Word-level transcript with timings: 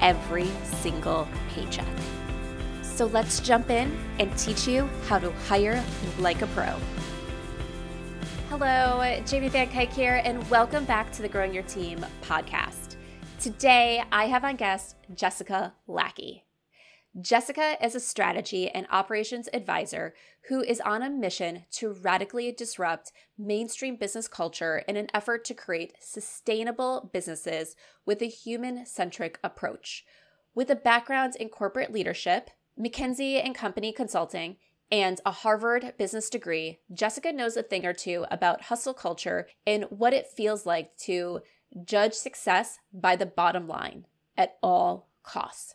every 0.00 0.48
single 0.64 1.28
paycheck. 1.50 1.86
So 2.82 3.06
let's 3.06 3.40
jump 3.40 3.70
in 3.70 3.96
and 4.18 4.36
teach 4.38 4.66
you 4.66 4.88
how 5.06 5.18
to 5.18 5.30
hire 5.48 5.84
like 6.18 6.42
a 6.42 6.46
pro. 6.48 6.78
Hello, 8.48 9.20
Jamie 9.26 9.48
Van 9.48 9.68
Cuyk 9.68 9.92
here, 9.92 10.22
and 10.24 10.48
welcome 10.48 10.84
back 10.86 11.12
to 11.12 11.22
the 11.22 11.28
Growing 11.28 11.52
Your 11.52 11.64
Team 11.64 12.04
podcast. 12.22 12.96
Today, 13.38 14.02
I 14.10 14.28
have 14.28 14.44
on 14.44 14.56
guest 14.56 14.96
Jessica 15.14 15.74
Lackey. 15.86 16.45
Jessica 17.18 17.78
is 17.82 17.94
a 17.94 18.00
strategy 18.00 18.68
and 18.68 18.86
operations 18.90 19.48
advisor 19.54 20.12
who 20.48 20.60
is 20.60 20.82
on 20.82 21.02
a 21.02 21.08
mission 21.08 21.64
to 21.70 21.94
radically 21.94 22.52
disrupt 22.52 23.10
mainstream 23.38 23.96
business 23.96 24.28
culture 24.28 24.82
in 24.86 24.96
an 24.98 25.08
effort 25.14 25.42
to 25.46 25.54
create 25.54 25.94
sustainable 25.98 27.08
businesses 27.14 27.74
with 28.04 28.20
a 28.20 28.26
human 28.26 28.84
centric 28.84 29.38
approach. 29.42 30.04
With 30.54 30.68
a 30.68 30.76
background 30.76 31.36
in 31.36 31.48
corporate 31.48 31.90
leadership, 31.90 32.50
McKinsey 32.78 33.42
and 33.42 33.54
Company 33.54 33.92
consulting, 33.92 34.56
and 34.92 35.20
a 35.24 35.30
Harvard 35.30 35.94
business 35.96 36.28
degree, 36.28 36.80
Jessica 36.92 37.32
knows 37.32 37.56
a 37.56 37.62
thing 37.62 37.86
or 37.86 37.94
two 37.94 38.26
about 38.30 38.62
hustle 38.62 38.94
culture 38.94 39.48
and 39.66 39.84
what 39.84 40.12
it 40.12 40.26
feels 40.26 40.66
like 40.66 40.94
to 40.98 41.40
judge 41.82 42.12
success 42.12 42.78
by 42.92 43.16
the 43.16 43.26
bottom 43.26 43.66
line 43.66 44.04
at 44.36 44.58
all 44.62 45.08
costs. 45.22 45.74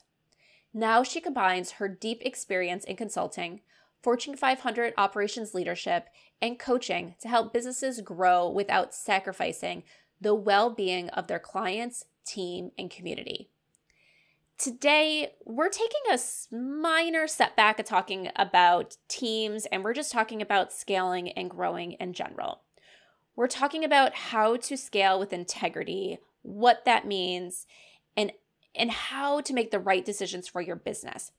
Now 0.73 1.03
she 1.03 1.19
combines 1.19 1.71
her 1.71 1.87
deep 1.87 2.21
experience 2.21 2.85
in 2.85 2.95
consulting, 2.95 3.61
Fortune 4.01 4.35
500 4.35 4.93
operations 4.97 5.53
leadership, 5.53 6.07
and 6.41 6.57
coaching 6.57 7.15
to 7.21 7.27
help 7.27 7.53
businesses 7.53 8.01
grow 8.01 8.49
without 8.49 8.95
sacrificing 8.95 9.83
the 10.19 10.33
well 10.33 10.69
being 10.69 11.09
of 11.09 11.27
their 11.27 11.39
clients, 11.39 12.05
team, 12.25 12.71
and 12.77 12.89
community. 12.89 13.49
Today, 14.57 15.33
we're 15.43 15.69
taking 15.69 16.01
a 16.11 16.19
minor 16.55 17.27
setback 17.27 17.79
of 17.79 17.85
talking 17.85 18.29
about 18.35 18.97
teams, 19.07 19.65
and 19.67 19.83
we're 19.83 19.93
just 19.93 20.11
talking 20.11 20.41
about 20.41 20.71
scaling 20.71 21.29
and 21.29 21.49
growing 21.49 21.93
in 21.93 22.13
general. 22.13 22.61
We're 23.35 23.47
talking 23.47 23.83
about 23.83 24.13
how 24.13 24.57
to 24.57 24.77
scale 24.77 25.19
with 25.19 25.33
integrity, 25.33 26.19
what 26.43 26.85
that 26.85 27.07
means, 27.07 27.65
and 28.15 28.31
and 28.75 28.91
how 28.91 29.41
to 29.41 29.53
make 29.53 29.71
the 29.71 29.79
right 29.79 30.05
decisions 30.05 30.47
for 30.47 30.61
your 30.61 30.75
business. 30.75 31.31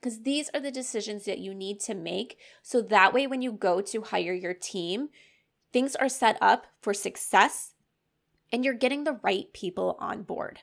Because 0.00 0.22
these 0.22 0.48
are 0.54 0.60
the 0.60 0.70
decisions 0.70 1.24
that 1.24 1.38
you 1.38 1.52
need 1.52 1.80
to 1.80 1.94
make. 1.94 2.38
So 2.62 2.80
that 2.82 3.12
way, 3.12 3.26
when 3.26 3.42
you 3.42 3.50
go 3.50 3.80
to 3.80 4.02
hire 4.02 4.32
your 4.32 4.54
team, 4.54 5.08
things 5.72 5.96
are 5.96 6.08
set 6.08 6.38
up 6.40 6.66
for 6.80 6.94
success 6.94 7.74
and 8.52 8.64
you're 8.64 8.74
getting 8.74 9.04
the 9.04 9.18
right 9.22 9.52
people 9.52 9.96
on 9.98 10.22
board. 10.22 10.60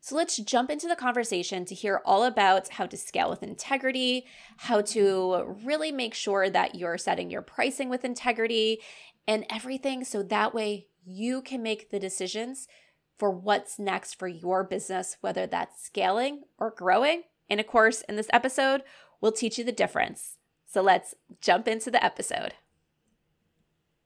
So 0.00 0.14
let's 0.14 0.36
jump 0.36 0.70
into 0.70 0.86
the 0.86 0.94
conversation 0.94 1.64
to 1.64 1.74
hear 1.74 2.00
all 2.04 2.22
about 2.22 2.68
how 2.68 2.86
to 2.86 2.96
scale 2.96 3.28
with 3.28 3.42
integrity, 3.42 4.26
how 4.58 4.80
to 4.82 5.56
really 5.64 5.90
make 5.90 6.14
sure 6.14 6.48
that 6.48 6.76
you're 6.76 6.98
setting 6.98 7.30
your 7.30 7.42
pricing 7.42 7.88
with 7.88 8.04
integrity 8.04 8.80
and 9.26 9.44
everything. 9.50 10.04
So 10.04 10.22
that 10.22 10.54
way 10.54 10.86
you 11.04 11.42
can 11.42 11.62
make 11.62 11.90
the 11.90 11.98
decisions 11.98 12.68
for 13.18 13.30
what's 13.30 13.78
next 13.78 14.14
for 14.14 14.28
your 14.28 14.64
business, 14.64 15.16
whether 15.20 15.46
that's 15.46 15.84
scaling 15.84 16.42
or 16.58 16.70
growing. 16.70 17.22
And 17.50 17.60
of 17.60 17.66
course, 17.66 18.02
in 18.02 18.16
this 18.16 18.28
episode, 18.32 18.82
we'll 19.20 19.32
teach 19.32 19.58
you 19.58 19.64
the 19.64 19.72
difference. 19.72 20.36
So 20.66 20.82
let's 20.82 21.14
jump 21.40 21.66
into 21.66 21.90
the 21.90 22.02
episode. 22.04 22.54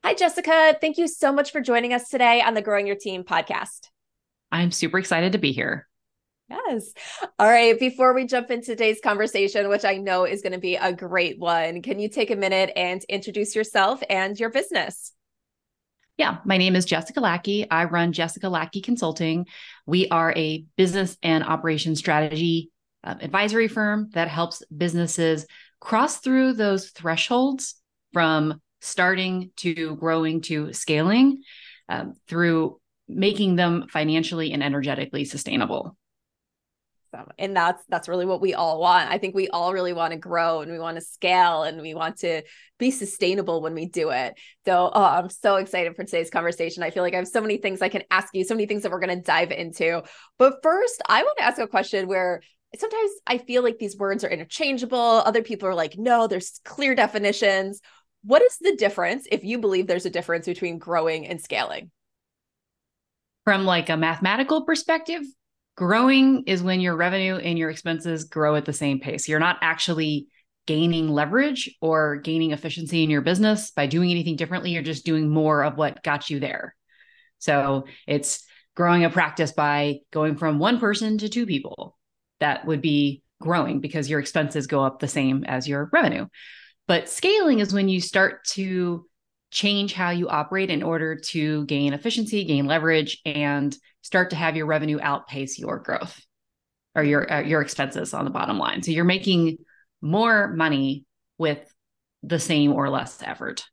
Hi, 0.05 0.15
Jessica. 0.15 0.77
Thank 0.81 0.99
you 0.99 1.07
so 1.07 1.33
much 1.33 1.53
for 1.53 1.61
joining 1.61 1.93
us 1.93 2.09
today 2.09 2.41
on 2.41 2.55
the 2.55 2.63
Growing 2.63 2.87
Your 2.87 2.97
Team 2.97 3.23
podcast. 3.23 3.91
I'm 4.51 4.71
super 4.71 4.99
excited 4.99 5.33
to 5.33 5.39
be 5.39 5.53
here. 5.53 5.87
Yes. 6.51 6.93
All 7.39 7.49
right. 7.49 7.79
Before 7.79 8.13
we 8.13 8.27
jump 8.27 8.51
into 8.51 8.67
today's 8.67 9.01
conversation, 9.01 9.69
which 9.69 9.85
I 9.85 9.97
know 9.97 10.25
is 10.25 10.43
going 10.43 10.53
to 10.53 10.59
be 10.59 10.77
a 10.77 10.93
great 10.93 11.39
one, 11.39 11.83
can 11.83 11.99
you 11.99 12.09
take 12.09 12.31
a 12.31 12.37
minute 12.37 12.71
and 12.77 13.03
introduce 13.05 13.57
yourself 13.57 14.03
and 14.11 14.39
your 14.39 14.51
business? 14.51 15.13
Yeah, 16.23 16.37
my 16.45 16.57
name 16.57 16.77
is 16.77 16.85
Jessica 16.85 17.19
Lackey. 17.19 17.69
I 17.69 17.83
run 17.87 18.13
Jessica 18.13 18.49
Lackey 18.49 18.81
Consulting. 18.81 19.49
We 19.87 20.07
are 20.11 20.33
a 20.37 20.65
business 20.77 21.19
and 21.21 21.43
operation 21.43 21.97
strategy 21.97 22.71
uh, 23.03 23.17
advisory 23.21 23.67
firm 23.67 24.09
that 24.13 24.29
helps 24.29 24.63
businesses 24.67 25.47
cross 25.81 26.19
through 26.19 26.53
those 26.53 26.91
thresholds 26.91 27.75
from 28.13 28.63
starting 28.81 29.51
to 29.57 29.97
growing 29.97 30.43
to 30.43 30.73
scaling 30.73 31.43
um, 31.89 32.13
through 32.29 32.81
making 33.09 33.57
them 33.57 33.89
financially 33.89 34.53
and 34.53 34.63
energetically 34.63 35.25
sustainable 35.25 35.97
and 37.39 37.57
that's 37.57 37.83
that's 37.89 38.09
really 38.09 38.27
what 38.27 38.41
we 38.41 38.55
all 38.55 38.81
want. 38.81 39.11
I 39.11 39.19
think 39.19 39.35
we 39.35 39.49
all 39.49 39.73
really 39.73 39.93
want 39.93 40.13
to 40.13 40.19
grow 40.19 40.61
and 40.61 40.71
we 40.71 40.79
want 40.79 40.97
to 40.97 41.05
scale 41.05 41.63
and 41.63 41.81
we 41.81 41.95
want 41.95 42.19
to 42.19 42.43
be 42.79 42.91
sustainable 42.91 43.61
when 43.61 43.75
we 43.75 43.87
do 43.87 44.11
it. 44.11 44.35
So 44.65 44.91
oh, 44.93 45.05
i'm 45.05 45.31
so 45.31 45.57
excited 45.57 45.95
for 45.95 46.05
today's 46.05 46.31
conversation. 46.31 46.83
I 46.83 46.91
feel 46.91 47.03
like 47.03 47.15
i 47.15 47.19
have 47.19 47.29
so 47.29 47.41
many 47.41 47.59
things 47.59 47.83
i 47.83 47.89
can 47.89 48.03
ask 48.11 48.29
you 48.35 48.45
so 48.45 48.55
many 48.55 48.67
things 48.67 48.83
that 48.83 48.93
we're 48.93 49.01
going 49.01 49.17
to 49.17 49.25
dive 49.25 49.53
into. 49.53 50.03
But 50.39 50.63
first 50.63 51.03
i 51.09 51.23
want 51.23 51.39
to 51.39 51.45
ask 51.45 51.59
a 51.59 51.67
question 51.67 52.09
where 52.09 52.43
sometimes 52.79 53.11
i 53.27 53.39
feel 53.39 53.63
like 53.63 53.79
these 53.79 53.97
words 53.97 54.25
are 54.25 54.31
interchangeable. 54.31 54.99
Other 54.99 55.43
people 55.43 55.69
are 55.69 55.75
like 55.75 55.97
no 55.99 56.27
there's 56.27 56.61
clear 56.65 56.95
definitions. 56.95 57.81
What 58.25 58.43
is 58.43 58.57
the 58.61 58.77
difference 58.77 59.27
if 59.31 59.45
you 59.45 59.59
believe 59.59 59.87
there's 59.87 60.07
a 60.07 60.11
difference 60.11 60.47
between 60.47 60.79
growing 60.79 61.27
and 61.27 61.41
scaling? 61.41 61.91
From 63.45 63.65
like 63.65 63.89
a 63.89 63.97
mathematical 63.97 64.65
perspective 64.65 65.23
Growing 65.77 66.45
is 66.47 66.63
when 66.63 66.81
your 66.81 66.97
revenue 66.97 67.37
and 67.37 67.59
your 67.59 67.71
expenses 67.71 68.25
grow 68.25 68.57
at 68.57 68.65
the 68.65 68.73
same 68.73 69.01
pace. 69.01 69.29
You're 69.29 69.39
not 69.39 69.59
actually 69.63 70.29
gaining 70.67 71.09
leverage 71.09 71.75
or 71.81 72.17
gaining 72.17 72.53
efficiency 72.53 73.03
in 73.03 73.11
your 73.11 73.23
business 73.23 73.71
by 73.71 73.87
doing 73.87 74.11
anything 74.11 74.37
differently. 74.37 74.71
You're 74.71 74.83
just 74.83 75.07
doing 75.07 75.29
more 75.29 75.65
of 75.65 75.77
what 75.77 76.03
got 76.03 76.31
you 76.31 76.41
there. 76.41 76.77
So 77.39 77.87
it's 78.07 78.45
growing 78.77 79.05
a 79.05 79.11
practice 79.11 79.53
by 79.53 80.01
going 80.13 80.37
from 80.37 80.59
one 80.59 80.79
person 80.79 81.19
to 81.19 81.29
two 81.29 81.47
people. 81.47 81.99
That 82.41 82.67
would 82.67 82.83
be 82.83 83.23
growing 83.41 83.81
because 83.81 84.09
your 84.09 84.21
expenses 84.21 84.67
go 84.67 84.83
up 84.85 84.99
the 84.99 85.09
same 85.09 85.45
as 85.45 85.67
your 85.67 85.89
revenue. 85.93 86.27
But 86.87 87.09
scaling 87.09 87.61
is 87.61 87.73
when 87.73 87.89
you 87.89 88.01
start 88.01 88.45
to 88.51 89.07
change 89.51 89.93
how 89.93 90.11
you 90.11 90.29
operate 90.29 90.71
in 90.71 90.83
order 90.83 91.17
to 91.17 91.65
gain 91.67 91.93
efficiency, 91.93 92.45
gain 92.45 92.67
leverage, 92.67 93.21
and 93.25 93.77
start 94.03 94.31
to 94.31 94.37
have 94.37 94.57
your 94.57 94.67
revenue 94.67 94.99
outpace 95.01 95.59
your 95.59 95.79
growth 95.79 96.21
or 96.95 97.03
your 97.03 97.33
uh, 97.33 97.41
your 97.41 97.63
expenses 97.63 98.13
on 98.15 98.25
the 98.25 98.31
bottom 98.31 98.59
line. 98.59 98.83
So 98.83 98.91
you're 98.91 99.05
making 99.05 99.59
more 100.01 100.49
money 100.49 101.05
with 101.39 101.61
the 102.23 102.39
same 102.39 102.73
or 102.73 102.91
less 102.91 103.23
effort. 103.23 103.65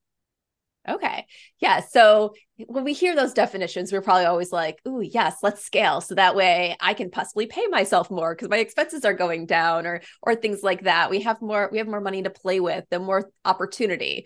Okay. 0.88 1.26
Yeah. 1.60 1.82
So 1.82 2.34
when 2.68 2.84
we 2.84 2.94
hear 2.94 3.16
those 3.16 3.34
definitions, 3.34 3.92
we're 3.92 4.02
probably 4.02 4.26
always 4.26 4.52
like, 4.52 4.80
"Ooh, 4.88 5.02
yes, 5.02 5.38
let's 5.44 5.64
scale." 5.64 6.02
So 6.02 6.16
that 6.16 6.36
way 6.36 6.76
I 6.80 6.94
can 6.94 7.12
possibly 7.12 7.46
pay 7.46 7.68
myself 7.68 8.10
more 8.10 8.34
because 8.34 8.50
my 8.50 8.58
expenses 8.58 9.06
are 9.06 9.14
going 9.14 9.46
down 9.46 9.86
or 9.86 10.02
or 10.22 10.36
things 10.36 10.64
like 10.64 10.84
that. 10.84 11.10
We 11.10 11.22
have 11.22 11.42
more 11.42 11.70
we 11.72 11.78
have 11.78 11.88
more 11.88 12.02
money 12.02 12.24
to 12.24 12.30
play 12.30 12.60
with, 12.60 12.86
the 12.90 13.00
more 13.00 13.30
opportunity. 13.46 14.26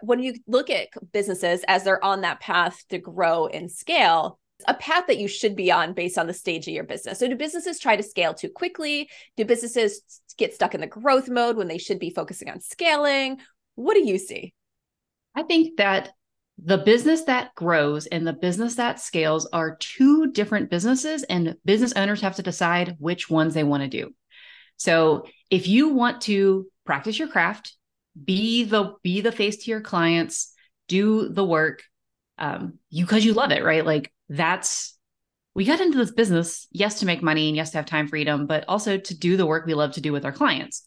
When 0.00 0.20
you 0.20 0.34
look 0.46 0.68
at 0.70 0.88
businesses 1.12 1.64
as 1.68 1.84
they're 1.84 2.04
on 2.04 2.22
that 2.22 2.40
path 2.40 2.82
to 2.88 2.98
grow 2.98 3.46
and 3.46 3.70
scale, 3.70 4.38
a 4.66 4.74
path 4.74 5.06
that 5.06 5.18
you 5.18 5.28
should 5.28 5.56
be 5.56 5.70
on 5.70 5.92
based 5.92 6.18
on 6.18 6.26
the 6.26 6.34
stage 6.34 6.66
of 6.66 6.74
your 6.74 6.84
business. 6.84 7.18
So 7.18 7.28
do 7.28 7.36
businesses 7.36 7.78
try 7.78 7.96
to 7.96 8.02
scale 8.02 8.34
too 8.34 8.48
quickly? 8.48 9.08
Do 9.36 9.44
businesses 9.44 10.02
get 10.36 10.54
stuck 10.54 10.74
in 10.74 10.80
the 10.80 10.86
growth 10.86 11.28
mode 11.28 11.56
when 11.56 11.68
they 11.68 11.78
should 11.78 11.98
be 11.98 12.10
focusing 12.10 12.50
on 12.50 12.60
scaling? 12.60 13.38
What 13.74 13.94
do 13.94 14.06
you 14.06 14.18
see? 14.18 14.54
I 15.34 15.42
think 15.42 15.78
that 15.78 16.10
the 16.62 16.78
business 16.78 17.22
that 17.22 17.54
grows 17.54 18.06
and 18.06 18.26
the 18.26 18.32
business 18.32 18.76
that 18.76 19.00
scales 19.00 19.46
are 19.52 19.76
two 19.76 20.30
different 20.30 20.70
businesses, 20.70 21.24
and 21.24 21.56
business 21.64 21.92
owners 21.94 22.20
have 22.20 22.36
to 22.36 22.42
decide 22.42 22.96
which 22.98 23.28
ones 23.28 23.54
they 23.54 23.64
want 23.64 23.82
to 23.82 23.88
do. 23.88 24.14
So 24.76 25.26
if 25.50 25.66
you 25.66 25.88
want 25.88 26.22
to 26.22 26.66
practice 26.86 27.18
your 27.18 27.28
craft, 27.28 27.74
be 28.22 28.64
the 28.64 28.94
be 29.02 29.20
the 29.20 29.32
face 29.32 29.64
to 29.64 29.70
your 29.70 29.80
clients, 29.80 30.52
do 30.86 31.28
the 31.28 31.44
work, 31.44 31.82
um, 32.38 32.78
you 32.90 33.04
because 33.04 33.24
you 33.24 33.34
love 33.34 33.50
it, 33.50 33.64
right? 33.64 33.84
Like 33.84 34.12
that's 34.28 34.96
we 35.54 35.64
got 35.64 35.80
into 35.80 35.98
this 35.98 36.10
business, 36.10 36.66
yes, 36.72 37.00
to 37.00 37.06
make 37.06 37.22
money 37.22 37.48
and 37.48 37.56
yes, 37.56 37.70
to 37.70 37.78
have 37.78 37.86
time 37.86 38.08
freedom, 38.08 38.46
but 38.46 38.64
also 38.66 38.98
to 38.98 39.16
do 39.16 39.36
the 39.36 39.46
work 39.46 39.66
we 39.66 39.74
love 39.74 39.92
to 39.92 40.00
do 40.00 40.12
with 40.12 40.24
our 40.24 40.32
clients. 40.32 40.82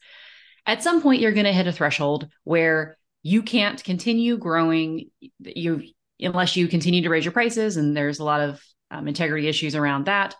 At 0.65 0.83
some 0.83 1.01
point, 1.01 1.21
you're 1.21 1.31
going 1.31 1.45
to 1.45 1.53
hit 1.53 1.67
a 1.67 1.71
threshold 1.71 2.27
where 2.43 2.97
you 3.23 3.41
can't 3.41 3.83
continue 3.83 4.37
growing 4.37 5.09
you 5.39 5.83
unless 6.19 6.55
you 6.55 6.67
continue 6.67 7.01
to 7.03 7.09
raise 7.09 7.25
your 7.25 7.31
prices 7.31 7.77
and 7.77 7.95
there's 7.95 8.19
a 8.19 8.23
lot 8.23 8.41
of 8.41 8.63
um, 8.89 9.07
integrity 9.07 9.47
issues 9.47 9.75
around 9.75 10.05
that 10.05 10.33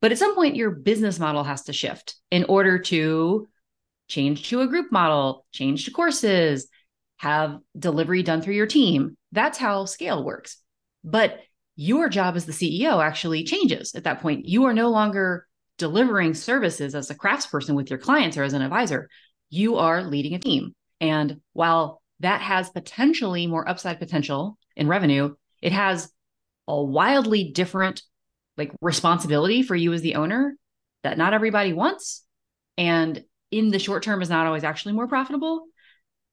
but 0.00 0.12
at 0.12 0.18
some 0.18 0.34
point 0.34 0.56
your 0.56 0.70
business 0.70 1.18
model 1.18 1.44
has 1.44 1.64
to 1.64 1.72
shift 1.72 2.16
in 2.30 2.44
order 2.44 2.78
to 2.78 3.46
change 4.08 4.48
to 4.48 4.62
a 4.62 4.66
group 4.66 4.90
model 4.90 5.44
change 5.52 5.84
to 5.84 5.90
courses 5.90 6.68
have 7.16 7.58
delivery 7.78 8.22
done 8.22 8.42
through 8.42 8.54
your 8.54 8.66
team 8.66 9.16
that's 9.32 9.58
how 9.58 9.84
scale 9.84 10.24
works 10.24 10.58
but 11.04 11.40
your 11.76 12.08
job 12.08 12.36
as 12.36 12.46
the 12.46 12.52
ceo 12.52 13.02
actually 13.02 13.44
changes 13.44 13.94
at 13.94 14.04
that 14.04 14.20
point 14.20 14.46
you 14.46 14.64
are 14.64 14.74
no 14.74 14.90
longer 14.90 15.46
delivering 15.78 16.34
services 16.34 16.94
as 16.94 17.10
a 17.10 17.14
craftsperson 17.14 17.74
with 17.74 17.90
your 17.90 17.98
clients 17.98 18.36
or 18.36 18.42
as 18.42 18.52
an 18.52 18.62
advisor 18.62 19.08
you 19.50 19.76
are 19.76 20.02
leading 20.02 20.34
a 20.34 20.38
team 20.38 20.74
and 21.00 21.40
while 21.52 22.02
that 22.20 22.40
has 22.40 22.70
potentially 22.70 23.46
more 23.46 23.68
upside 23.68 23.98
potential 23.98 24.58
in 24.74 24.88
revenue. 24.88 25.34
It 25.60 25.72
has 25.72 26.10
a 26.68 26.82
wildly 26.82 27.52
different 27.52 28.02
like 28.56 28.72
responsibility 28.80 29.62
for 29.62 29.76
you 29.76 29.92
as 29.92 30.00
the 30.00 30.14
owner 30.14 30.56
that 31.02 31.18
not 31.18 31.34
everybody 31.34 31.72
wants 31.72 32.24
and 32.78 33.22
in 33.50 33.68
the 33.68 33.78
short 33.78 34.02
term 34.02 34.22
is 34.22 34.30
not 34.30 34.46
always 34.46 34.64
actually 34.64 34.94
more 34.94 35.06
profitable. 35.06 35.66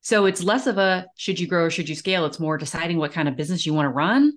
So 0.03 0.25
it's 0.25 0.43
less 0.43 0.67
of 0.67 0.77
a 0.77 1.07
should 1.15 1.39
you 1.39 1.47
grow 1.47 1.65
or 1.65 1.69
should 1.69 1.87
you 1.87 1.95
scale? 1.95 2.25
It's 2.25 2.39
more 2.39 2.57
deciding 2.57 2.97
what 2.97 3.13
kind 3.13 3.27
of 3.27 3.37
business 3.37 3.65
you 3.65 3.73
want 3.73 3.85
to 3.85 3.89
run 3.89 4.33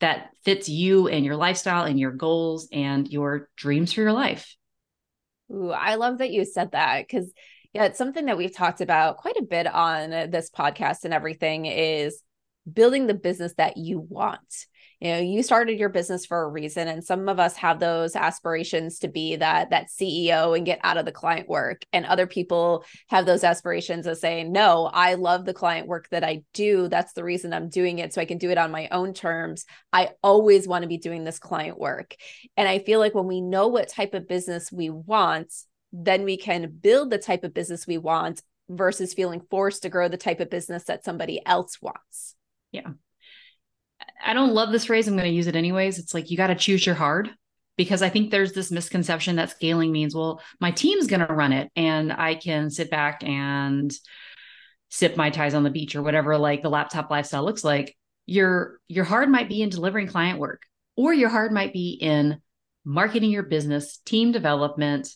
that 0.00 0.30
fits 0.44 0.68
you 0.68 1.06
and 1.06 1.24
your 1.24 1.36
lifestyle 1.36 1.84
and 1.84 1.98
your 1.98 2.10
goals 2.10 2.68
and 2.72 3.08
your 3.08 3.48
dreams 3.56 3.92
for 3.92 4.02
your 4.02 4.12
life. 4.12 4.56
Ooh, 5.52 5.70
I 5.70 5.94
love 5.94 6.18
that 6.18 6.32
you 6.32 6.44
said 6.44 6.72
that 6.72 7.06
because 7.06 7.32
yeah, 7.72 7.84
it's 7.84 7.98
something 7.98 8.26
that 8.26 8.36
we've 8.36 8.54
talked 8.54 8.80
about 8.80 9.18
quite 9.18 9.36
a 9.36 9.42
bit 9.42 9.66
on 9.66 10.10
this 10.30 10.50
podcast 10.50 11.04
and 11.04 11.14
everything 11.14 11.66
is 11.66 12.20
building 12.70 13.06
the 13.06 13.14
business 13.14 13.54
that 13.56 13.76
you 13.76 14.00
want. 14.00 14.66
You 15.00 15.10
know, 15.12 15.18
you 15.18 15.42
started 15.42 15.78
your 15.78 15.88
business 15.88 16.24
for 16.24 16.42
a 16.42 16.48
reason 16.48 16.88
and 16.88 17.04
some 17.04 17.28
of 17.28 17.38
us 17.38 17.56
have 17.56 17.80
those 17.80 18.16
aspirations 18.16 18.98
to 19.00 19.08
be 19.08 19.36
that 19.36 19.70
that 19.70 19.88
CEO 19.90 20.56
and 20.56 20.64
get 20.64 20.80
out 20.82 20.96
of 20.96 21.04
the 21.04 21.12
client 21.12 21.48
work 21.48 21.82
and 21.92 22.06
other 22.06 22.26
people 22.26 22.84
have 23.08 23.26
those 23.26 23.44
aspirations 23.44 24.06
of 24.06 24.18
saying, 24.18 24.52
"No, 24.52 24.90
I 24.92 25.14
love 25.14 25.44
the 25.44 25.54
client 25.54 25.86
work 25.86 26.08
that 26.10 26.24
I 26.24 26.42
do. 26.52 26.88
That's 26.88 27.12
the 27.12 27.24
reason 27.24 27.52
I'm 27.52 27.68
doing 27.68 27.98
it 27.98 28.14
so 28.14 28.20
I 28.20 28.24
can 28.24 28.38
do 28.38 28.50
it 28.50 28.58
on 28.58 28.70
my 28.70 28.88
own 28.88 29.14
terms. 29.14 29.64
I 29.92 30.10
always 30.22 30.66
want 30.66 30.82
to 30.82 30.88
be 30.88 30.98
doing 30.98 31.24
this 31.24 31.38
client 31.38 31.78
work." 31.78 32.16
And 32.56 32.68
I 32.68 32.78
feel 32.78 33.00
like 33.00 33.14
when 33.14 33.26
we 33.26 33.40
know 33.40 33.68
what 33.68 33.88
type 33.88 34.14
of 34.14 34.28
business 34.28 34.72
we 34.72 34.90
want, 34.90 35.52
then 35.92 36.24
we 36.24 36.36
can 36.36 36.70
build 36.80 37.10
the 37.10 37.18
type 37.18 37.44
of 37.44 37.54
business 37.54 37.86
we 37.86 37.98
want 37.98 38.42
versus 38.68 39.14
feeling 39.14 39.40
forced 39.50 39.82
to 39.82 39.88
grow 39.88 40.08
the 40.08 40.16
type 40.16 40.40
of 40.40 40.50
business 40.50 40.84
that 40.84 41.04
somebody 41.04 41.40
else 41.46 41.80
wants. 41.80 42.34
Yeah. 42.72 42.90
I 44.24 44.32
don't 44.32 44.54
love 44.54 44.72
this 44.72 44.86
phrase. 44.86 45.06
I'm 45.06 45.16
going 45.16 45.28
to 45.28 45.34
use 45.34 45.46
it 45.46 45.56
anyways. 45.56 45.98
It's 45.98 46.14
like 46.14 46.30
you 46.30 46.36
got 46.36 46.48
to 46.48 46.54
choose 46.54 46.84
your 46.84 46.94
hard 46.94 47.30
because 47.76 48.02
I 48.02 48.08
think 48.08 48.30
there's 48.30 48.52
this 48.52 48.70
misconception 48.70 49.36
that 49.36 49.50
scaling 49.50 49.92
means, 49.92 50.14
well, 50.14 50.40
my 50.60 50.70
team's 50.70 51.06
going 51.06 51.26
to 51.26 51.32
run 51.32 51.52
it 51.52 51.70
and 51.76 52.12
I 52.12 52.34
can 52.34 52.70
sit 52.70 52.90
back 52.90 53.22
and 53.24 53.92
sip 54.90 55.16
mai 55.16 55.30
tais 55.30 55.54
on 55.54 55.64
the 55.64 55.70
beach 55.70 55.96
or 55.96 56.02
whatever 56.02 56.38
like 56.38 56.62
the 56.62 56.70
laptop 56.70 57.10
lifestyle 57.10 57.44
looks 57.44 57.64
like. 57.64 57.96
Your 58.26 58.78
your 58.88 59.04
hard 59.04 59.28
might 59.28 59.48
be 59.48 59.60
in 59.60 59.68
delivering 59.68 60.06
client 60.06 60.38
work 60.38 60.62
or 60.96 61.12
your 61.12 61.28
hard 61.28 61.52
might 61.52 61.72
be 61.72 61.90
in 62.00 62.40
marketing 62.84 63.30
your 63.30 63.42
business, 63.42 63.98
team 63.98 64.32
development, 64.32 65.08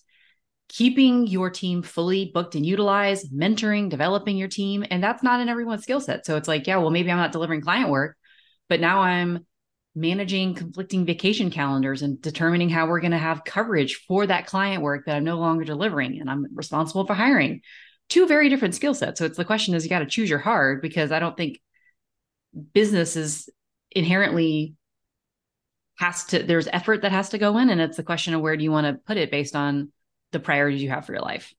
keeping 0.68 1.26
your 1.26 1.48
team 1.48 1.82
fully 1.82 2.30
booked 2.32 2.54
and 2.54 2.66
utilized, 2.66 3.32
mentoring, 3.32 3.88
developing 3.88 4.36
your 4.36 4.48
team. 4.48 4.84
And 4.90 5.02
that's 5.02 5.22
not 5.22 5.40
in 5.40 5.48
everyone's 5.48 5.82
skill 5.82 6.00
set. 6.00 6.26
So 6.26 6.36
it's 6.36 6.48
like, 6.48 6.66
yeah, 6.66 6.76
well, 6.76 6.90
maybe 6.90 7.10
I'm 7.10 7.16
not 7.16 7.32
delivering 7.32 7.62
client 7.62 7.88
work, 7.88 8.16
but 8.68 8.80
now 8.80 9.00
I'm 9.00 9.46
managing 9.94 10.54
conflicting 10.54 11.04
vacation 11.04 11.50
calendars 11.50 12.02
and 12.02 12.20
determining 12.22 12.68
how 12.68 12.86
we're 12.86 13.00
going 13.00 13.12
to 13.12 13.18
have 13.18 13.44
coverage 13.44 14.04
for 14.06 14.26
that 14.26 14.46
client 14.46 14.82
work 14.82 15.06
that 15.06 15.16
I'm 15.16 15.24
no 15.24 15.38
longer 15.38 15.64
delivering. 15.64 16.20
And 16.20 16.30
I'm 16.30 16.46
responsible 16.54 17.06
for 17.06 17.14
hiring 17.14 17.62
two 18.08 18.26
very 18.26 18.48
different 18.48 18.74
skill 18.74 18.94
sets. 18.94 19.18
So 19.18 19.26
it's 19.26 19.36
the 19.36 19.44
question 19.44 19.74
is 19.74 19.84
you 19.84 19.90
got 19.90 20.00
to 20.00 20.06
choose 20.06 20.30
your 20.30 20.38
hard 20.38 20.80
because 20.82 21.12
I 21.12 21.18
don't 21.18 21.36
think 21.36 21.60
business 22.72 23.16
is 23.16 23.50
inherently 23.90 24.74
has 25.98 26.24
to 26.26 26.42
there's 26.42 26.68
effort 26.68 27.02
that 27.02 27.12
has 27.12 27.30
to 27.30 27.38
go 27.38 27.58
in 27.58 27.70
and 27.70 27.80
it's 27.80 27.96
the 27.96 28.02
question 28.02 28.34
of 28.34 28.40
where 28.40 28.56
do 28.56 28.62
you 28.62 28.70
want 28.70 28.86
to 28.86 29.00
put 29.06 29.16
it 29.16 29.30
based 29.30 29.56
on 29.56 29.90
the 30.30 30.38
priorities 30.38 30.82
you 30.82 30.90
have 30.90 31.06
for 31.06 31.12
your 31.12 31.22
life. 31.22 31.52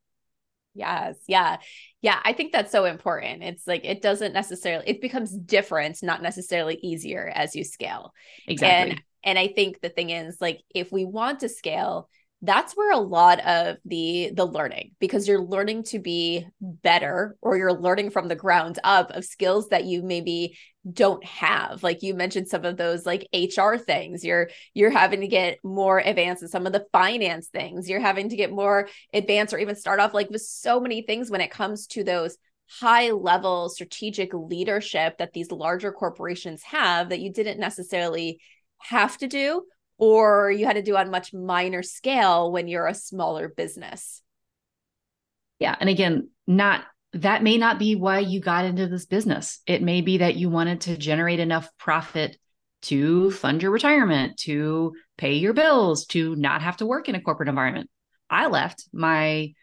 Yes. 0.73 1.17
Yeah. 1.27 1.57
Yeah. 2.01 2.19
I 2.23 2.33
think 2.33 2.51
that's 2.51 2.71
so 2.71 2.85
important. 2.85 3.43
It's 3.43 3.67
like 3.67 3.83
it 3.83 4.01
doesn't 4.01 4.33
necessarily, 4.33 4.87
it 4.87 5.01
becomes 5.01 5.31
different, 5.31 5.97
not 6.03 6.21
necessarily 6.21 6.79
easier 6.81 7.31
as 7.33 7.55
you 7.55 7.63
scale. 7.63 8.13
Exactly. 8.47 8.91
And, 8.91 9.01
and 9.23 9.39
I 9.39 9.47
think 9.49 9.81
the 9.81 9.89
thing 9.89 10.11
is, 10.11 10.37
like, 10.39 10.61
if 10.73 10.91
we 10.91 11.03
want 11.05 11.41
to 11.41 11.49
scale, 11.49 12.09
that's 12.41 12.73
where 12.73 12.93
a 12.93 12.99
lot 12.99 13.39
of 13.41 13.77
the 13.83 14.31
the 14.33 14.45
learning 14.45 14.91
because 14.99 15.27
you're 15.27 15.43
learning 15.43 15.83
to 15.83 15.99
be 15.99 16.45
better 16.61 17.35
or 17.41 17.57
you're 17.57 17.73
learning 17.73 18.11
from 18.11 18.29
the 18.29 18.35
ground 18.35 18.79
up 18.83 19.11
of 19.11 19.25
skills 19.25 19.69
that 19.69 19.83
you 19.83 20.01
maybe 20.01 20.57
don't 20.89 21.23
have. 21.25 21.83
Like 21.83 22.01
you 22.01 22.13
mentioned 22.13 22.47
some 22.47 22.63
of 22.63 22.77
those 22.77 23.05
like 23.05 23.27
hr 23.33 23.75
things. 23.75 24.23
You're 24.23 24.49
you're 24.73 24.89
having 24.89 25.19
to 25.21 25.27
get 25.27 25.57
more 25.63 25.99
advanced 25.99 26.41
in 26.41 26.47
some 26.47 26.65
of 26.65 26.71
the 26.71 26.85
finance 26.93 27.47
things. 27.47 27.89
You're 27.89 27.99
having 27.99 28.29
to 28.29 28.37
get 28.37 28.51
more 28.51 28.87
advanced 29.13 29.53
or 29.53 29.59
even 29.59 29.75
start 29.75 29.99
off 29.99 30.13
like 30.13 30.29
with 30.29 30.41
so 30.41 30.79
many 30.79 31.01
things 31.01 31.29
when 31.29 31.41
it 31.41 31.51
comes 31.51 31.87
to 31.87 32.05
those 32.05 32.37
high 32.69 33.11
level 33.11 33.67
strategic 33.67 34.33
leadership 34.33 35.17
that 35.17 35.33
these 35.33 35.51
larger 35.51 35.91
corporations 35.91 36.63
have 36.63 37.09
that 37.09 37.19
you 37.19 37.33
didn't 37.33 37.59
necessarily 37.59 38.39
have 38.77 39.17
to 39.17 39.27
do 39.27 39.63
or 39.99 40.49
you 40.49 40.65
had 40.65 40.77
to 40.77 40.81
do 40.81 40.95
on 40.95 41.11
much 41.11 41.33
minor 41.33 41.83
scale 41.83 42.51
when 42.51 42.67
you're 42.67 42.87
a 42.87 42.93
smaller 42.93 43.49
business. 43.49 44.21
Yeah. 45.59 45.75
And 45.79 45.89
again, 45.89 46.29
not 46.47 46.85
that 47.13 47.43
may 47.43 47.57
not 47.57 47.79
be 47.79 47.95
why 47.95 48.19
you 48.19 48.39
got 48.39 48.65
into 48.65 48.87
this 48.87 49.05
business. 49.05 49.59
It 49.67 49.81
may 49.81 50.01
be 50.01 50.19
that 50.19 50.35
you 50.35 50.49
wanted 50.49 50.81
to 50.81 50.97
generate 50.97 51.39
enough 51.39 51.69
profit 51.77 52.37
to 52.83 53.29
fund 53.31 53.61
your 53.61 53.71
retirement, 53.71 54.37
to 54.37 54.93
pay 55.17 55.33
your 55.33 55.53
bills, 55.53 56.05
to 56.07 56.35
not 56.35 56.61
have 56.61 56.77
to 56.77 56.85
work 56.85 57.09
in 57.09 57.15
a 57.15 57.21
corporate 57.21 57.49
environment. 57.49 57.89
I 58.29 58.47
left 58.47 58.85
my 58.93 59.53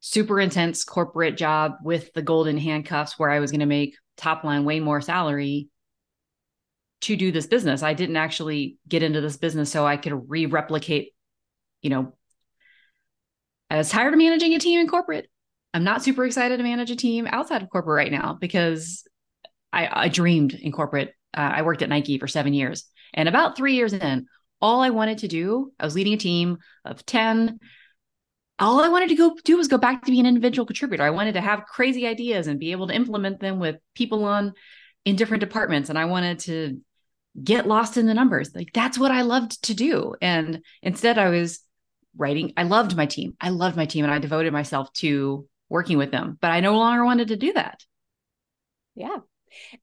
super 0.00 0.40
intense 0.40 0.84
corporate 0.84 1.36
job 1.36 1.74
with 1.82 2.12
the 2.12 2.22
golden 2.22 2.58
handcuffs 2.58 3.18
where 3.18 3.30
I 3.30 3.40
was 3.40 3.50
going 3.50 3.60
to 3.60 3.66
make 3.66 3.96
top 4.16 4.42
line 4.42 4.64
way 4.64 4.80
more 4.80 5.00
salary 5.00 5.68
to 7.04 7.16
do 7.16 7.30
this 7.30 7.46
business. 7.46 7.82
I 7.82 7.94
didn't 7.94 8.16
actually 8.16 8.78
get 8.88 9.02
into 9.02 9.20
this 9.20 9.36
business 9.36 9.70
so 9.70 9.86
I 9.86 9.96
could 9.96 10.30
re 10.30 10.46
replicate, 10.46 11.12
you 11.82 11.90
know, 11.90 12.14
I 13.70 13.76
was 13.76 13.90
tired 13.90 14.14
of 14.14 14.18
managing 14.18 14.54
a 14.54 14.58
team 14.58 14.80
in 14.80 14.88
corporate. 14.88 15.28
I'm 15.74 15.84
not 15.84 16.02
super 16.02 16.24
excited 16.24 16.56
to 16.58 16.62
manage 16.62 16.90
a 16.90 16.96
team 16.96 17.26
outside 17.26 17.62
of 17.62 17.68
corporate 17.68 17.96
right 17.96 18.12
now 18.12 18.38
because 18.40 19.06
I, 19.72 20.04
I 20.04 20.08
dreamed 20.08 20.54
in 20.54 20.72
corporate. 20.72 21.14
Uh, 21.36 21.52
I 21.56 21.62
worked 21.62 21.82
at 21.82 21.88
Nike 21.88 22.18
for 22.18 22.28
seven 22.28 22.54
years. 22.54 22.84
And 23.12 23.28
about 23.28 23.56
three 23.56 23.74
years 23.74 23.92
in, 23.92 24.26
all 24.60 24.80
I 24.80 24.90
wanted 24.90 25.18
to 25.18 25.28
do, 25.28 25.72
I 25.78 25.84
was 25.84 25.94
leading 25.94 26.14
a 26.14 26.18
team 26.18 26.58
of 26.84 27.04
10. 27.04 27.58
All 28.60 28.80
I 28.80 28.88
wanted 28.88 29.08
to 29.10 29.16
go 29.16 29.36
do 29.44 29.56
was 29.56 29.68
go 29.68 29.78
back 29.78 30.04
to 30.04 30.12
be 30.12 30.20
an 30.20 30.26
individual 30.26 30.64
contributor. 30.64 31.02
I 31.02 31.10
wanted 31.10 31.34
to 31.34 31.40
have 31.40 31.66
crazy 31.66 32.06
ideas 32.06 32.46
and 32.46 32.60
be 32.60 32.72
able 32.72 32.86
to 32.86 32.94
implement 32.94 33.40
them 33.40 33.58
with 33.58 33.76
people 33.94 34.24
on 34.24 34.54
in 35.04 35.16
different 35.16 35.42
departments 35.42 35.90
and 35.90 35.98
I 35.98 36.06
wanted 36.06 36.38
to 36.40 36.80
get 37.42 37.66
lost 37.66 37.96
in 37.96 38.06
the 38.06 38.14
numbers. 38.14 38.54
Like 38.54 38.72
that's 38.72 38.98
what 38.98 39.10
I 39.10 39.22
loved 39.22 39.62
to 39.64 39.74
do. 39.74 40.14
And 40.20 40.62
instead 40.82 41.18
I 41.18 41.30
was 41.30 41.60
writing. 42.16 42.52
I 42.56 42.62
loved 42.64 42.96
my 42.96 43.06
team. 43.06 43.34
I 43.40 43.50
loved 43.50 43.76
my 43.76 43.86
team 43.86 44.04
and 44.04 44.14
I 44.14 44.18
devoted 44.18 44.52
myself 44.52 44.92
to 44.94 45.48
working 45.68 45.98
with 45.98 46.10
them, 46.10 46.38
but 46.40 46.50
I 46.50 46.60
no 46.60 46.76
longer 46.76 47.04
wanted 47.04 47.28
to 47.28 47.36
do 47.36 47.52
that. 47.54 47.84
Yeah. 48.94 49.18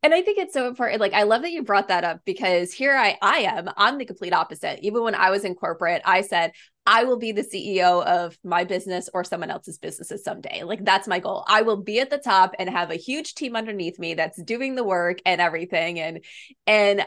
And 0.04 0.14
I 0.14 0.22
think 0.22 0.38
it's 0.38 0.54
so 0.54 0.68
important. 0.68 1.00
Like, 1.00 1.14
I 1.14 1.24
love 1.24 1.44
that 1.44 1.52
you 1.52 1.64
brought 1.64 1.88
that 1.88 2.04
up 2.04 2.22
because 2.26 2.74
here 2.74 2.96
I, 2.96 3.18
I 3.22 3.40
am. 3.40 3.70
I'm 3.78 3.98
the 3.98 4.06
complete 4.06 4.34
opposite. 4.34 4.80
Even 4.82 5.04
when 5.04 5.16
I 5.16 5.30
was 5.30 5.46
in 5.46 5.56
corporate, 5.56 6.02
I 6.04 6.22
said, 6.22 6.52
I 6.86 7.06
will 7.06 7.18
be 7.18 7.32
the 7.32 7.44
CEO 7.44 8.04
of 8.04 8.38
my 8.44 8.64
business 8.64 9.10
or 9.14 9.24
someone 9.24 9.52
else's 9.52 9.78
businesses 9.78 10.24
someday. 10.24 10.64
Like, 10.64 10.84
that's 10.84 11.08
my 11.08 11.20
goal. 11.20 11.46
I 11.48 11.62
will 11.62 11.78
be 11.78 12.00
at 12.00 12.10
the 12.10 12.18
top 12.18 12.54
and 12.60 12.70
have 12.70 12.92
a 12.92 12.96
huge 12.96 13.34
team 13.36 13.56
underneath 13.56 13.98
me 13.98 14.16
that's 14.16 14.42
doing 14.42 14.76
the 14.76 14.84
work 14.84 15.20
and 15.26 15.40
everything. 15.40 16.00
And, 16.00 16.24
and, 16.68 17.06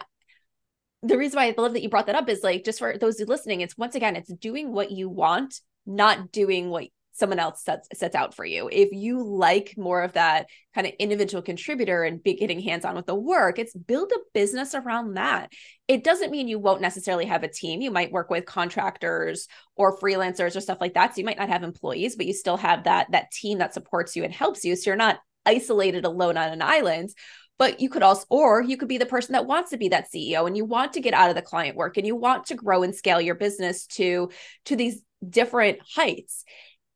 the 1.05 1.19
reason 1.19 1.37
why 1.37 1.47
I 1.47 1.55
love 1.57 1.75
that 1.75 1.83
you 1.83 1.89
brought 1.89 2.07
that 2.07 2.15
up 2.15 2.29
is 2.29 2.43
like 2.43 2.65
just 2.65 2.79
for 2.79 2.97
those 2.99 3.21
listening, 3.21 3.61
it's 3.61 3.77
once 3.77 3.95
again, 3.95 4.17
it's 4.17 4.33
doing 4.33 4.73
what 4.73 4.91
you 4.91 5.09
want, 5.09 5.61
not 5.87 6.33
doing 6.33 6.71
what 6.71 6.89
someone 7.13 7.39
else 7.39 7.63
sets 7.63 7.89
sets 7.95 8.17
out 8.17 8.35
for 8.35 8.45
you. 8.45 8.69
If 8.73 8.91
you 8.91 9.23
like 9.23 9.75
more 9.77 10.03
of 10.03 10.15
that 10.15 10.47
kind 10.75 10.87
of 10.87 10.95
individual 10.99 11.43
contributor 11.43 12.03
and 12.03 12.23
be 12.23 12.35
getting 12.35 12.59
hands 12.59 12.85
on 12.85 12.97
with 12.97 13.07
the 13.07 13.15
work, 13.15 13.59
it's 13.59 13.75
build 13.75 14.11
a 14.13 14.19
business 14.33 14.75
around 14.75 15.15
that. 15.15 15.53
It 15.87 16.03
doesn't 16.03 16.31
mean 16.31 16.49
you 16.49 16.59
won't 16.59 16.81
necessarily 16.81 17.27
have 17.27 17.45
a 17.45 17.49
team. 17.49 17.81
You 17.81 17.91
might 17.91 18.11
work 18.11 18.31
with 18.31 18.47
contractors 18.47 19.47
or 19.77 19.99
freelancers 19.99 20.57
or 20.57 20.61
stuff 20.61 20.79
like 20.81 20.95
that. 20.95 21.15
So 21.15 21.21
you 21.21 21.25
might 21.25 21.39
not 21.39 21.51
have 21.51 21.63
employees, 21.63 22.17
but 22.17 22.27
you 22.27 22.33
still 22.33 22.57
have 22.57 22.85
that 22.85 23.13
that 23.13 23.31
team 23.31 23.59
that 23.59 23.75
supports 23.75 24.17
you 24.17 24.25
and 24.25 24.33
helps 24.33 24.65
you. 24.65 24.75
So 24.75 24.91
you're 24.91 24.97
not 24.97 25.21
isolated 25.47 26.05
alone 26.05 26.37
on 26.37 26.51
an 26.51 26.63
island 26.63 27.11
but 27.59 27.81
you 27.81 27.89
could 27.89 28.03
also 28.03 28.25
or 28.31 28.63
you 28.63 28.77
could 28.77 28.89
be 28.89 28.99
the 28.99 29.07
person 29.07 29.33
that 29.33 29.47
wants 29.47 29.71
to 29.71 29.77
be 29.77 29.89
that 29.89 30.07
ceo 30.13 30.47
and 30.47 30.57
you 30.57 30.65
want 30.65 30.93
to 30.93 31.01
get 31.01 31.15
out 31.15 31.31
of 31.31 31.37
the 31.37 31.43
client 31.43 31.77
work 31.77 31.97
and 31.97 32.07
you 32.07 32.17
want 32.17 32.47
to 32.47 32.55
grow 32.55 32.83
and 32.83 32.95
scale 32.95 33.21
your 33.21 33.35
business 33.35 33.87
to 33.87 34.31
to 34.65 34.77
these 34.77 35.03
different 35.29 35.79
heights 35.95 36.45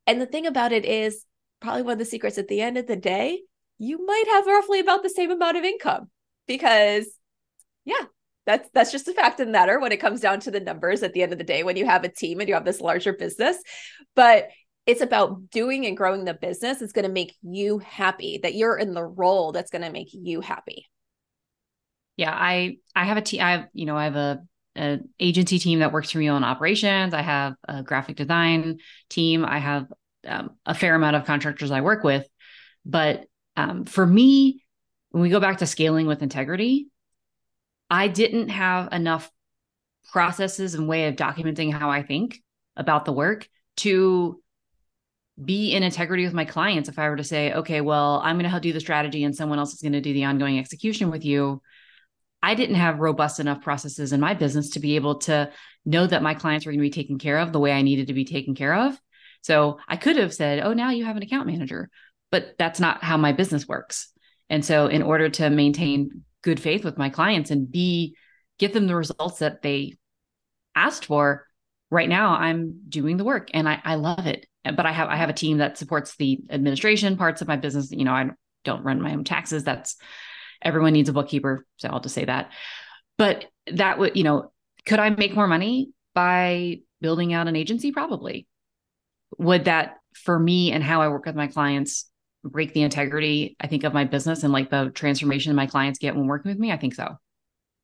and 0.09 0.23
the 0.23 0.27
thing 0.27 0.47
about 0.47 0.73
it 0.73 0.87
is, 0.87 1.23
probably 1.61 1.83
one 1.83 1.93
of 1.93 1.99
the 1.99 2.05
secrets 2.07 2.39
at 2.39 2.49
the 2.49 2.63
end 2.63 2.79
of 2.79 2.87
the 2.87 2.97
day, 2.97 3.43
you 3.77 4.05
might 4.07 4.25
have 4.33 4.47
roughly 4.47 4.81
about 4.81 5.03
the 5.03 5.11
same 5.11 5.31
amount 5.31 5.59
of 5.59 5.65
income 5.65 6.09
because, 6.47 7.07
yeah, 7.85 8.07
that's 8.47 8.71
that's 8.73 8.91
just 8.91 9.07
a 9.07 9.13
fact 9.13 9.39
of 9.39 9.47
the 9.47 9.53
matter 9.53 9.79
when 9.79 9.93
it 9.93 10.01
comes 10.01 10.21
down 10.21 10.41
to 10.41 10.51
the 10.51 10.61
numbers 10.61 11.03
at 11.03 11.13
the 11.13 11.23
end 11.23 11.33
of 11.33 11.39
the 11.39 11.45
day 11.45 11.63
when 11.63 11.77
you 11.77 11.85
have 11.85 12.05
a 12.05 12.09
team 12.09 12.41
and 12.41 12.49
you 12.49 12.55
have 12.55 12.65
this 12.65 12.81
larger 12.81 13.13
business. 13.13 13.59
But 14.17 14.49
it's 14.89 15.03
about 15.03 15.51
doing 15.51 15.85
and 15.85 15.99
growing 15.99 16.25
the 16.25 16.33
business. 16.33 16.81
It's 16.81 16.95
going 16.95 17.05
to 17.05 17.13
make 17.13 17.37
you 17.43 17.79
happy 17.79 18.41
that 18.43 18.55
you're 18.55 18.79
in 18.79 18.95
the 18.95 19.05
role 19.05 19.53
that's 19.53 19.71
going 19.71 19.83
to 19.83 19.93
make 19.93 20.09
you 20.13 20.41
happy. 20.41 20.87
Yeah, 22.17 22.33
I 22.33 22.79
I 22.97 23.05
have 23.05 23.19
a 23.19 23.21
team. 23.21 23.43
I 23.43 23.51
have 23.53 23.69
you 23.75 23.85
know 23.85 23.97
I 23.97 24.05
have 24.05 24.17
a 24.17 24.41
an 24.75 25.11
agency 25.21 25.59
team 25.59 25.81
that 25.81 25.93
works 25.93 26.11
for 26.11 26.19
me 26.19 26.29
on 26.29 26.43
operations. 26.43 27.13
I 27.13 27.21
have 27.21 27.55
a 27.69 27.83
graphic 27.83 28.17
design 28.17 28.79
team. 29.11 29.45
I 29.45 29.59
have 29.59 29.87
um, 30.27 30.57
a 30.65 30.75
fair 30.75 30.95
amount 30.95 31.17
of 31.17 31.27
contractors 31.27 31.71
I 31.71 31.83
work 31.83 32.03
with. 32.03 32.27
But 32.87 33.27
um, 33.57 33.85
for 33.85 34.07
me, 34.07 34.65
when 35.11 35.23
we 35.23 35.29
go 35.29 35.39
back 35.39 35.59
to 35.59 35.67
scaling 35.67 36.07
with 36.07 36.23
integrity, 36.23 36.89
I 37.91 38.09
didn't 38.09 38.49
have 38.49 38.93
enough 38.93 39.31
processes 40.13 40.75
and 40.75 40.89
way 40.89 41.09
of 41.09 41.17
documenting 41.17 41.73
how 41.73 41.91
I 41.91 42.03
think 42.03 42.41
about 42.75 43.05
the 43.05 43.13
work 43.13 43.47
to 43.79 44.41
be 45.43 45.73
in 45.73 45.83
integrity 45.83 46.25
with 46.25 46.35
my 46.35 46.45
clients. 46.45 46.89
If 46.89 46.99
I 46.99 47.09
were 47.09 47.17
to 47.17 47.25
say, 47.25 47.53
okay, 47.53 47.81
well, 47.81 48.21
I'm 48.25 48.37
going 48.37 48.45
to 48.45 48.51
help 48.51 48.63
do 48.63 48.73
the 48.73 48.81
strategy 48.81 49.25
and 49.25 49.35
someone 49.35 49.59
else 49.59 49.73
is 49.73 49.83
going 49.83 49.93
to 49.93 50.01
do 50.01 50.13
the 50.13 50.25
ongoing 50.25 50.59
execution 50.59 51.11
with 51.11 51.25
you, 51.25 51.63
I 52.43 52.55
didn't 52.55 52.77
have 52.77 53.01
robust 53.01 53.41
enough 53.41 53.63
processes 53.63 54.13
in 54.13 54.21
my 54.21 54.35
business 54.35 54.71
to 54.71 54.81
be 54.81 54.97
able 54.97 55.17
to 55.21 55.51
know 55.85 56.07
that 56.07 56.23
my 56.23 56.35
clients 56.35 56.67
were 56.67 56.73
going 56.73 56.81
to 56.81 56.83
be 56.83 56.91
taken 56.91 57.19
care 57.19 57.39
of 57.39 57.53
the 57.53 57.61
way 57.61 57.73
I 57.73 57.83
needed 57.83 58.09
to 58.09 58.15
be 58.15 58.25
taken 58.25 58.55
care 58.55 58.75
of. 58.75 58.99
So 59.43 59.79
I 59.89 59.97
could 59.97 60.17
have 60.17 60.35
said, 60.35 60.61
oh, 60.61 60.73
now 60.73 60.91
you 60.91 61.05
have 61.05 61.17
an 61.17 61.23
account 61.23 61.47
manager, 61.47 61.89
but 62.31 62.55
that's 62.59 62.81
not 62.81 63.03
how 63.03 63.17
my 63.17 63.33
business 63.33 63.67
works. 63.67 64.13
And 64.51 64.65
so, 64.65 64.87
in 64.87 65.03
order 65.03 65.29
to 65.29 65.51
maintain 65.51 66.25
good 66.43 66.59
faith 66.59 66.85
with 66.85 66.97
my 66.97 67.11
clients 67.11 67.51
and 67.51 67.71
be, 67.71 68.17
get 68.59 68.73
them 68.73 68.87
the 68.87 68.97
results 68.97 69.41
that 69.41 69.63
they 69.63 69.97
asked 70.75 71.07
for, 71.07 71.47
right 71.91 72.09
now 72.09 72.31
I'm 72.33 72.81
doing 72.89 73.17
the 73.17 73.25
work 73.25 73.51
and 73.53 73.69
I, 73.69 73.81
I 73.85 73.95
love 73.97 74.27
it. 74.27 74.47
But 74.65 74.87
I 74.87 74.93
have 74.93 75.09
I 75.09 75.17
have 75.17 75.29
a 75.29 75.35
team 75.35 75.59
that 75.59 75.79
supports 75.79 76.17
the 76.17 76.41
administration 76.51 77.17
parts 77.17 77.41
of 77.41 77.49
my 77.49 77.57
business. 77.57 77.91
You 77.91 78.05
know, 78.05 78.13
I 78.13 78.31
don't 78.65 78.85
run 78.85 79.01
my 79.01 79.13
own 79.13 79.25
taxes. 79.25 79.65
That's 79.65 79.97
everyone 80.63 80.93
needs 80.93 81.09
a 81.09 81.13
bookkeeper. 81.13 81.67
So 81.77 81.89
I'll 81.89 82.01
just 82.01 82.15
say 82.15 82.25
that. 82.25 82.51
But 83.17 83.47
that 83.73 83.99
would, 83.99 84.17
you 84.17 84.25
know, 84.25 84.53
could 84.87 84.99
I 84.99 85.11
make 85.11 85.35
more 85.35 85.47
money 85.47 85.91
by 86.15 86.81
building 87.01 87.33
out 87.33 87.49
an 87.49 87.57
agency? 87.57 87.93
Probably. 87.93 88.47
Would 89.39 89.67
that 89.67 89.99
for 90.15 90.39
me 90.39 90.73
and 90.73 90.83
how 90.83 91.03
I 91.03 91.09
work 91.09 91.27
with 91.27 91.37
my 91.37 91.47
clients 91.47 92.11
break 92.45 92.73
the 92.73 92.83
integrity, 92.83 93.57
I 93.61 93.67
think, 93.67 93.85
of 93.85 93.93
my 93.93 94.05
business 94.05 94.43
and 94.43 94.53
like 94.53 94.71
the 94.71 94.91
transformation 94.95 95.55
my 95.55 95.67
clients 95.67 95.99
get 95.99 96.17
when 96.17 96.27
working 96.27 96.51
with 96.51 96.59
me? 96.59 96.73
I 96.73 96.77
think 96.77 96.95
so. 96.95 97.19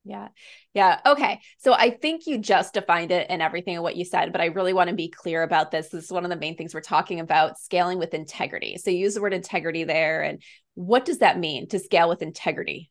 Yeah. 0.05 0.29
Yeah. 0.75 1.01
Okay. 1.07 1.41
So 1.59 1.73
I 1.73 1.91
think 1.91 2.27
you 2.27 2.39
just 2.39 2.75
defined 2.75 3.11
it 3.11 3.27
and 3.31 3.41
everything 3.41 3.79
of 3.79 3.83
what 3.83 3.97
you 3.97 4.05
said, 4.05 4.33
but 4.33 4.41
I 4.43 4.47
really 4.47 4.75
want 4.75 4.91
to 4.91 4.97
be 4.97 5.09
clear 5.09 5.43
about 5.43 5.71
this. 5.71 5.89
This 5.89 6.05
is 6.05 6.13
one 6.13 6.25
of 6.25 6.31
the 6.31 6.37
main 6.37 6.57
things 6.57 6.75
we're 6.75 6.83
talking 6.83 7.21
about 7.21 7.59
scaling 7.59 7.99
with 7.99 8.13
integrity. 8.13 8.77
So 8.77 8.91
use 8.91 9.15
the 9.15 9.23
word 9.23 9.33
integrity 9.33 9.85
there. 9.85 10.23
And 10.23 10.43
what 10.75 11.07
does 11.07 11.19
that 11.19 11.39
mean 11.39 11.69
to 11.69 11.79
scale 11.79 12.11
with 12.11 12.21
integrity? 12.21 12.91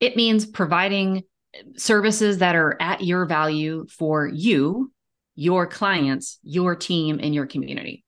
It 0.00 0.16
means 0.16 0.46
providing 0.46 1.22
services 1.76 2.38
that 2.38 2.56
are 2.56 2.76
at 2.80 3.04
your 3.04 3.24
value 3.26 3.86
for 3.88 4.26
you, 4.26 4.92
your 5.36 5.66
clients, 5.66 6.40
your 6.42 6.74
team, 6.74 7.20
and 7.22 7.34
your 7.34 7.46
community. 7.46 8.04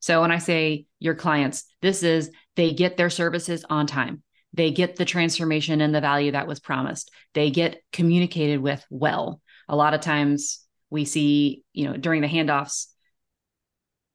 So 0.00 0.20
when 0.20 0.30
I 0.30 0.38
say 0.38 0.84
your 0.98 1.14
clients, 1.14 1.64
this 1.80 2.02
is 2.02 2.30
they 2.54 2.72
get 2.72 2.98
their 2.98 3.10
services 3.10 3.64
on 3.68 3.86
time 3.86 4.22
they 4.56 4.70
get 4.70 4.96
the 4.96 5.04
transformation 5.04 5.80
and 5.80 5.94
the 5.94 6.00
value 6.00 6.32
that 6.32 6.46
was 6.46 6.60
promised. 6.60 7.10
They 7.34 7.50
get 7.50 7.82
communicated 7.92 8.60
with 8.60 8.84
well. 8.90 9.40
A 9.68 9.76
lot 9.76 9.94
of 9.94 10.00
times 10.00 10.64
we 10.90 11.04
see 11.04 11.62
you 11.72 11.84
know 11.84 11.96
during 11.96 12.22
the 12.22 12.28
handoffs 12.28 12.86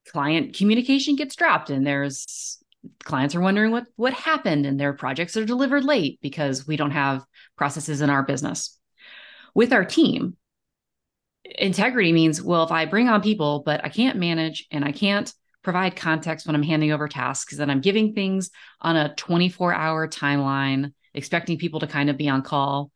client 0.07 0.55
communication 0.55 1.15
gets 1.15 1.35
dropped 1.35 1.69
and 1.69 1.85
there's 1.85 2.57
clients 3.03 3.35
are 3.35 3.41
wondering 3.41 3.71
what 3.71 3.85
what 3.95 4.13
happened 4.13 4.65
and 4.65 4.79
their 4.79 4.93
projects 4.93 5.37
are 5.37 5.45
delivered 5.45 5.83
late 5.83 6.17
because 6.21 6.65
we 6.65 6.75
don't 6.75 6.91
have 6.91 7.23
processes 7.55 8.01
in 8.01 8.09
our 8.09 8.23
business. 8.23 8.77
With 9.53 9.73
our 9.73 9.85
team 9.85 10.37
integrity 11.57 12.13
means 12.13 12.41
well 12.41 12.63
if 12.63 12.71
i 12.71 12.85
bring 12.85 13.09
on 13.09 13.21
people 13.21 13.63
but 13.65 13.83
i 13.83 13.89
can't 13.89 14.17
manage 14.17 14.67
and 14.71 14.85
i 14.85 14.91
can't 14.91 15.33
provide 15.63 15.95
context 15.95 16.45
when 16.47 16.55
I'm 16.55 16.63
handing 16.63 16.91
over 16.91 17.07
tasks, 17.07 17.57
that 17.57 17.69
I'm 17.69 17.81
giving 17.81 18.13
things 18.13 18.49
on 18.81 18.95
a 18.95 19.13
24 19.15 19.73
hour 19.73 20.07
timeline, 20.07 20.93
expecting 21.13 21.57
people 21.57 21.81
to 21.81 21.87
kind 21.87 22.09
of 22.09 22.17
be 22.17 22.29
on 22.29 22.41
call. 22.41 22.91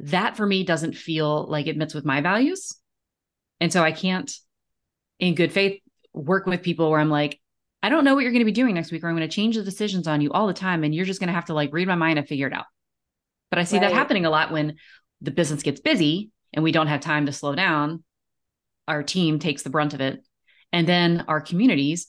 That 0.00 0.36
for 0.36 0.46
me 0.46 0.64
doesn't 0.64 0.96
feel 0.96 1.46
like 1.48 1.66
it 1.66 1.78
fits 1.78 1.94
with 1.94 2.04
my 2.04 2.20
values. 2.20 2.74
And 3.60 3.72
so 3.72 3.82
I 3.82 3.92
can't, 3.92 4.32
in 5.20 5.34
good 5.34 5.52
faith, 5.52 5.80
work 6.12 6.46
with 6.46 6.62
people 6.62 6.90
where 6.90 7.00
I'm 7.00 7.10
like, 7.10 7.40
I 7.82 7.88
don't 7.88 8.04
know 8.04 8.14
what 8.14 8.22
you're 8.22 8.32
going 8.32 8.40
to 8.40 8.46
be 8.46 8.52
doing 8.52 8.74
next 8.74 8.92
week, 8.92 9.02
or 9.04 9.08
I'm 9.08 9.16
going 9.16 9.28
to 9.28 9.34
change 9.34 9.56
the 9.56 9.62
decisions 9.62 10.06
on 10.06 10.20
you 10.20 10.32
all 10.32 10.46
the 10.46 10.54
time. 10.54 10.84
And 10.84 10.94
you're 10.94 11.04
just 11.04 11.20
going 11.20 11.28
to 11.28 11.34
have 11.34 11.46
to 11.46 11.54
like 11.54 11.72
read 11.72 11.88
my 11.88 11.94
mind 11.94 12.18
and 12.18 12.26
figure 12.26 12.46
it 12.46 12.52
out. 12.52 12.66
But 13.50 13.58
I 13.58 13.64
see 13.64 13.76
right. 13.76 13.88
that 13.88 13.92
happening 13.92 14.24
a 14.24 14.30
lot 14.30 14.50
when 14.50 14.76
the 15.20 15.30
business 15.30 15.62
gets 15.62 15.80
busy 15.80 16.30
and 16.52 16.62
we 16.62 16.72
don't 16.72 16.86
have 16.86 17.00
time 17.00 17.26
to 17.26 17.32
slow 17.32 17.54
down. 17.54 18.02
Our 18.88 19.02
team 19.02 19.38
takes 19.38 19.62
the 19.62 19.70
brunt 19.70 19.94
of 19.94 20.00
it 20.00 20.24
and 20.72 20.86
then 20.86 21.24
our 21.28 21.40
communities. 21.40 22.06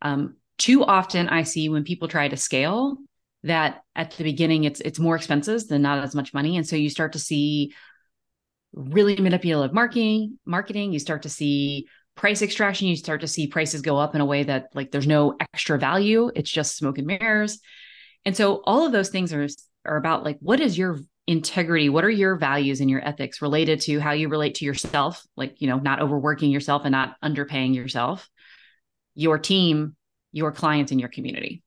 Um, 0.00 0.36
too 0.58 0.84
often, 0.84 1.28
I 1.28 1.42
see 1.42 1.68
when 1.68 1.84
people 1.84 2.08
try 2.08 2.28
to 2.28 2.36
scale 2.36 2.98
that 3.44 3.82
at 3.96 4.12
the 4.12 4.22
beginning 4.22 4.62
it's 4.64 4.80
it's 4.80 5.00
more 5.00 5.16
expenses 5.16 5.66
than 5.66 5.82
not 5.82 6.04
as 6.04 6.14
much 6.14 6.32
money, 6.32 6.56
and 6.56 6.66
so 6.66 6.76
you 6.76 6.90
start 6.90 7.12
to 7.14 7.18
see 7.18 7.74
really 8.72 9.16
manipulative 9.16 9.74
marketing. 9.74 10.38
Marketing, 10.46 10.92
you 10.92 10.98
start 10.98 11.22
to 11.22 11.28
see 11.28 11.86
price 12.14 12.42
extraction. 12.42 12.88
You 12.88 12.96
start 12.96 13.22
to 13.22 13.28
see 13.28 13.46
prices 13.46 13.82
go 13.82 13.98
up 13.98 14.14
in 14.14 14.20
a 14.20 14.26
way 14.26 14.44
that 14.44 14.68
like 14.74 14.90
there's 14.90 15.06
no 15.06 15.36
extra 15.40 15.78
value. 15.78 16.30
It's 16.34 16.50
just 16.50 16.76
smoke 16.76 16.98
and 16.98 17.06
mirrors. 17.06 17.58
And 18.24 18.36
so 18.36 18.62
all 18.64 18.86
of 18.86 18.92
those 18.92 19.08
things 19.08 19.32
are 19.32 19.46
are 19.84 19.96
about 19.96 20.24
like 20.24 20.38
what 20.40 20.60
is 20.60 20.78
your 20.78 21.00
integrity 21.26 21.88
what 21.88 22.04
are 22.04 22.10
your 22.10 22.36
values 22.36 22.80
and 22.80 22.90
your 22.90 23.06
ethics 23.06 23.40
related 23.40 23.80
to 23.80 24.00
how 24.00 24.10
you 24.10 24.28
relate 24.28 24.56
to 24.56 24.64
yourself 24.64 25.24
like 25.36 25.60
you 25.60 25.68
know 25.68 25.78
not 25.78 26.00
overworking 26.00 26.50
yourself 26.50 26.82
and 26.84 26.92
not 26.92 27.14
underpaying 27.22 27.74
yourself 27.74 28.28
your 29.14 29.38
team 29.38 29.94
your 30.32 30.50
clients 30.50 30.90
and 30.90 31.00
your 31.00 31.08
community 31.08 31.62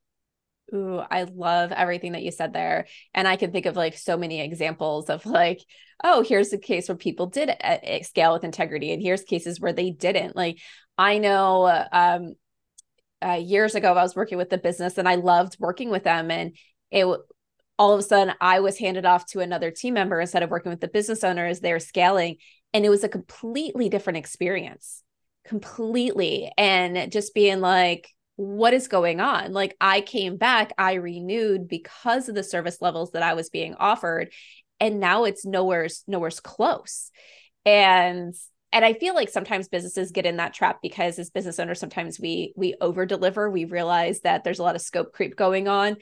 Ooh, 0.74 0.98
I 0.98 1.22
love 1.22 1.70
everything 1.70 2.12
that 2.12 2.24
you 2.24 2.32
said 2.32 2.52
there. 2.52 2.86
And 3.14 3.28
I 3.28 3.36
can 3.36 3.52
think 3.52 3.66
of 3.66 3.76
like 3.76 3.96
so 3.96 4.16
many 4.16 4.40
examples 4.40 5.08
of 5.08 5.24
like, 5.24 5.60
oh, 6.02 6.22
here's 6.22 6.52
a 6.52 6.58
case 6.58 6.88
where 6.88 6.96
people 6.96 7.26
did 7.26 7.50
uh, 7.50 8.02
scale 8.02 8.32
with 8.32 8.42
integrity, 8.42 8.92
and 8.92 9.00
here's 9.00 9.22
cases 9.22 9.60
where 9.60 9.72
they 9.72 9.90
didn't. 9.90 10.34
Like, 10.34 10.58
I 10.98 11.18
know 11.18 11.86
um, 11.92 12.34
uh, 13.24 13.34
years 13.34 13.74
ago, 13.74 13.92
I 13.92 14.02
was 14.02 14.16
working 14.16 14.38
with 14.38 14.50
the 14.50 14.58
business 14.58 14.98
and 14.98 15.08
I 15.08 15.16
loved 15.16 15.56
working 15.58 15.90
with 15.90 16.04
them. 16.04 16.30
And 16.30 16.56
it 16.90 17.06
all 17.78 17.92
of 17.92 18.00
a 18.00 18.02
sudden 18.02 18.34
I 18.40 18.60
was 18.60 18.78
handed 18.78 19.04
off 19.04 19.26
to 19.26 19.40
another 19.40 19.70
team 19.70 19.94
member 19.94 20.20
instead 20.20 20.42
of 20.42 20.50
working 20.50 20.70
with 20.70 20.80
the 20.80 20.88
business 20.88 21.24
owner 21.24 21.46
as 21.46 21.60
they're 21.60 21.80
scaling. 21.80 22.36
And 22.72 22.84
it 22.84 22.90
was 22.90 23.04
a 23.04 23.08
completely 23.08 23.88
different 23.88 24.18
experience, 24.18 25.02
completely. 25.46 26.50
And 26.56 27.10
just 27.12 27.34
being 27.34 27.60
like, 27.60 28.10
what 28.36 28.74
is 28.74 28.88
going 28.88 29.20
on? 29.20 29.52
Like 29.52 29.76
I 29.80 30.02
came 30.02 30.36
back, 30.36 30.72
I 30.76 30.94
renewed 30.94 31.68
because 31.68 32.28
of 32.28 32.34
the 32.34 32.42
service 32.42 32.80
levels 32.80 33.12
that 33.12 33.22
I 33.22 33.34
was 33.34 33.48
being 33.48 33.74
offered. 33.74 34.32
And 34.78 35.00
now 35.00 35.24
it's 35.24 35.46
nowhere's 35.46 36.04
nowhere's 36.06 36.40
close. 36.40 37.10
And 37.64 38.34
and 38.72 38.84
I 38.84 38.92
feel 38.92 39.14
like 39.14 39.30
sometimes 39.30 39.68
businesses 39.68 40.10
get 40.10 40.26
in 40.26 40.36
that 40.36 40.52
trap 40.52 40.80
because 40.82 41.18
as 41.18 41.30
business 41.30 41.58
owners, 41.58 41.80
sometimes 41.80 42.20
we 42.20 42.52
we 42.56 42.74
over 42.80 43.06
deliver. 43.06 43.48
We 43.48 43.64
realize 43.64 44.20
that 44.20 44.44
there's 44.44 44.58
a 44.58 44.62
lot 44.62 44.76
of 44.76 44.82
scope 44.82 45.12
creep 45.14 45.34
going 45.34 45.66
on 45.66 45.96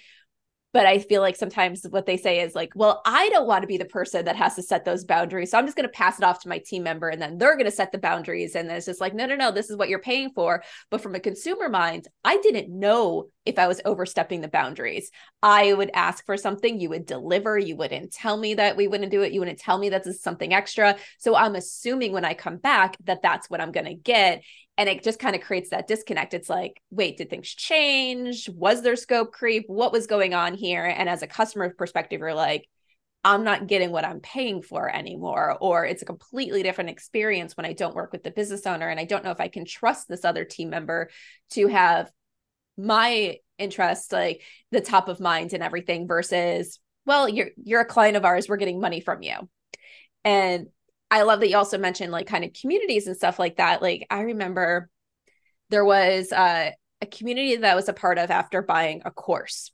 but 0.75 0.87
I 0.87 0.99
feel 0.99 1.23
like 1.23 1.37
sometimes 1.37 1.87
what 1.89 2.05
they 2.05 2.17
say 2.17 2.41
is 2.41 2.57
like, 2.57 2.73
well, 2.75 3.01
I 3.07 3.29
don't 3.29 3.47
want 3.47 3.63
to 3.63 3.69
be 3.69 3.79
the 3.79 3.85
person 3.85 4.25
that 4.25 4.35
has 4.35 4.57
to 4.57 4.63
set 4.63 4.85
those 4.85 5.05
boundaries. 5.05 5.53
So 5.53 5.57
I'm 5.57 5.67
just 5.67 5.77
going 5.77 5.89
to 5.89 5.93
pass 5.93 6.19
it 6.19 6.25
off 6.25 6.41
to 6.41 6.49
my 6.49 6.59
team 6.59 6.83
member 6.83 7.09
and 7.09 7.23
then 7.23 7.39
they're 7.39 7.55
going 7.55 7.65
to 7.67 7.71
set 7.71 7.93
the 7.93 7.99
boundaries. 7.99 8.57
And 8.57 8.69
then 8.69 8.77
it's 8.77 8.87
just 8.87 9.01
like, 9.01 9.15
no, 9.15 9.25
no, 9.25 9.37
no, 9.37 9.53
this 9.53 9.71
is 9.71 9.77
what 9.77 9.89
you're 9.89 10.01
paying 10.01 10.31
for. 10.35 10.65
But 10.91 11.01
from 11.01 11.15
a 11.15 11.21
consumer 11.21 11.69
mind, 11.69 12.09
I 12.25 12.39
didn't 12.39 12.77
know 12.77 13.29
if 13.47 13.57
I 13.57 13.69
was 13.69 13.81
overstepping 13.85 14.41
the 14.41 14.49
boundaries. 14.49 15.13
I 15.43 15.73
would 15.73 15.91
ask 15.95 16.27
for 16.27 16.37
something, 16.37 16.81
you 16.81 16.89
would 16.89 17.07
deliver, 17.07 17.57
you 17.57 17.77
wouldn't 17.77 18.13
tell 18.13 18.37
me 18.37 18.55
that 18.55 18.77
we 18.77 18.89
wouldn't 18.89 19.13
do 19.13 19.23
it, 19.23 19.33
you 19.33 19.41
wouldn't 19.41 19.61
tell 19.61 19.79
me 19.79 19.91
that 19.91 20.03
this 20.03 20.17
is 20.17 20.23
something 20.23 20.53
extra. 20.53 20.97
So 21.19 21.37
I'm 21.37 21.55
assuming 21.55 22.13
when 22.13 22.25
I 22.25 22.35
come 22.35 22.57
back 22.57 22.97
that 23.05 23.23
that's 23.23 23.49
what 23.49 23.61
I'm 23.61 23.71
going 23.71 23.87
to 23.87 23.95
get 23.95 24.43
and 24.77 24.89
it 24.89 25.05
just 25.05 25.19
kind 25.19 25.37
of 25.37 25.43
creates 25.43 25.71
that 25.71 25.87
disconnect. 25.87 26.35
It's 26.35 26.49
like 26.49 26.81
wait 26.91 27.17
did 27.17 27.31
things 27.31 27.49
change? 27.49 28.49
Was 28.51 28.83
there 28.83 28.97
scope 28.97 29.33
creep? 29.33 29.65
What 29.69 29.93
was 29.93 30.07
going 30.07 30.35
on 30.35 30.55
here? 30.55 30.85
And 30.85 31.09
as 31.09 31.23
a 31.23 31.27
customer 31.27 31.71
perspective 31.71 32.21
you're 32.21 32.35
like 32.35 32.69
i'm 33.27 33.43
not 33.43 33.67
getting 33.67 33.91
what 33.91 34.05
i'm 34.05 34.21
paying 34.21 34.61
for 34.61 34.95
anymore 34.95 35.57
or 35.59 35.87
it's 35.87 36.03
a 36.03 36.05
completely 36.05 36.63
different 36.63 36.91
experience 36.91 37.57
when 37.57 37.65
i 37.65 37.73
don't 37.73 37.95
work 37.95 38.13
with 38.13 38.23
the 38.23 38.31
business 38.31 38.67
owner 38.67 38.87
and 38.87 39.01
i 39.01 39.05
don't 39.05 39.25
know 39.25 39.31
if 39.31 39.41
i 39.41 39.49
can 39.49 39.65
trust 39.65 40.09
this 40.09 40.27
other 40.27 40.45
team 40.45 40.69
member 40.69 41.09
to 41.49 41.67
have 41.69 42.11
my 42.77 43.39
interest 43.59 44.13
like 44.13 44.43
the 44.73 44.81
top 44.81 45.09
of 45.09 45.21
mind 45.21 45.53
and 45.53 45.63
everything 45.63 46.07
versus 46.07 46.79
well 47.07 47.29
you're 47.29 47.51
you're 47.63 47.81
a 47.81 47.87
client 47.87 48.17
of 48.17 48.25
ours 48.25 48.49
we're 48.49 48.57
getting 48.57 48.81
money 48.81 49.01
from 49.01 49.23
you. 49.23 49.35
And 50.25 50.69
I 51.15 51.23
love 51.23 51.39
that 51.41 51.49
you 51.49 51.57
also 51.57 51.79
mentioned 51.79 52.11
like 52.11 52.27
kind 52.27 52.45
of 52.45 52.53
communities 52.61 53.07
and 53.07 53.17
stuff 53.17 53.39
like 53.39 53.59
that. 53.59 53.81
Like 53.81 54.05
I 54.11 54.23
remember 54.23 54.91
there 55.71 55.85
was 55.85 56.33
uh, 56.33 56.73
a 57.01 57.07
community 57.07 57.55
that 57.55 57.71
I 57.71 57.77
was 57.77 57.89
a 57.89 57.93
part 57.93 58.19
of 58.19 58.33
after 58.33 58.63
buying 58.63 59.01
a 59.05 59.13
course. 59.13 59.71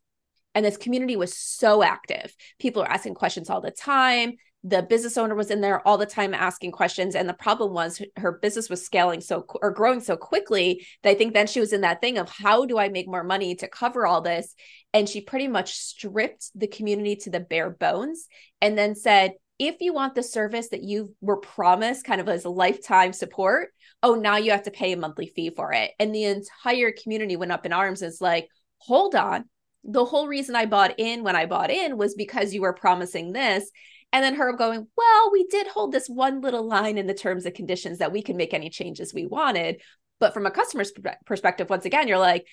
And 0.55 0.67
this 0.67 0.77
community 0.77 1.17
was 1.17 1.35
so 1.35 1.83
active. 1.83 2.37
People 2.59 2.83
were 2.83 2.91
asking 2.91 3.15
questions 3.15 3.49
all 3.49 3.63
the 3.63 3.71
time. 3.71 4.35
The 4.65 4.83
business 4.83 5.17
owner 5.17 5.35
was 5.35 5.51
in 5.51 5.63
there 5.63 5.81
all 5.89 5.97
the 5.97 6.05
time 6.05 6.35
asking 6.35 6.73
questions. 6.73 7.15
And 7.15 7.27
the 7.27 7.33
problem 7.33 7.73
was 7.73 8.03
her 8.19 8.33
business 8.33 8.69
was 8.69 8.85
scaling 8.85 9.23
so 9.23 9.47
or 9.63 9.71
growing 9.71 10.01
so 10.01 10.19
quickly 10.19 10.87
that 11.03 11.09
I 11.09 11.15
think 11.15 11.33
then 11.33 11.47
she 11.47 11.61
was 11.61 11.73
in 11.73 11.81
that 11.81 12.03
thing 12.03 12.19
of 12.19 12.29
how 12.29 12.67
do 12.67 12.77
I 12.79 12.91
make 12.91 13.09
more 13.09 13.25
money 13.25 13.55
to 13.55 13.67
cover 13.67 14.07
all 14.07 14.21
this? 14.21 14.55
And 14.93 15.09
she 15.09 15.23
pretty 15.23 15.49
much 15.49 15.73
stripped 15.73 16.51
the 16.55 16.67
community 16.67 17.17
to 17.17 17.31
the 17.31 17.41
bare 17.41 17.71
bones 17.71 18.27
and 18.61 18.77
then 18.77 18.95
said, 18.95 19.33
if 19.61 19.77
you 19.81 19.93
want 19.93 20.15
the 20.15 20.23
service 20.23 20.71
that 20.71 20.83
you 20.83 21.15
were 21.21 21.37
promised 21.37 22.07
kind 22.07 22.19
of 22.19 22.31
as 22.31 22.47
lifetime 22.47 23.13
support, 23.13 23.69
oh, 24.03 24.15
now 24.15 24.39
you 24.39 24.53
have 24.53 24.63
to 24.63 24.71
pay 24.71 24.93
a 24.93 24.97
monthly 24.97 25.27
fee 25.27 25.51
for 25.51 25.75
it. 25.75 25.91
And 26.01 26.15
the 26.15 26.25
entire 26.25 26.93
community 26.93 27.37
went 27.37 27.53
up 27.53 27.67
in 27.67 27.73
arms. 27.75 28.01
It's 28.01 28.23
like, 28.23 28.49
hold 28.79 29.15
on. 29.15 29.45
The 29.85 30.07
whole 30.07 30.27
reason 30.27 30.57
I 30.57 30.65
bought 30.65 30.95
in 30.99 31.23
when 31.23 31.37
I 31.37 31.45
bought 31.45 31.71
in 31.71 31.99
was 31.99 32.15
because 32.15 32.55
you 32.55 32.63
were 32.63 32.73
promising 32.73 33.33
this. 33.33 33.71
And 34.15 34.25
then 34.25 34.37
her 34.37 34.51
going, 34.55 34.89
well, 34.97 35.31
we 35.31 35.47
did 35.49 35.67
hold 35.67 35.93
this 35.93 36.09
one 36.09 36.41
little 36.41 36.67
line 36.67 36.97
in 36.97 37.07
the 37.07 37.13
terms 37.13 37.45
and 37.45 37.55
conditions 37.55 37.99
that 37.99 38.13
we 38.13 38.23
can 38.23 38.39
make 38.39 38.55
any 38.55 38.71
changes 38.71 39.13
we 39.13 39.27
wanted. 39.27 39.83
But 40.21 40.33
from 40.33 40.47
a 40.47 40.51
customer's 40.51 40.91
perspective, 41.27 41.69
once 41.69 41.85
again, 41.85 42.09
you're 42.09 42.19
like, 42.19 42.47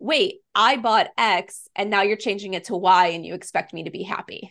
wait, 0.00 0.40
I 0.56 0.76
bought 0.76 1.10
X 1.16 1.68
and 1.76 1.88
now 1.88 2.02
you're 2.02 2.16
changing 2.16 2.54
it 2.54 2.64
to 2.64 2.76
Y 2.76 3.08
and 3.08 3.24
you 3.24 3.34
expect 3.34 3.72
me 3.72 3.84
to 3.84 3.92
be 3.92 4.02
happy 4.02 4.50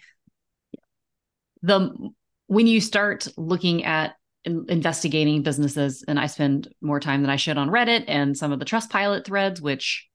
the 1.61 2.11
when 2.47 2.67
you 2.67 2.81
start 2.81 3.27
looking 3.37 3.85
at 3.85 4.15
investigating 4.43 5.43
businesses 5.43 6.03
and 6.07 6.19
i 6.19 6.25
spend 6.25 6.67
more 6.81 6.99
time 6.99 7.21
than 7.21 7.29
i 7.29 7.35
should 7.35 7.57
on 7.57 7.69
reddit 7.69 8.05
and 8.07 8.35
some 8.35 8.51
of 8.51 8.59
the 8.59 8.65
Trustpilot 8.65 9.25
threads 9.25 9.61
which 9.61 10.07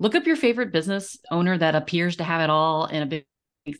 look 0.00 0.14
up 0.14 0.26
your 0.26 0.36
favorite 0.36 0.72
business 0.72 1.16
owner 1.30 1.56
that 1.56 1.76
appears 1.76 2.16
to 2.16 2.24
have 2.24 2.40
it 2.40 2.50
all 2.50 2.86
in 2.86 3.02
a 3.02 3.06
big, 3.06 3.24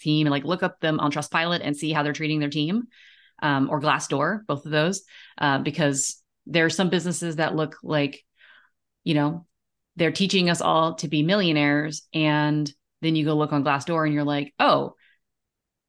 team 0.00 0.26
and 0.26 0.30
like 0.30 0.44
look 0.44 0.62
up 0.62 0.80
them 0.80 0.98
on 0.98 1.12
Trustpilot 1.12 1.61
and 1.62 1.76
see 1.76 1.92
how 1.92 2.02
they're 2.02 2.14
treating 2.14 2.40
their 2.40 2.48
team 2.48 2.85
um, 3.42 3.68
or 3.70 3.83
glassdoor 3.83 4.40
both 4.46 4.64
of 4.64 4.70
those 4.70 5.02
uh, 5.37 5.59
because 5.59 6.22
there 6.46 6.64
are 6.64 6.70
some 6.70 6.88
businesses 6.88 7.37
that 7.37 7.54
look 7.54 7.76
like 7.83 8.24
you 9.02 9.12
know 9.12 9.44
they're 9.96 10.11
teaching 10.11 10.48
us 10.48 10.62
all 10.62 10.94
to 10.94 11.09
be 11.09 11.22
millionaires 11.22 12.09
and 12.14 12.72
then 13.02 13.14
you 13.14 13.26
go 13.26 13.35
look 13.35 13.52
on 13.52 13.62
glassdoor 13.62 14.07
and 14.07 14.14
you're 14.14 14.24
like 14.24 14.54
oh 14.59 14.94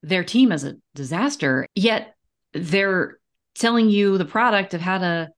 their 0.05 0.23
team 0.23 0.51
as 0.51 0.63
a 0.63 0.75
disaster, 0.93 1.67
yet 1.73 2.15
they're 2.53 3.17
telling 3.55 3.89
you 3.89 4.17
the 4.17 4.25
product 4.25 4.73
of 4.73 4.81
how 4.81 4.99
to 4.99 5.29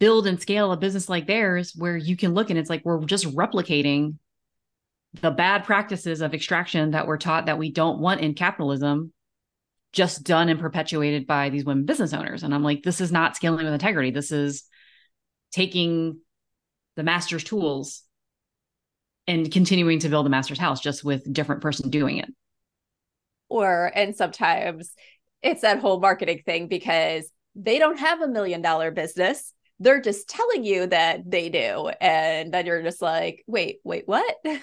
build 0.00 0.26
and 0.26 0.40
scale 0.40 0.72
a 0.72 0.76
business 0.76 1.08
like 1.08 1.26
theirs 1.26 1.74
where 1.76 1.96
you 1.96 2.16
can 2.16 2.32
look 2.32 2.50
and 2.50 2.58
it's 2.58 2.70
like 2.70 2.84
we're 2.84 3.04
just 3.04 3.26
replicating 3.34 4.14
the 5.20 5.30
bad 5.30 5.64
practices 5.64 6.20
of 6.20 6.34
extraction 6.34 6.92
that 6.92 7.06
we're 7.06 7.18
taught 7.18 7.46
that 7.46 7.58
we 7.58 7.70
don't 7.70 7.98
want 7.98 8.20
in 8.20 8.34
capitalism 8.34 9.12
just 9.92 10.22
done 10.22 10.48
and 10.48 10.60
perpetuated 10.60 11.26
by 11.26 11.50
these 11.50 11.64
women 11.64 11.84
business 11.84 12.12
owners. 12.12 12.42
And 12.42 12.54
i'm 12.54 12.62
like 12.62 12.82
this 12.82 13.00
is 13.00 13.12
not 13.12 13.36
scaling 13.36 13.64
with 13.64 13.74
integrity. 13.74 14.10
This 14.10 14.32
is 14.32 14.64
taking 15.52 16.20
the 16.96 17.02
master's 17.02 17.44
tools 17.44 18.02
and 19.26 19.50
continuing 19.50 19.98
to 20.00 20.08
build 20.08 20.24
the 20.24 20.30
master's 20.30 20.58
house 20.58 20.80
just 20.80 21.04
with 21.04 21.30
different 21.30 21.60
person 21.60 21.90
doing 21.90 22.18
it 22.18 22.28
or 23.48 23.90
and 23.94 24.14
sometimes 24.14 24.92
it's 25.42 25.62
that 25.62 25.78
whole 25.78 26.00
marketing 26.00 26.42
thing 26.44 26.68
because 26.68 27.30
they 27.54 27.78
don't 27.78 27.98
have 27.98 28.20
a 28.20 28.28
million 28.28 28.62
dollar 28.62 28.90
business. 28.90 29.52
They're 29.80 30.00
just 30.00 30.28
telling 30.28 30.64
you 30.64 30.86
that 30.88 31.30
they 31.30 31.48
do. 31.48 31.90
And 32.00 32.52
then 32.52 32.66
you're 32.66 32.82
just 32.82 33.02
like 33.02 33.44
wait 33.46 33.80
wait 33.84 34.04
what? 34.06 34.36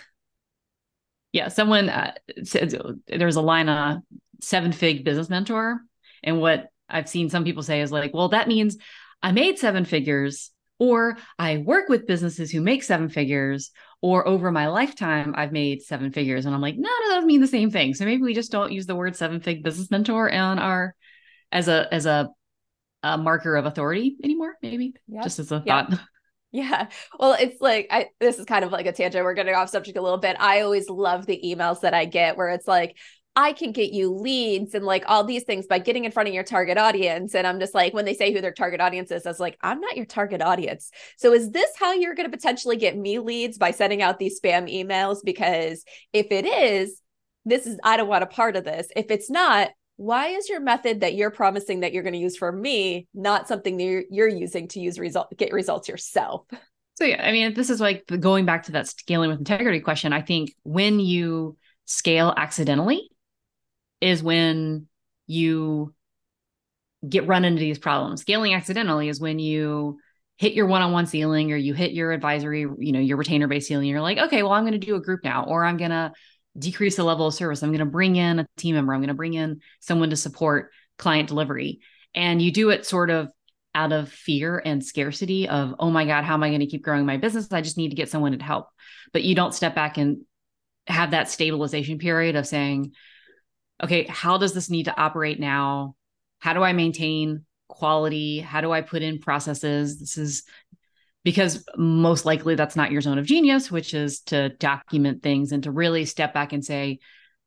Yeah 1.32 1.50
someone 1.50 1.89
uh, 1.89 2.13
said 2.43 2.74
there's 3.08 3.36
a 3.36 3.41
line 3.41 3.67
on 3.67 4.04
seven 4.41 4.71
fig 4.71 5.04
business 5.04 5.30
mentor. 5.30 5.82
And 6.24 6.39
what 6.39 6.69
i've 6.88 7.10
seen 7.10 7.30
some 7.30 7.43
people 7.43 7.63
say 7.63 7.82
is 7.82 7.91
like 7.91 8.13
well 8.13 8.30
that 8.30 8.48
means 8.48 8.78
i 9.24 9.32
made 9.32 9.58
seven 9.58 9.86
figures 9.86 10.52
or 10.79 11.17
I 11.39 11.57
work 11.57 11.89
with 11.89 12.07
businesses 12.07 12.51
who 12.51 12.61
make 12.61 12.83
seven 12.83 13.09
figures, 13.09 13.71
or 14.01 14.27
over 14.27 14.51
my 14.51 14.67
lifetime, 14.67 15.33
I've 15.35 15.51
made 15.51 15.81
seven 15.81 16.11
figures. 16.11 16.45
And 16.45 16.53
I'm 16.53 16.61
like, 16.61 16.75
none 16.77 16.91
of 17.05 17.09
those 17.09 17.25
mean 17.25 17.41
the 17.41 17.47
same 17.47 17.71
thing. 17.71 17.93
So 17.93 18.05
maybe 18.05 18.21
we 18.21 18.33
just 18.33 18.51
don't 18.51 18.71
use 18.71 18.85
the 18.85 18.95
word 18.95 19.15
seven 19.15 19.39
fig 19.39 19.63
business 19.63 19.89
mentor 19.89 20.31
on 20.31 20.59
our 20.59 20.95
as 21.51 21.67
a 21.67 21.91
as 21.93 22.05
a, 22.05 22.29
a 23.03 23.17
marker 23.17 23.55
of 23.55 23.65
authority 23.65 24.17
anymore. 24.23 24.55
Maybe 24.61 24.93
yep. 25.07 25.23
just 25.23 25.39
as 25.39 25.51
a 25.51 25.63
yep. 25.65 25.89
thought. 25.89 25.99
Yeah. 26.51 26.88
Well, 27.19 27.35
it's 27.38 27.59
like 27.59 27.88
I 27.91 28.11
this 28.21 28.39
is 28.39 28.45
kind 28.45 28.63
of 28.63 28.71
like 28.71 28.85
a 28.85 28.93
tangent. 28.93 29.25
We're 29.25 29.33
getting 29.33 29.53
off 29.53 29.69
subject 29.69 29.97
a 29.97 30.01
little 30.01 30.19
bit. 30.19 30.38
I 30.39 30.61
always 30.61 30.89
love 30.89 31.25
the 31.25 31.38
emails 31.43 31.81
that 31.81 31.93
I 31.93 32.05
get 32.05 32.38
where 32.38 32.47
it's 32.47 32.65
like, 32.65 32.95
I 33.36 33.52
can 33.52 33.74
get 33.74 33.91
you 33.91 34.13
leads 34.13 34.74
and 34.76 34.86
like 34.86 35.04
all 35.08 35.24
these 35.24 35.43
things 35.43 35.67
by 35.67 35.80
getting 35.80 36.06
in 36.06 36.12
front 36.12 36.30
of 36.30 36.36
your 36.36 36.43
target 36.43 36.78
audience. 36.78 37.36
And 37.36 37.45
I'm 37.45 37.60
just 37.60 37.76
like, 37.76 37.93
when 37.93 38.06
they 38.06 38.13
say 38.13 38.32
who 38.32 38.39
their 38.39 38.54
target 38.54 38.80
audience 38.80 39.12
is, 39.12 39.26
I 39.26 39.30
was 39.30 39.41
like, 39.41 39.58
I'm 39.62 39.82
not 39.82 39.98
your 39.98 40.06
target 40.06 40.41
audience. 40.41 40.89
So 41.17 41.34
is 41.34 41.52
this 41.52 41.69
how 41.78 41.93
you're 41.93 42.15
going 42.15 42.30
to 42.30 42.38
potentially 42.38 42.78
get 42.78 42.98
me 42.98 43.19
leads 43.19 43.58
by 43.58 43.71
sending 43.71 44.02
out 44.02 44.19
these 44.19 44.39
spam 44.39 44.74
emails? 44.74 45.17
Because 45.24 45.84
if 46.13 46.28
it 46.32 46.45
is, 46.45 47.02
this 47.43 47.67
is, 47.67 47.78
I 47.84 47.98
don't 47.98 48.08
want 48.08 48.24
a 48.24 48.28
part 48.28 48.56
of 48.56 48.63
this. 48.63 48.88
If 48.95 49.08
it's 49.10 49.30
not, 49.30 49.69
why 49.98 50.28
is 50.28 50.50
your 50.50 50.62
method 50.62 51.02
that 51.02 51.15
you're 51.15 51.32
promising 51.32 51.82
that 51.82 51.93
you're 51.93 52.04
going 52.04 52.13
to 52.13 52.19
use 52.19 52.38
for 52.38 52.52
me 52.52 53.08
not 53.13 53.48
something 53.48 53.78
that 53.78 53.84
you're, 53.84 54.04
you're 54.10 54.28
using 54.28 54.67
to 54.69 54.80
use 54.80 54.98
result 54.98 55.36
get 55.38 55.54
results 55.54 55.89
yourself? 55.89 56.45
So 56.95 57.04
yeah, 57.04 57.21
I 57.21 57.34
mean, 57.34 57.54
this 57.54 57.69
is 57.69 57.82
like 57.82 58.06
going 58.19 58.45
back 58.45 58.63
to 58.63 58.71
that 58.74 58.88
scaling 58.88 59.30
with 59.30 59.39
integrity 59.39 59.82
question. 59.82 60.13
I 60.13 60.21
think 60.21 60.54
when 60.63 61.02
you 61.02 61.58
scale 61.86 62.34
accidentally, 62.36 63.10
is 64.01 64.21
when 64.21 64.88
you 65.27 65.93
get 67.08 67.27
run 67.27 67.45
into 67.45 67.60
these 67.60 67.79
problems. 67.79 68.21
Scaling 68.21 68.53
accidentally 68.53 69.10
is 69.10 69.19
when 69.19 69.39
you 69.39 69.99
hit 70.38 70.53
your 70.53 70.65
one-on-one 70.65 71.05
ceiling 71.05 71.51
or 71.51 71.55
you 71.55 71.73
hit 71.73 71.91
your 71.91 72.12
advisory, 72.12 72.62
you 72.62 72.91
know, 72.91 72.99
your 72.99 73.17
retainer 73.17 73.47
based 73.47 73.67
ceiling. 73.67 73.88
You're 73.88 74.01
like, 74.01 74.17
okay, 74.17 74.43
well, 74.43 74.51
I'm 74.51 74.63
going 74.63 74.79
to 74.79 74.86
do 74.86 74.95
a 74.95 75.01
group 75.01 75.21
now, 75.23 75.45
or 75.45 75.63
I'm 75.63 75.77
going 75.77 75.91
to 75.91 76.12
decrease 76.58 76.95
the 76.95 77.03
level 77.03 77.27
of 77.27 77.34
service. 77.34 77.63
I'm 77.63 77.69
going 77.69 77.79
to 77.79 77.86
bring 77.86 78.15
in 78.15 78.39
a 78.39 78.47
team 78.58 78.75
member. 78.75 78.93
I'm 78.93 78.99
going 78.99 79.08
to 79.08 79.13
bring 79.13 79.34
in 79.34 79.62
someone 79.79 80.10
to 80.10 80.15
support 80.15 80.71
client 80.97 81.27
delivery. 81.29 81.79
And 82.13 82.41
you 82.41 82.51
do 82.51 82.69
it 82.69 82.86
sort 82.86 83.10
of 83.10 83.29
out 83.73 83.91
of 83.91 84.10
fear 84.10 84.62
and 84.63 84.84
scarcity 84.84 85.49
of, 85.49 85.75
oh 85.79 85.91
my 85.91 86.05
God, 86.05 86.23
how 86.23 86.34
am 86.34 86.43
I 86.43 86.49
going 86.49 86.62
to 86.62 86.65
keep 86.65 86.84
growing 86.84 87.05
my 87.05 87.17
business? 87.17 87.51
I 87.51 87.62
just 87.62 87.77
need 87.77 87.89
to 87.89 87.95
get 87.95 88.10
someone 88.10 88.38
to 88.38 88.43
help. 88.43 88.67
But 89.12 89.23
you 89.23 89.36
don't 89.36 89.53
step 89.53 89.75
back 89.75 89.97
and 89.97 90.21
have 90.88 91.12
that 91.12 91.29
stabilization 91.29 91.97
period 91.97 92.36
of 92.36 92.47
saying, 92.47 92.93
okay, 93.83 94.05
how 94.05 94.38
does 94.38 94.53
this 94.53 94.69
need 94.69 94.85
to 94.85 94.97
operate 94.97 95.39
now? 95.39 95.95
How 96.39 96.53
do 96.53 96.63
I 96.63 96.73
maintain 96.73 97.45
quality? 97.67 98.39
How 98.39 98.61
do 98.61 98.71
I 98.71 98.81
put 98.81 99.01
in 99.01 99.19
processes? 99.19 99.99
This 99.99 100.17
is 100.17 100.43
because 101.23 101.65
most 101.75 102.23
likely 102.25 102.55
that's 102.55 102.75
not 102.75 102.91
your 102.91 103.01
zone 103.01 103.17
of 103.17 103.25
genius, 103.25 103.71
which 103.71 103.93
is 103.93 104.21
to 104.21 104.49
document 104.49 105.23
things 105.23 105.51
and 105.51 105.63
to 105.63 105.71
really 105.71 106.05
step 106.05 106.33
back 106.33 106.53
and 106.53 106.63
say, 106.63 106.99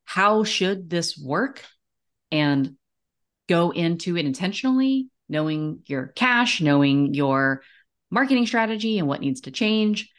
how 0.04 0.42
should 0.42 0.90
this 0.90 1.16
work? 1.16 1.62
And 2.30 2.74
go 3.48 3.70
into 3.70 4.16
it 4.16 4.26
intentionally, 4.26 5.08
knowing 5.28 5.80
your 5.86 6.08
cash, 6.08 6.60
knowing 6.60 7.14
your 7.14 7.62
marketing 8.10 8.46
strategy 8.46 8.98
and 8.98 9.06
what 9.06 9.20
needs 9.20 9.42
to 9.42 9.50
change, 9.50 10.10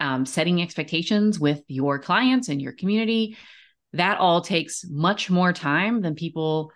um, 0.00 0.24
setting 0.24 0.62
expectations 0.62 1.40
with 1.40 1.62
your 1.66 1.98
clients 1.98 2.48
and 2.48 2.62
your 2.62 2.72
community. 2.72 3.36
That 3.94 4.18
all 4.18 4.40
takes 4.40 4.84
much 4.88 5.30
more 5.30 5.52
time 5.52 6.02
than 6.02 6.14
people 6.14 6.72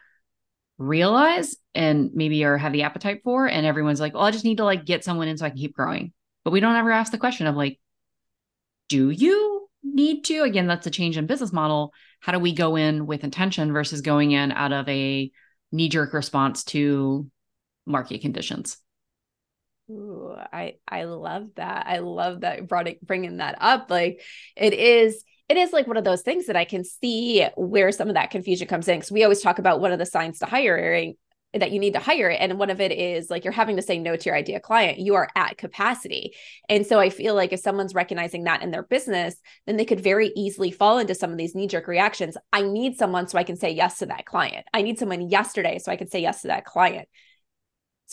realize 0.79 1.57
and 1.75 2.11
maybe 2.15 2.45
are 2.45 2.59
have 2.59 2.73
the 2.73 2.83
appetite 2.83 3.21
for. 3.23 3.47
And 3.47 3.67
everyone's 3.67 4.01
like, 4.01 4.15
well, 4.15 4.25
I 4.25 4.31
just 4.31 4.45
need 4.45 4.59
to 4.59 4.65
like 4.65 4.85
get 4.85 5.05
someone 5.05 5.29
in 5.29 5.37
so 5.37 5.47
I 5.47 5.51
can 5.51 5.59
keep 5.59 5.75
growing. 5.75 6.13
But 6.45 6.51
we 6.53 6.61
don't 6.61 6.77
ever 6.77 6.91
ask 6.91 7.13
the 7.13 7.19
question 7.19 7.47
of 7.47 7.57
like, 7.57 7.79
do 8.89 9.11
you 9.11 9.69
need 9.83 10.25
to? 10.25 10.43
Again, 10.43 10.67
that's 10.67 10.87
a 10.87 10.91
change 10.91 11.17
in 11.17 11.27
business 11.27 11.53
model. 11.53 11.93
How 12.21 12.33
do 12.33 12.39
we 12.39 12.53
go 12.53 12.77
in 12.77 13.07
with 13.07 13.25
intention 13.25 13.73
versus 13.73 14.01
going 14.01 14.33
in 14.33 14.53
out 14.53 14.73
of 14.73 14.89
a 14.89 15.31
knee 15.71 15.89
jerk 15.89 16.13
response 16.13 16.65
to 16.65 17.31
market 17.87 18.21
conditions? 18.21 18.79
Ooh, 19.91 20.35
I 20.53 20.77
I 20.87 21.05
love 21.05 21.51
that. 21.57 21.87
I 21.87 21.99
love 21.99 22.41
that 22.41 22.69
brought 22.69 22.89
it, 22.89 23.05
bringing 23.05 23.39
that 23.39 23.57
up. 23.61 23.91
Like 23.91 24.21
it 24.57 24.75
is 24.75 25.23
it 25.53 25.59
is 25.59 25.73
like 25.73 25.87
one 25.87 25.99
of 25.99 26.05
those 26.05 26.23
things 26.23 26.47
that 26.47 26.57
I 26.57 26.65
can 26.65 26.83
see 26.83 27.47
where 27.57 27.93
some 27.93 28.09
of 28.09 28.15
that 28.15 28.31
confusion 28.31 28.67
comes 28.67 28.89
in. 28.89 28.97
Because 28.97 29.13
we 29.13 29.23
always 29.23 29.43
talk 29.43 29.59
about 29.59 29.81
one 29.81 29.93
of 29.93 29.99
the 29.99 30.07
signs 30.07 30.39
to 30.39 30.47
hiring 30.47 31.17
that 31.53 31.71
you 31.71 31.79
need 31.79 31.93
to 31.93 32.01
hire 32.01 32.31
and 32.31 32.59
one 32.59 32.71
of 32.71 32.81
it 32.81 32.91
is 32.91 33.29
like 33.29 33.45
you're 33.45 33.53
having 33.53 33.77
to 33.77 33.83
say 33.83 33.99
no 33.99 34.17
to 34.17 34.25
your 34.25 34.35
idea 34.35 34.59
client. 34.59 34.99
You 34.99 35.17
are 35.17 35.29
at 35.37 35.59
capacity. 35.59 36.33
And 36.71 36.87
so 36.87 36.99
i 36.99 37.11
feel 37.11 37.35
like 37.35 37.53
if 37.53 37.61
someone's 37.61 37.95
recognizing 37.95 38.45
that 38.45 38.63
in 38.63 38.71
their 38.71 38.83
business 38.83 39.35
then 39.67 39.77
they 39.77 39.85
could 39.85 40.01
very 40.01 40.33
easily 40.35 40.71
fall 40.71 40.97
into 40.99 41.15
some 41.15 41.31
of 41.31 41.37
these 41.37 41.55
knee 41.55 41.67
jerk 41.67 41.89
reactions. 41.89 42.39
I 42.55 42.63
need 42.63 42.97
someone 42.97 43.29
so 43.29 43.37
i 43.37 43.45
can 43.45 43.57
say 43.57 43.71
yes 43.71 43.99
to 43.99 44.07
that 44.07 44.25
client. 44.25 44.65
I 44.73 44.81
need 44.81 44.99
someone 44.99 45.29
yesterday 45.29 45.79
so 45.79 45.93
i 45.93 45.97
can 45.97 46.09
say 46.09 46.21
yes 46.21 46.41
to 46.41 46.49
that 46.49 46.65
client 46.65 47.07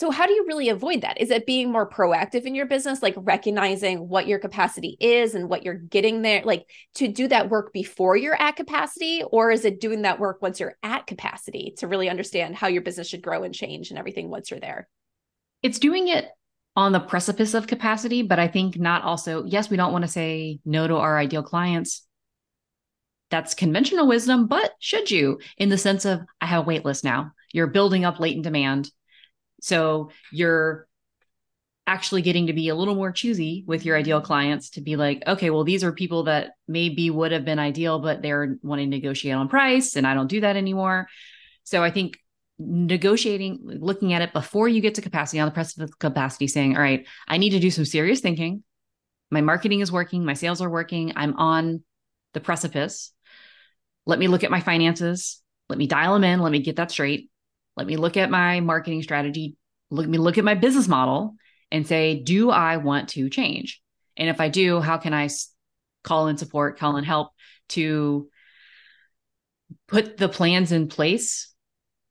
so, 0.00 0.10
how 0.10 0.26
do 0.26 0.32
you 0.32 0.46
really 0.48 0.70
avoid 0.70 1.02
that? 1.02 1.20
Is 1.20 1.30
it 1.30 1.44
being 1.44 1.70
more 1.70 1.86
proactive 1.86 2.44
in 2.44 2.54
your 2.54 2.64
business, 2.64 3.02
like 3.02 3.12
recognizing 3.18 4.08
what 4.08 4.26
your 4.26 4.38
capacity 4.38 4.96
is 4.98 5.34
and 5.34 5.46
what 5.50 5.62
you're 5.62 5.74
getting 5.74 6.22
there, 6.22 6.40
like 6.42 6.64
to 6.94 7.06
do 7.06 7.28
that 7.28 7.50
work 7.50 7.74
before 7.74 8.16
you're 8.16 8.40
at 8.40 8.56
capacity? 8.56 9.22
Or 9.30 9.50
is 9.50 9.66
it 9.66 9.78
doing 9.78 10.00
that 10.02 10.18
work 10.18 10.40
once 10.40 10.58
you're 10.58 10.78
at 10.82 11.06
capacity 11.06 11.74
to 11.76 11.86
really 11.86 12.08
understand 12.08 12.56
how 12.56 12.68
your 12.68 12.80
business 12.80 13.08
should 13.08 13.20
grow 13.20 13.42
and 13.42 13.54
change 13.54 13.90
and 13.90 13.98
everything 13.98 14.30
once 14.30 14.50
you're 14.50 14.58
there? 14.58 14.88
It's 15.62 15.78
doing 15.78 16.08
it 16.08 16.28
on 16.74 16.92
the 16.92 17.00
precipice 17.00 17.52
of 17.52 17.66
capacity, 17.66 18.22
but 18.22 18.38
I 18.38 18.48
think 18.48 18.78
not 18.78 19.02
also, 19.02 19.44
yes, 19.44 19.68
we 19.68 19.76
don't 19.76 19.92
want 19.92 20.06
to 20.06 20.10
say 20.10 20.60
no 20.64 20.88
to 20.88 20.96
our 20.96 21.18
ideal 21.18 21.42
clients. 21.42 22.06
That's 23.30 23.52
conventional 23.52 24.08
wisdom, 24.08 24.46
but 24.46 24.72
should 24.78 25.10
you, 25.10 25.40
in 25.58 25.68
the 25.68 25.76
sense 25.76 26.06
of, 26.06 26.22
I 26.40 26.46
have 26.46 26.64
a 26.64 26.66
wait 26.66 26.86
list 26.86 27.04
now. 27.04 27.32
You're 27.52 27.66
building 27.66 28.06
up 28.06 28.18
latent 28.18 28.44
demand 28.44 28.90
so 29.60 30.10
you're 30.32 30.86
actually 31.86 32.22
getting 32.22 32.46
to 32.46 32.52
be 32.52 32.68
a 32.68 32.74
little 32.74 32.94
more 32.94 33.10
choosy 33.10 33.64
with 33.66 33.84
your 33.84 33.96
ideal 33.96 34.20
clients 34.20 34.70
to 34.70 34.80
be 34.80 34.94
like, 34.96 35.22
okay, 35.26 35.50
well, 35.50 35.64
these 35.64 35.82
are 35.82 35.92
people 35.92 36.24
that 36.24 36.52
maybe 36.68 37.10
would 37.10 37.32
have 37.32 37.44
been 37.44 37.58
ideal, 37.58 37.98
but 37.98 38.22
they're 38.22 38.56
wanting 38.62 38.90
to 38.90 38.96
negotiate 38.96 39.34
on 39.34 39.48
price, 39.48 39.96
and 39.96 40.06
I 40.06 40.14
don't 40.14 40.28
do 40.28 40.42
that 40.42 40.56
anymore. 40.56 41.08
So 41.64 41.82
I 41.82 41.90
think 41.90 42.18
negotiating, 42.58 43.58
looking 43.62 44.12
at 44.12 44.22
it 44.22 44.32
before 44.32 44.68
you 44.68 44.80
get 44.80 44.96
to 44.96 45.02
capacity 45.02 45.40
on 45.40 45.46
the 45.46 45.52
precipice 45.52 45.90
of 45.90 45.98
capacity, 45.98 46.46
saying, 46.46 46.76
all 46.76 46.82
right, 46.82 47.06
I 47.26 47.38
need 47.38 47.50
to 47.50 47.58
do 47.58 47.70
some 47.70 47.84
serious 47.84 48.20
thinking. 48.20 48.62
My 49.30 49.40
marketing 49.40 49.80
is 49.80 49.90
working, 49.90 50.24
my 50.24 50.34
sales 50.34 50.60
are 50.60 50.70
working, 50.70 51.12
I'm 51.16 51.36
on 51.36 51.82
the 52.34 52.40
precipice. 52.40 53.12
Let 54.06 54.18
me 54.18 54.28
look 54.28 54.44
at 54.44 54.50
my 54.50 54.60
finances. 54.60 55.42
Let 55.68 55.78
me 55.78 55.86
dial 55.86 56.14
them 56.14 56.24
in. 56.24 56.40
Let 56.40 56.52
me 56.52 56.60
get 56.60 56.76
that 56.76 56.90
straight. 56.90 57.29
Let 57.76 57.86
me 57.86 57.96
look 57.96 58.16
at 58.16 58.30
my 58.30 58.60
marketing 58.60 59.02
strategy. 59.02 59.56
Let 59.90 60.08
me 60.08 60.18
look 60.18 60.38
at 60.38 60.44
my 60.44 60.54
business 60.54 60.88
model 60.88 61.36
and 61.70 61.86
say, 61.86 62.20
do 62.22 62.50
I 62.50 62.78
want 62.78 63.10
to 63.10 63.30
change? 63.30 63.80
And 64.16 64.28
if 64.28 64.40
I 64.40 64.48
do, 64.48 64.80
how 64.80 64.98
can 64.98 65.14
I 65.14 65.28
call 66.02 66.28
in 66.28 66.36
support, 66.36 66.78
call 66.78 66.96
in 66.96 67.04
help 67.04 67.30
to 67.70 68.28
put 69.88 70.16
the 70.16 70.28
plans 70.28 70.72
in 70.72 70.88
place 70.88 71.52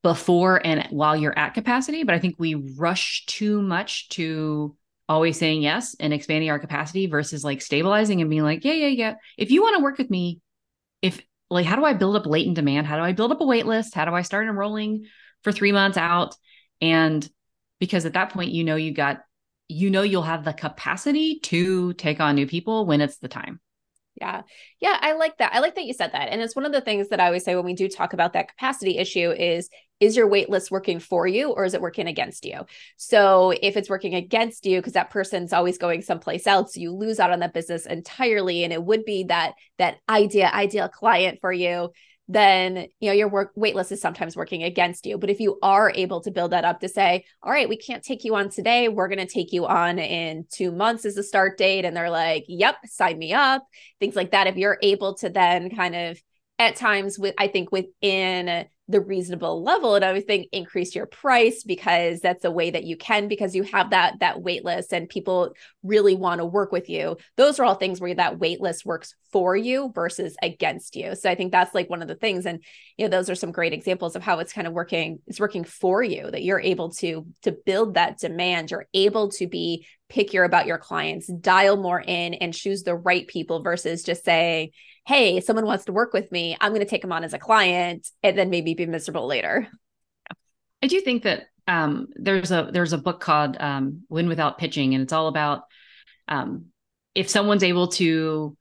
before 0.01 0.65
and 0.65 0.87
while 0.91 1.15
you're 1.15 1.37
at 1.37 1.53
capacity? 1.53 2.03
But 2.03 2.15
I 2.15 2.19
think 2.19 2.35
we 2.37 2.55
rush 2.55 3.25
too 3.25 3.61
much 3.61 4.09
to 4.09 4.75
always 5.07 5.37
saying 5.37 5.61
yes 5.61 5.95
and 5.99 6.13
expanding 6.13 6.49
our 6.49 6.59
capacity 6.59 7.07
versus 7.07 7.43
like 7.43 7.61
stabilizing 7.61 8.21
and 8.21 8.29
being 8.29 8.43
like, 8.43 8.63
yeah, 8.63 8.73
yeah, 8.73 8.87
yeah. 8.87 9.15
If 9.37 9.51
you 9.51 9.61
want 9.61 9.77
to 9.77 9.83
work 9.83 9.97
with 9.97 10.09
me, 10.09 10.39
if 11.01 11.21
like, 11.49 11.65
how 11.65 11.75
do 11.75 11.83
I 11.83 11.93
build 11.93 12.15
up 12.15 12.27
latent 12.27 12.55
demand? 12.55 12.85
How 12.85 12.95
do 12.95 13.01
I 13.01 13.13
build 13.13 13.31
up 13.31 13.41
a 13.41 13.45
wait 13.45 13.65
list? 13.65 13.95
How 13.95 14.05
do 14.05 14.13
I 14.13 14.21
start 14.21 14.47
enrolling 14.47 15.05
for 15.43 15.51
three 15.51 15.71
months 15.71 15.97
out. 15.97 16.35
And 16.81 17.27
because 17.79 18.05
at 18.05 18.13
that 18.13 18.31
point, 18.31 18.51
you 18.51 18.63
know, 18.63 18.75
you 18.75 18.93
got, 18.93 19.21
you 19.67 19.89
know, 19.89 20.01
you'll 20.01 20.23
have 20.23 20.43
the 20.43 20.53
capacity 20.53 21.39
to 21.43 21.93
take 21.93 22.19
on 22.19 22.35
new 22.35 22.47
people 22.47 22.85
when 22.85 23.01
it's 23.01 23.17
the 23.17 23.27
time. 23.27 23.59
Yeah. 24.19 24.41
Yeah. 24.81 24.97
I 24.99 25.13
like 25.13 25.37
that. 25.37 25.53
I 25.53 25.59
like 25.59 25.75
that 25.75 25.85
you 25.85 25.93
said 25.93 26.11
that. 26.11 26.29
And 26.29 26.41
it's 26.41 26.55
one 26.55 26.65
of 26.65 26.73
the 26.73 26.81
things 26.81 27.09
that 27.09 27.21
I 27.21 27.27
always 27.27 27.45
say 27.45 27.55
when 27.55 27.63
we 27.63 27.73
do 27.73 27.87
talk 27.87 28.11
about 28.13 28.33
that 28.33 28.49
capacity 28.49 28.97
issue 28.97 29.31
is 29.31 29.69
is 29.99 30.15
your 30.15 30.27
wait 30.27 30.49
list 30.49 30.71
working 30.71 30.99
for 30.99 31.27
you 31.27 31.51
or 31.51 31.65
is 31.65 31.73
it 31.73 31.81
working 31.81 32.07
against 32.07 32.45
you? 32.45 32.61
So 32.95 33.51
if 33.61 33.75
it's 33.75 33.89
working 33.89 34.15
against 34.15 34.65
you 34.65 34.79
because 34.79 34.93
that 34.93 35.09
person's 35.09 35.51
always 35.51 35.77
going 35.77 36.01
someplace 36.01 36.47
else, 36.47 36.77
you 36.77 36.93
lose 36.93 37.19
out 37.19 37.31
on 37.31 37.39
that 37.39 37.53
business 37.53 37.85
entirely. 37.85 38.63
And 38.63 38.71
it 38.71 38.83
would 38.83 39.03
be 39.03 39.25
that 39.25 39.53
that 39.77 39.97
idea, 40.07 40.49
ideal 40.53 40.87
client 40.87 41.39
for 41.41 41.51
you 41.51 41.91
then 42.29 42.87
you 42.99 43.09
know 43.09 43.13
your 43.13 43.27
work 43.27 43.51
wait 43.55 43.75
list 43.75 43.91
is 43.91 43.99
sometimes 43.99 44.37
working 44.37 44.63
against 44.63 45.05
you. 45.05 45.17
But 45.17 45.29
if 45.29 45.39
you 45.39 45.57
are 45.61 45.91
able 45.93 46.21
to 46.21 46.31
build 46.31 46.51
that 46.51 46.63
up 46.63 46.79
to 46.79 46.87
say 46.87 47.25
all 47.43 47.51
right 47.51 47.67
we 47.67 47.75
can't 47.75 48.03
take 48.03 48.23
you 48.23 48.35
on 48.35 48.49
today. 48.49 48.87
We're 48.87 49.09
going 49.09 49.25
to 49.25 49.25
take 49.25 49.51
you 49.51 49.65
on 49.65 49.99
in 49.99 50.45
two 50.51 50.71
months 50.71 51.05
as 51.05 51.17
a 51.17 51.23
start 51.23 51.57
date 51.57 51.83
and 51.83 51.97
they're 51.97 52.09
like 52.09 52.45
yep 52.47 52.75
sign 52.85 53.17
me 53.17 53.33
up 53.33 53.65
things 53.99 54.15
like 54.15 54.31
that. 54.31 54.47
If 54.47 54.55
you're 54.55 54.77
able 54.81 55.15
to 55.15 55.29
then 55.29 55.75
kind 55.75 55.95
of 55.95 56.21
at 56.59 56.75
times 56.75 57.17
with 57.17 57.33
i 57.37 57.47
think 57.47 57.71
within 57.71 58.65
the 58.89 58.99
reasonable 58.99 59.63
level 59.63 59.93
and 59.93 60.03
I 60.03 60.11
would 60.11 60.25
think 60.25 60.47
increase 60.51 60.95
your 60.95 61.05
price 61.05 61.63
because 61.63 62.19
that's 62.21 62.43
a 62.43 62.51
way 62.51 62.71
that 62.71 62.85
you 62.85 62.97
can 62.97 63.27
because 63.27 63.55
you 63.55 63.61
have 63.63 63.91
that 63.91 64.19
that 64.19 64.41
wait 64.41 64.65
list 64.65 64.91
and 64.91 65.07
people 65.07 65.53
really 65.83 66.15
want 66.15 66.39
to 66.39 66.45
work 66.45 66.71
with 66.71 66.89
you. 66.89 67.17
Those 67.37 67.59
are 67.59 67.65
all 67.65 67.75
things 67.75 68.01
where 68.01 68.15
that 68.15 68.39
wait 68.39 68.59
list 68.59 68.85
works 68.85 69.13
for 69.31 69.55
you 69.55 69.91
versus 69.93 70.35
against 70.41 70.95
you. 70.95 71.13
So 71.13 71.29
I 71.29 71.35
think 71.35 71.51
that's 71.51 71.75
like 71.75 71.87
one 71.87 72.01
of 72.01 72.07
the 72.07 72.15
things 72.15 72.47
and 72.47 72.63
you 72.97 73.05
know 73.05 73.15
those 73.15 73.29
are 73.29 73.35
some 73.35 73.51
great 73.51 73.73
examples 73.73 74.15
of 74.15 74.23
how 74.23 74.39
it's 74.39 74.53
kind 74.53 74.65
of 74.65 74.73
working 74.73 75.19
it's 75.27 75.39
working 75.39 75.63
for 75.63 76.01
you 76.01 76.29
that 76.31 76.43
you're 76.43 76.59
able 76.59 76.89
to 76.95 77.27
to 77.43 77.51
build 77.51 77.93
that 77.93 78.17
demand, 78.17 78.71
you're 78.71 78.87
able 78.95 79.29
to 79.33 79.47
be 79.47 79.85
pickier 80.11 80.43
about 80.43 80.65
your 80.65 80.79
clients, 80.79 81.27
dial 81.27 81.77
more 81.77 82.01
in 82.01 82.33
and 82.33 82.55
choose 82.55 82.81
the 82.81 82.95
right 82.95 83.27
people 83.27 83.61
versus 83.61 84.01
just 84.01 84.25
saying 84.25 84.71
hey, 85.09 85.41
someone 85.41 85.65
wants 85.65 85.85
to 85.85 85.91
work 85.91 86.13
with 86.13 86.31
me, 86.31 86.55
I'm 86.61 86.71
going 86.71 86.85
to 86.85 86.89
take 86.89 87.01
them 87.01 87.11
on 87.11 87.23
as 87.23 87.33
a 87.33 87.39
client 87.39 88.07
and 88.21 88.37
then 88.37 88.51
maybe 88.51 88.75
be 88.75 88.85
miserable 88.85 89.25
later. 89.25 89.67
I 90.83 90.87
do 90.87 91.01
think 91.01 91.23
that 91.23 91.47
um, 91.67 92.09
there's 92.13 92.51
a 92.51 92.69
there's 92.71 92.93
a 92.93 92.97
book 92.99 93.19
called 93.19 93.57
um, 93.59 94.03
Win 94.07 94.27
Without 94.27 94.59
Pitching, 94.59 94.93
and 94.93 95.01
it's 95.01 95.11
all 95.11 95.27
about 95.27 95.63
um, 96.27 96.65
if 97.15 97.27
someone's 97.27 97.63
able 97.63 97.87
to 97.87 98.55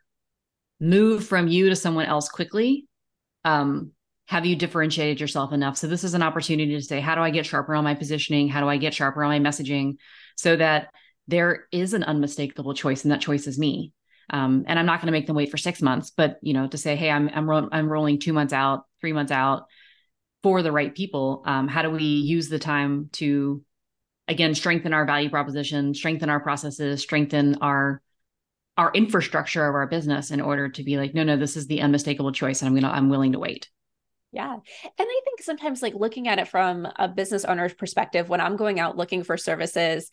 move 0.81 1.27
from 1.27 1.49
you 1.49 1.69
to 1.69 1.77
someone 1.77 2.07
else 2.07 2.31
quickly, 2.31 2.87
um, 3.45 3.93
have 4.25 4.47
you 4.47 4.57
differentiated 4.57 5.21
yourself 5.21 5.53
enough? 5.53 5.77
So 5.77 5.87
this 5.87 6.03
is 6.03 6.15
an 6.15 6.23
opportunity 6.23 6.75
to 6.75 6.83
say, 6.83 7.01
how 7.01 7.15
do 7.15 7.21
I 7.21 7.29
get 7.29 7.45
sharper 7.45 7.75
on 7.75 7.85
my 7.85 7.95
positioning? 7.95 8.49
How 8.49 8.63
do 8.63 8.69
I 8.69 8.79
get 8.79 8.95
sharper 8.95 9.23
on 9.23 9.29
my 9.29 9.51
messaging 9.51 9.97
so 10.37 10.57
that 10.57 10.89
there 11.27 11.67
is 11.73 11.93
an 11.93 12.05
unmistakable 12.05 12.73
choice, 12.73 13.05
and 13.05 13.13
that 13.13 13.21
choice 13.21 13.47
is 13.47 13.59
me. 13.59 13.93
Um, 14.31 14.65
and 14.67 14.79
I'm 14.79 14.87
not 14.87 15.01
going 15.01 15.07
to 15.07 15.13
make 15.13 15.27
them 15.27 15.37
wait 15.37 15.51
for 15.51 15.57
six 15.57 15.81
months, 15.81 16.11
but 16.11 16.39
you 16.43 16.53
know, 16.53 16.67
to 16.69 16.79
say, 16.79 16.97
hey, 16.97 17.11
I'm 17.11 17.31
I'm, 17.33 17.49
ro- 17.49 17.69
I'm 17.73 17.89
rolling 17.91 18.19
two 18.19 18.33
months 18.33 18.53
out, 18.53 18.85
three 19.01 19.13
months 19.13 19.33
out 19.33 19.67
for 20.43 20.63
the 20.63 20.73
right 20.73 20.95
people. 20.95 21.43
Um, 21.47 21.69
how 21.69 21.83
do 21.83 21.91
we 21.91 22.05
use 22.05 22.49
the 22.49 22.59
time 22.59 23.09
to 23.13 23.63
again 24.27 24.55
strengthen 24.55 24.93
our 24.93 25.07
value 25.07 25.31
proposition, 25.31 25.95
strengthen 25.95 26.31
our 26.31 26.41
processes, 26.41 27.03
strengthen 27.03 27.57
our 27.63 28.03
our 28.77 28.93
infrastructure 28.95 29.67
of 29.67 29.75
our 29.75 29.89
business 29.89 30.31
in 30.31 30.41
order 30.41 30.69
to 30.69 30.85
be 30.85 30.97
like, 30.97 31.13
no, 31.13 31.25
no, 31.25 31.37
this 31.37 31.57
is 31.57 31.67
the 31.67 31.81
unmistakable 31.81 32.33
choice, 32.33 32.63
and 32.63 32.69
I'm 32.69 32.75
gonna 32.75 32.93
I'm 32.93 33.09
willing 33.09 33.33
to 33.33 33.39
wait. 33.39 33.69
Yeah. 34.31 34.53
And 34.53 34.61
I 34.99 35.21
think 35.25 35.43
sometimes 35.43 35.81
like 35.81 35.95
looking 35.95 36.29
at 36.29 36.39
it 36.39 36.49
from 36.49 36.87
a 36.97 37.09
business 37.09 37.45
owner's 37.45 37.73
perspective, 37.73 38.29
when 38.29 38.41
I'm 38.41 38.57
going 38.57 38.79
out 38.79 38.97
looking 38.97 39.25
for 39.25 39.39
services, 39.39 40.11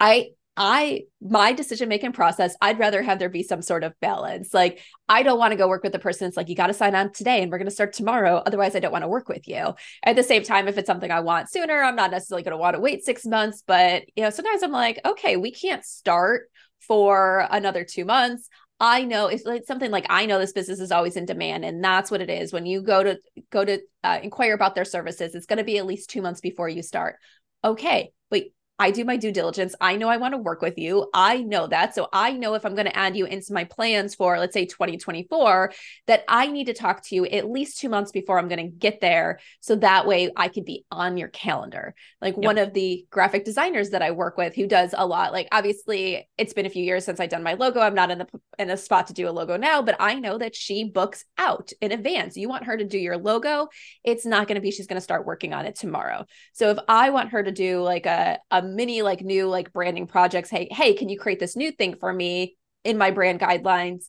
I 0.00 0.30
I 0.56 1.04
my 1.22 1.52
decision 1.54 1.88
making 1.88 2.12
process, 2.12 2.54
I'd 2.60 2.78
rather 2.78 3.02
have 3.02 3.18
there 3.18 3.30
be 3.30 3.42
some 3.42 3.62
sort 3.62 3.84
of 3.84 3.98
balance. 4.00 4.52
Like 4.52 4.80
I 5.08 5.22
don't 5.22 5.38
want 5.38 5.52
to 5.52 5.56
go 5.56 5.68
work 5.68 5.82
with 5.82 5.92
the 5.92 5.98
person 5.98 6.28
it's 6.28 6.36
like 6.36 6.50
you 6.50 6.54
got 6.54 6.66
to 6.66 6.74
sign 6.74 6.94
on 6.94 7.12
today 7.12 7.42
and 7.42 7.50
we're 7.50 7.58
going 7.58 7.68
to 7.68 7.74
start 7.74 7.94
tomorrow 7.94 8.42
otherwise 8.44 8.76
I 8.76 8.80
don't 8.80 8.92
want 8.92 9.02
to 9.02 9.08
work 9.08 9.28
with 9.28 9.48
you. 9.48 9.74
At 10.02 10.16
the 10.16 10.22
same 10.22 10.42
time 10.42 10.68
if 10.68 10.76
it's 10.76 10.86
something 10.86 11.10
I 11.10 11.20
want 11.20 11.50
sooner, 11.50 11.82
I'm 11.82 11.96
not 11.96 12.10
necessarily 12.10 12.42
going 12.42 12.52
to 12.52 12.58
want 12.58 12.74
to 12.74 12.80
wait 12.80 13.04
6 13.04 13.24
months, 13.26 13.62
but 13.66 14.04
you 14.14 14.22
know, 14.22 14.30
sometimes 14.30 14.62
I'm 14.62 14.72
like, 14.72 15.00
okay, 15.04 15.36
we 15.38 15.52
can't 15.52 15.84
start 15.84 16.50
for 16.80 17.46
another 17.50 17.84
2 17.84 18.04
months. 18.04 18.48
I 18.78 19.04
know 19.04 19.28
it's 19.28 19.46
like 19.46 19.64
something 19.64 19.90
like 19.90 20.06
I 20.10 20.26
know 20.26 20.38
this 20.38 20.52
business 20.52 20.80
is 20.80 20.92
always 20.92 21.16
in 21.16 21.24
demand 21.24 21.64
and 21.64 21.82
that's 21.82 22.10
what 22.10 22.20
it 22.20 22.28
is. 22.28 22.52
When 22.52 22.66
you 22.66 22.82
go 22.82 23.02
to 23.02 23.18
go 23.50 23.64
to 23.64 23.80
uh, 24.04 24.18
inquire 24.22 24.52
about 24.52 24.74
their 24.74 24.84
services, 24.84 25.34
it's 25.34 25.46
going 25.46 25.58
to 25.58 25.64
be 25.64 25.78
at 25.78 25.86
least 25.86 26.10
2 26.10 26.20
months 26.20 26.40
before 26.40 26.68
you 26.68 26.82
start. 26.82 27.16
Okay, 27.64 28.12
but 28.28 28.42
I 28.82 28.90
do 28.90 29.04
my 29.04 29.16
due 29.16 29.30
diligence. 29.30 29.76
I 29.80 29.94
know 29.94 30.08
I 30.08 30.16
want 30.16 30.34
to 30.34 30.38
work 30.38 30.60
with 30.60 30.76
you. 30.76 31.08
I 31.14 31.44
know 31.44 31.68
that. 31.68 31.94
So 31.94 32.08
I 32.12 32.32
know 32.32 32.54
if 32.54 32.66
I'm 32.66 32.74
going 32.74 32.88
to 32.88 32.98
add 32.98 33.16
you 33.16 33.26
into 33.26 33.52
my 33.52 33.62
plans 33.62 34.16
for, 34.16 34.36
let's 34.40 34.54
say, 34.54 34.66
2024, 34.66 35.72
that 36.08 36.24
I 36.26 36.48
need 36.48 36.64
to 36.64 36.74
talk 36.74 37.04
to 37.04 37.14
you 37.14 37.24
at 37.26 37.48
least 37.48 37.78
two 37.78 37.88
months 37.88 38.10
before 38.10 38.40
I'm 38.40 38.48
going 38.48 38.66
to 38.66 38.76
get 38.76 39.00
there. 39.00 39.38
So 39.60 39.76
that 39.76 40.04
way 40.08 40.32
I 40.36 40.48
could 40.48 40.64
be 40.64 40.84
on 40.90 41.16
your 41.16 41.28
calendar. 41.28 41.94
Like 42.20 42.34
yep. 42.34 42.44
one 42.44 42.58
of 42.58 42.74
the 42.74 43.06
graphic 43.08 43.44
designers 43.44 43.90
that 43.90 44.02
I 44.02 44.10
work 44.10 44.36
with 44.36 44.56
who 44.56 44.66
does 44.66 44.96
a 44.98 45.06
lot, 45.06 45.32
like 45.32 45.46
obviously 45.52 46.28
it's 46.36 46.52
been 46.52 46.66
a 46.66 46.70
few 46.70 46.82
years 46.82 47.04
since 47.04 47.20
I've 47.20 47.30
done 47.30 47.44
my 47.44 47.54
logo. 47.54 47.78
I'm 47.78 47.94
not 47.94 48.10
in 48.10 48.18
the 48.18 48.26
in 48.58 48.68
a 48.68 48.76
spot 48.76 49.06
to 49.06 49.12
do 49.12 49.28
a 49.28 49.30
logo 49.30 49.56
now, 49.56 49.82
but 49.82 49.94
I 50.00 50.14
know 50.16 50.38
that 50.38 50.56
she 50.56 50.84
books 50.84 51.24
out 51.38 51.70
in 51.80 51.92
advance. 51.92 52.36
You 52.36 52.48
want 52.48 52.64
her 52.64 52.76
to 52.76 52.84
do 52.84 52.98
your 52.98 53.16
logo, 53.16 53.68
it's 54.02 54.26
not 54.26 54.48
going 54.48 54.56
to 54.56 54.60
be 54.60 54.72
she's 54.72 54.88
going 54.88 54.96
to 54.96 55.00
start 55.00 55.24
working 55.24 55.54
on 55.54 55.66
it 55.66 55.76
tomorrow. 55.76 56.26
So 56.52 56.70
if 56.70 56.78
I 56.88 57.10
want 57.10 57.30
her 57.30 57.44
to 57.44 57.52
do 57.52 57.80
like 57.80 58.06
a, 58.06 58.40
a 58.50 58.71
mini 58.74 59.02
like 59.02 59.20
new 59.22 59.46
like 59.46 59.72
branding 59.72 60.06
projects 60.06 60.50
hey 60.50 60.68
hey 60.70 60.94
can 60.94 61.08
you 61.08 61.18
create 61.18 61.38
this 61.38 61.56
new 61.56 61.70
thing 61.72 61.96
for 61.98 62.12
me 62.12 62.56
in 62.84 62.98
my 62.98 63.10
brand 63.10 63.40
guidelines 63.40 64.06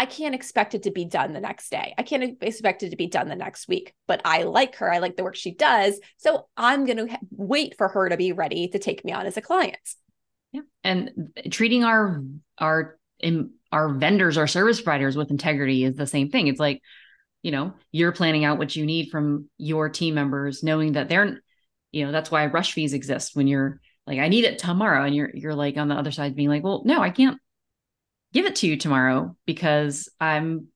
I 0.00 0.06
can't 0.06 0.34
expect 0.34 0.76
it 0.76 0.84
to 0.84 0.92
be 0.92 1.04
done 1.04 1.32
the 1.32 1.40
next 1.40 1.70
day. 1.70 1.92
I 1.98 2.04
can't 2.04 2.40
expect 2.40 2.84
it 2.84 2.90
to 2.90 2.96
be 2.96 3.08
done 3.08 3.28
the 3.28 3.34
next 3.34 3.66
week, 3.66 3.94
but 4.06 4.20
I 4.24 4.44
like 4.44 4.76
her. 4.76 4.90
I 4.90 4.98
like 4.98 5.16
the 5.16 5.24
work 5.24 5.34
she 5.34 5.52
does. 5.52 5.98
So 6.18 6.46
I'm 6.56 6.86
going 6.86 7.08
to 7.08 7.18
wait 7.32 7.74
for 7.76 7.88
her 7.88 8.08
to 8.08 8.16
be 8.16 8.30
ready 8.30 8.68
to 8.68 8.78
take 8.78 9.04
me 9.04 9.10
on 9.10 9.26
as 9.26 9.36
a 9.36 9.42
client. 9.42 9.76
Yeah. 10.52 10.60
And 10.84 11.32
treating 11.50 11.82
our, 11.82 12.22
our, 12.58 12.96
our 13.72 13.88
vendors, 13.94 14.38
our 14.38 14.46
service 14.46 14.80
providers 14.80 15.16
with 15.16 15.32
integrity 15.32 15.82
is 15.82 15.96
the 15.96 16.06
same 16.06 16.30
thing. 16.30 16.46
It's 16.46 16.60
like, 16.60 16.80
you 17.42 17.50
know, 17.50 17.74
you're 17.90 18.12
planning 18.12 18.44
out 18.44 18.58
what 18.58 18.76
you 18.76 18.86
need 18.86 19.10
from 19.10 19.50
your 19.58 19.88
team 19.88 20.14
members, 20.14 20.62
knowing 20.62 20.92
that 20.92 21.08
they're 21.08 21.42
you 21.92 22.04
know 22.04 22.12
that's 22.12 22.30
why 22.30 22.46
rush 22.46 22.72
fees 22.72 22.92
exist 22.92 23.34
when 23.34 23.46
you're 23.46 23.80
like 24.06 24.18
i 24.18 24.28
need 24.28 24.44
it 24.44 24.58
tomorrow. 24.58 25.04
And 25.04 25.14
you're 25.14 25.30
you're 25.34 25.54
like 25.54 25.76
on 25.76 25.88
the 25.88 25.94
other 25.94 26.10
side 26.10 26.34
being 26.34 26.48
like 26.48 26.64
well 26.64 26.82
no 26.84 27.00
i 27.00 27.10
can't 27.10 27.38
give 28.32 28.46
it 28.46 28.56
to 28.56 28.66
you 28.66 28.76
tomorrow 28.76 29.36
because 29.46 30.08
i'm 30.20 30.68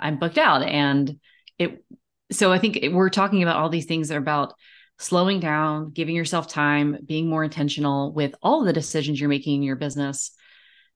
i'm 0.00 0.18
booked 0.18 0.38
out. 0.38 0.62
And 0.62 1.18
it 1.58 1.84
so 2.30 2.52
i 2.52 2.58
think 2.58 2.78
we're 2.92 3.10
talking 3.10 3.42
about 3.42 3.56
all 3.56 3.68
these 3.68 3.86
things 3.86 4.10
are 4.10 4.18
about 4.18 4.54
slowing 4.98 5.38
down 5.38 5.90
giving 5.92 6.16
yourself 6.16 6.48
time 6.48 6.98
being 7.04 7.28
more 7.28 7.44
intentional 7.44 8.12
with 8.12 8.34
all 8.42 8.64
the 8.64 8.72
decisions 8.72 9.20
you're 9.20 9.28
making 9.28 9.56
in 9.56 9.62
your 9.62 9.76
business 9.76 10.32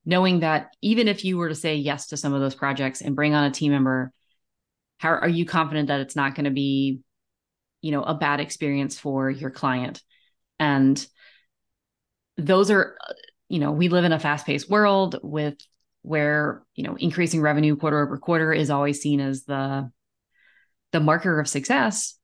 knowing 0.05 0.41
that 0.41 0.75
even 0.81 1.07
if 1.07 1.23
you 1.23 1.37
were 1.37 1.47
to 1.47 1.55
say 1.55 1.75
yes 1.75 2.07
to 2.07 2.17
some 2.17 2.33
of 2.33 2.41
those 2.41 2.53
projects 2.53 2.99
and 2.99 3.15
bring 3.15 3.33
on 3.33 3.45
a 3.45 3.51
team 3.51 3.71
member 3.71 4.11
how 4.97 5.09
are 5.09 5.29
you 5.29 5.45
confident 5.45 5.87
that 5.87 6.01
it's 6.01 6.17
not 6.17 6.35
going 6.35 6.43
to 6.43 6.51
be 6.51 6.99
you 7.83 7.91
know 7.91 8.01
a 8.01 8.15
bad 8.15 8.39
experience 8.39 8.97
for 8.97 9.29
your 9.29 9.51
client. 9.51 10.01
And 10.59 11.05
those 12.37 12.71
are 12.71 12.97
you 13.49 13.59
know 13.59 13.71
we 13.71 13.89
live 13.89 14.05
in 14.05 14.13
a 14.13 14.19
fast-paced 14.19 14.69
world 14.69 15.19
with 15.21 15.55
where 16.01 16.63
you 16.75 16.83
know 16.83 16.95
increasing 16.95 17.41
revenue 17.41 17.75
quarter 17.75 18.03
over 18.03 18.17
quarter 18.17 18.51
is 18.51 18.71
always 18.71 19.01
seen 19.01 19.19
as 19.19 19.43
the 19.43 19.91
the 20.93 20.99
marker 20.99 21.39
of 21.39 21.47
success. 21.47 22.17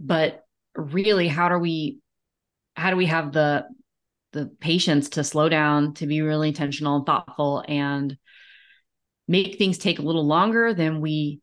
But 0.00 0.42
really 0.74 1.28
how 1.28 1.50
do 1.50 1.58
we 1.58 1.98
how 2.74 2.90
do 2.90 2.96
we 2.96 3.06
have 3.06 3.32
the 3.32 3.66
the 4.32 4.46
patience 4.60 5.10
to 5.10 5.24
slow 5.24 5.48
down 5.48 5.94
to 5.94 6.06
be 6.06 6.22
really 6.22 6.48
intentional 6.48 6.96
and 6.96 7.06
thoughtful 7.06 7.64
and 7.68 8.16
make 9.28 9.58
things 9.58 9.78
take 9.78 9.98
a 9.98 10.02
little 10.02 10.26
longer 10.26 10.72
than 10.72 11.00
we 11.00 11.40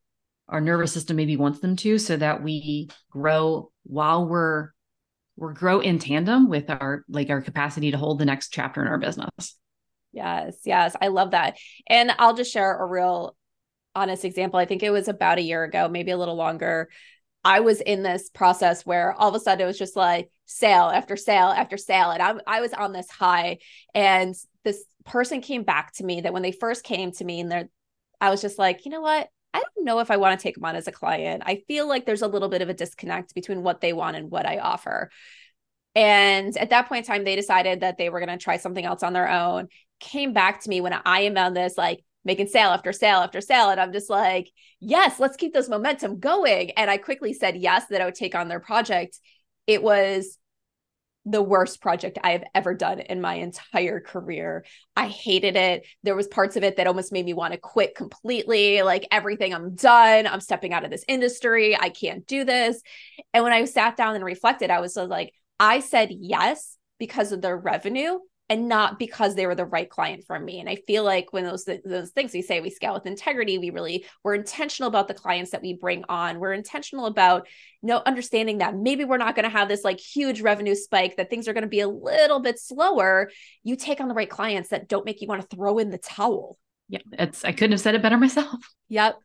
our 0.54 0.62
nervous 0.62 0.94
system 0.94 1.18
maybe 1.18 1.36
wants 1.36 1.60
them 1.60 1.76
to 1.76 1.98
so 1.98 2.16
that 2.16 2.44
we 2.44 2.88
grow 3.10 3.72
while 3.84 4.28
we're 4.28 4.70
we're 5.36 5.54
grow 5.54 5.80
in 5.80 5.98
tandem 5.98 6.48
with 6.48 6.70
our 6.70 7.04
like 7.10 7.32
our 7.32 7.42
capacity 7.42 7.90
to 7.90 7.98
hold 7.98 8.20
the 8.20 8.26
next 8.26 8.50
chapter 8.50 8.80
in 8.80 8.88
our 8.88 9.00
business. 9.00 9.58
Yes 10.14 10.56
yes 10.64 10.96
i 11.02 11.08
love 11.08 11.32
that. 11.32 11.58
And 11.88 12.12
i'll 12.20 12.36
just 12.36 12.54
share 12.54 12.78
a 12.78 12.86
real 12.86 13.36
honest 13.96 14.26
example. 14.26 14.60
I 14.60 14.66
think 14.66 14.84
it 14.84 14.92
was 14.92 15.08
about 15.08 15.40
a 15.40 15.44
year 15.44 15.64
ago 15.64 15.90
maybe 15.90 16.12
a 16.12 16.18
little 16.18 16.36
longer. 16.36 16.90
I 17.44 17.60
was 17.60 17.82
in 17.82 18.04
this 18.04 18.30
process 18.30 18.86
where 18.86 19.12
all 19.14 19.30
of 19.30 19.36
a 19.36 19.40
sudden 19.40 19.64
it 19.64 19.68
was 19.68 19.78
just 19.78 19.96
like 19.96 20.30
sale 20.46 20.92
after 20.94 21.18
sale 21.18 21.48
after 21.48 21.78
sale 21.78 22.12
and 22.12 22.22
i, 22.22 22.58
I 22.58 22.62
was 22.62 22.74
on 22.74 22.94
this 22.94 23.10
high 23.10 23.58
and 23.96 24.36
this 24.64 24.84
person 25.06 25.42
came 25.42 25.64
back 25.64 25.94
to 25.94 26.04
me 26.04 26.22
that 26.22 26.34
when 26.34 26.44
they 26.44 26.52
first 26.52 26.84
came 26.84 27.12
to 27.14 27.24
me 27.24 27.40
and 27.40 27.52
they're 27.52 27.70
i 28.22 28.30
was 28.30 28.42
just 28.42 28.60
like 28.60 28.86
you 28.86 28.92
know 28.92 29.02
what 29.02 29.30
I 29.54 29.60
don't 29.60 29.86
know 29.86 30.00
if 30.00 30.10
I 30.10 30.18
want 30.18 30.40
to 30.40 30.44
take 30.44 30.56
them 30.56 30.66
on 30.66 30.76
as 30.76 30.88
a 30.88 30.92
client. 30.92 31.44
I 31.46 31.64
feel 31.68 31.88
like 31.88 32.06
there's 32.06 32.22
a 32.22 32.28
little 32.28 32.50
bit 32.50 32.62
of 32.62 32.70
a 32.70 32.74
disconnect 32.74 33.36
between 33.36 33.64
what 33.64 33.82
they 33.82 33.94
want 33.94 34.18
and 34.18 34.32
what 34.32 34.46
I 34.46 34.58
offer. 34.58 35.12
And 35.96 36.58
at 36.58 36.72
that 36.72 36.90
point 36.90 37.06
in 37.06 37.14
time, 37.14 37.24
they 37.24 37.36
decided 37.36 37.82
that 37.82 37.98
they 37.98 38.10
were 38.10 38.20
going 38.20 38.38
to 38.38 38.44
try 38.44 38.58
something 38.58 38.84
else 38.84 39.04
on 39.04 39.14
their 39.14 39.30
own. 39.30 39.68
Came 40.00 40.34
back 40.34 40.62
to 40.62 40.70
me 40.70 40.82
when 40.82 40.94
I 41.06 41.22
am 41.22 41.38
on 41.38 41.54
this, 41.54 41.78
like 41.78 42.04
making 42.26 42.48
sale 42.48 42.70
after 42.70 42.92
sale 42.92 43.20
after 43.20 43.42
sale. 43.42 43.70
And 43.70 43.80
I'm 43.80 43.94
just 43.94 44.10
like, 44.10 44.50
yes, 44.80 45.20
let's 45.20 45.38
keep 45.38 45.54
this 45.54 45.70
momentum 45.70 46.20
going. 46.20 46.72
And 46.72 46.90
I 46.90 46.98
quickly 46.98 47.34
said 47.34 47.58
yes, 47.58 47.86
that 47.88 48.02
I 48.02 48.06
would 48.06 48.16
take 48.16 48.34
on 48.34 48.48
their 48.48 48.60
project. 48.60 49.20
It 49.68 49.84
was 49.84 50.38
the 51.26 51.42
worst 51.42 51.82
project 51.82 52.18
I 52.24 52.32
have 52.32 52.44
ever 52.54 52.74
done 52.74 53.00
in 53.00 53.22
my 53.22 53.36
entire 53.36 54.00
career. 54.00 54.66
I 54.96 55.08
hated 55.08 55.56
it. 55.56 55.86
There 56.04 56.16
was 56.16 56.28
parts 56.28 56.56
of 56.56 56.64
it 56.64 56.78
that 56.78 56.88
almost 56.88 57.14
made 57.14 57.26
me 57.26 57.34
want 57.34 57.54
to 57.54 57.60
quit 57.60 57.96
completely. 57.96 58.82
Like 58.82 59.08
everything 59.12 59.54
I'm 59.54 59.76
done. 59.76 60.28
I'm 60.28 60.42
stepping 60.42 60.74
out 60.74 60.84
of 60.84 60.92
this 60.92 61.06
industry. 61.08 61.78
I 61.80 61.90
can't 61.90 62.28
do 62.28 62.44
this. 62.44 62.82
And 63.34 63.44
when 63.44 63.54
I 63.54 63.66
sat 63.66 63.96
down 63.96 64.16
and 64.16 64.26
reflected, 64.26 64.70
I 64.70 64.82
was 64.82 64.96
like, 64.96 65.34
I 65.60 65.80
said 65.80 66.10
yes 66.12 66.78
because 67.00 67.32
of 67.32 67.42
their 67.42 67.58
revenue 67.58 68.20
and 68.54 68.68
not 68.68 69.00
because 69.00 69.34
they 69.34 69.48
were 69.48 69.56
the 69.56 69.66
right 69.66 69.90
client 69.90 70.26
for 70.28 70.40
me. 70.40 70.60
And 70.60 70.70
I 70.70 70.76
feel 70.76 71.04
like 71.04 71.34
when 71.34 71.44
those 71.44 71.68
those 71.84 72.12
things 72.12 72.34
we 72.34 72.44
say 72.44 72.62
we 72.62 72.70
scale 72.70 72.94
with 72.94 73.08
integrity, 73.08 73.58
we 73.58 73.72
really 73.72 74.06
we're 74.24 74.36
intentional 74.36 74.88
about 74.88 75.08
the 75.08 75.16
clients 75.16 75.50
that 75.52 75.64
we 75.64 75.74
bring 75.74 76.04
on. 76.08 76.40
We're 76.40 76.54
intentional 76.54 77.08
about 77.08 77.48
you 77.82 77.88
know 77.88 78.04
understanding 78.06 78.60
that 78.60 78.76
maybe 78.76 79.06
we're 79.06 79.18
not 79.18 79.34
going 79.34 79.46
to 79.46 79.50
have 79.50 79.70
this 79.70 79.84
like 79.84 80.00
huge 80.00 80.42
revenue 80.42 80.76
spike, 80.76 81.18
that 81.18 81.32
things 81.32 81.48
are 81.48 81.54
going 81.54 81.64
to 81.64 81.68
be 81.68 81.80
a 81.80 81.88
little 81.88 82.42
bit 82.42 82.60
slower. 82.60 83.32
You 83.64 83.76
take 83.76 84.00
on 84.00 84.08
the 84.08 84.14
right 84.14 84.30
clients 84.30 84.70
that 84.70 84.88
don't 84.88 85.04
make 85.04 85.20
you 85.20 85.28
want 85.28 85.42
to 85.42 85.56
throw 85.56 85.80
in 85.80 85.90
the 85.90 85.98
towel. 85.98 86.60
Yeah, 86.90 87.00
it's 87.14 87.44
I 87.44 87.54
couldn't 87.54 87.72
have 87.72 87.82
said 87.82 87.96
it 87.96 88.04
better 88.04 88.18
myself. 88.18 88.60
Yep. 88.90 89.16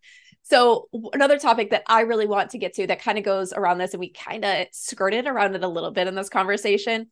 So 0.44 0.88
another 1.12 1.38
topic 1.38 1.72
that 1.72 1.82
I 1.86 2.02
really 2.02 2.26
want 2.26 2.52
to 2.52 2.58
get 2.58 2.72
to 2.76 2.86
that 2.86 3.02
kind 3.02 3.18
of 3.18 3.24
goes 3.24 3.52
around 3.52 3.76
this, 3.76 3.92
and 3.92 4.00
we 4.00 4.08
kind 4.08 4.46
of 4.46 4.68
skirted 4.72 5.26
around 5.26 5.54
it 5.54 5.62
a 5.62 5.68
little 5.68 5.90
bit 5.90 6.06
in 6.06 6.14
this 6.14 6.30
conversation, 6.30 7.08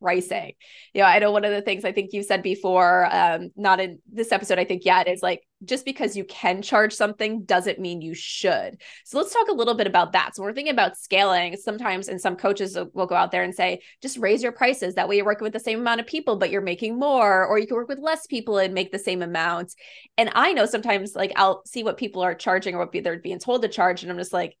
pricing. 0.00 0.52
You 0.94 1.02
know, 1.02 1.06
I 1.06 1.18
know 1.18 1.30
one 1.30 1.44
of 1.44 1.52
the 1.52 1.62
things 1.62 1.84
I 1.84 1.92
think 1.92 2.12
you 2.12 2.22
said 2.22 2.42
before, 2.42 3.08
um, 3.10 3.50
not 3.56 3.80
in 3.80 3.98
this 4.12 4.32
episode, 4.32 4.58
I 4.58 4.64
think 4.64 4.84
yet, 4.84 5.08
is 5.08 5.22
like 5.22 5.42
just 5.64 5.84
because 5.84 6.16
you 6.16 6.24
can 6.24 6.62
charge 6.62 6.94
something 6.94 7.44
doesn't 7.44 7.78
mean 7.78 8.00
you 8.00 8.14
should. 8.14 8.80
So 9.04 9.18
let's 9.18 9.32
talk 9.32 9.48
a 9.48 9.54
little 9.54 9.74
bit 9.74 9.86
about 9.86 10.12
that. 10.12 10.34
So 10.34 10.42
we're 10.42 10.54
thinking 10.54 10.72
about 10.72 10.96
scaling. 10.96 11.56
Sometimes, 11.56 12.08
and 12.08 12.20
some 12.20 12.36
coaches 12.36 12.78
will 12.94 13.06
go 13.06 13.14
out 13.14 13.30
there 13.30 13.42
and 13.42 13.54
say, 13.54 13.80
just 14.00 14.18
raise 14.18 14.42
your 14.42 14.52
prices. 14.52 14.94
That 14.94 15.08
way 15.08 15.16
you're 15.16 15.26
working 15.26 15.44
with 15.44 15.52
the 15.52 15.60
same 15.60 15.80
amount 15.80 16.00
of 16.00 16.06
people, 16.06 16.36
but 16.36 16.50
you're 16.50 16.62
making 16.62 16.98
more, 16.98 17.46
or 17.46 17.58
you 17.58 17.66
can 17.66 17.76
work 17.76 17.88
with 17.88 17.98
less 17.98 18.26
people 18.26 18.58
and 18.58 18.72
make 18.72 18.90
the 18.90 18.98
same 18.98 19.22
amount. 19.22 19.74
And 20.16 20.30
I 20.34 20.52
know 20.52 20.66
sometimes 20.66 21.14
like 21.14 21.32
I'll 21.36 21.62
see 21.66 21.84
what 21.84 21.98
people 21.98 22.22
are 22.22 22.34
charging 22.34 22.74
or 22.74 22.78
what 22.78 22.92
they're 22.92 23.18
being 23.18 23.38
told 23.38 23.62
to 23.62 23.68
charge. 23.68 24.02
And 24.02 24.10
I'm 24.10 24.18
just 24.18 24.32
like, 24.32 24.56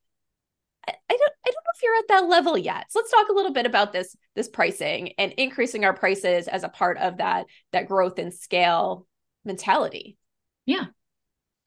I, 0.88 0.92
don't 1.08 1.32
I 1.46 1.50
don't 1.50 1.64
know 1.64 1.72
if 1.74 1.82
you're 1.82 1.96
at 1.96 2.08
that 2.08 2.28
level 2.28 2.56
yet. 2.56 2.86
So 2.90 2.98
let's 2.98 3.10
talk 3.10 3.28
a 3.28 3.34
little 3.34 3.52
bit 3.52 3.66
about 3.66 3.92
this 3.92 4.16
this 4.34 4.48
pricing 4.48 5.12
and 5.18 5.32
increasing 5.32 5.84
our 5.84 5.94
prices 5.94 6.48
as 6.48 6.64
a 6.64 6.68
part 6.68 6.98
of 6.98 7.18
that 7.18 7.46
that 7.72 7.88
growth 7.88 8.18
and 8.18 8.32
scale 8.32 9.06
mentality. 9.44 10.16
Yeah. 10.66 10.86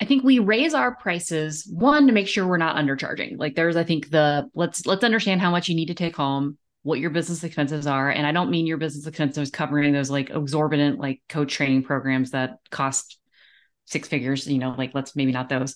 I 0.02 0.06
think 0.06 0.24
we 0.24 0.40
raise 0.40 0.74
our 0.74 0.96
prices 0.96 1.70
one 1.72 2.08
to 2.08 2.14
make 2.14 2.28
sure 2.28 2.46
we're 2.46 2.58
not 2.58 2.76
undercharging. 2.76 3.38
Like 3.38 3.56
there's 3.56 3.76
I 3.76 3.84
think 3.84 4.10
the 4.10 4.50
let's 4.54 4.86
let's 4.86 5.04
understand 5.04 5.42
how 5.42 5.52
much 5.52 5.70
you 5.70 5.76
need 5.76 5.88
to 5.88 5.94
take 5.94 6.16
home, 6.16 6.58
what 6.82 7.00
your 7.00 7.10
business 7.10 7.44
expenses 7.44 7.88
are, 7.88 8.10
and 8.10 8.28
I 8.28 8.32
don't 8.32 8.52
mean 8.52 8.68
your 8.68 8.78
business 8.78 9.08
expenses 9.08 9.52
covering 9.52 9.94
those 9.94 10.10
like 10.10 10.30
exorbitant 10.30 11.00
like 11.00 11.22
coach 11.30 11.54
training 11.54 11.84
programs 11.84 12.32
that 12.32 12.58
cost 12.70 13.18
six 13.86 14.08
figures, 14.08 14.48
you 14.48 14.58
know, 14.58 14.76
like 14.78 14.94
let's 14.94 15.16
maybe 15.16 15.32
not 15.32 15.50
those. 15.50 15.76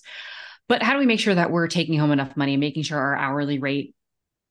But 0.68 0.82
how 0.82 0.92
do 0.92 0.98
we 0.98 1.06
make 1.06 1.20
sure 1.20 1.34
that 1.34 1.50
we're 1.50 1.66
taking 1.68 1.98
home 1.98 2.10
enough 2.10 2.36
money, 2.36 2.54
and 2.54 2.60
making 2.60 2.82
sure 2.82 2.98
our 2.98 3.16
hourly 3.16 3.58
rate 3.58 3.94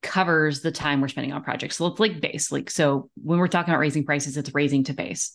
covers 0.02 0.62
the 0.62 0.72
time 0.72 1.02
we're 1.02 1.08
spending 1.08 1.34
on 1.34 1.44
projects? 1.44 1.78
So 1.78 1.88
let's 1.88 2.00
like 2.00 2.22
base. 2.22 2.52
Like 2.52 2.70
so 2.70 3.10
when 3.22 3.40
we're 3.40 3.48
talking 3.48 3.74
about 3.74 3.80
raising 3.80 4.06
prices, 4.06 4.38
it's 4.38 4.54
raising 4.54 4.84
to 4.86 4.94
base. 4.94 5.34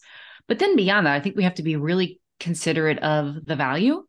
But 0.48 0.58
then 0.58 0.76
beyond 0.76 1.06
that, 1.06 1.14
I 1.14 1.20
think 1.20 1.36
we 1.36 1.44
have 1.44 1.54
to 1.54 1.62
be 1.62 1.76
really 1.76 2.20
considerate 2.40 2.98
of 2.98 3.44
the 3.44 3.56
value 3.56 4.04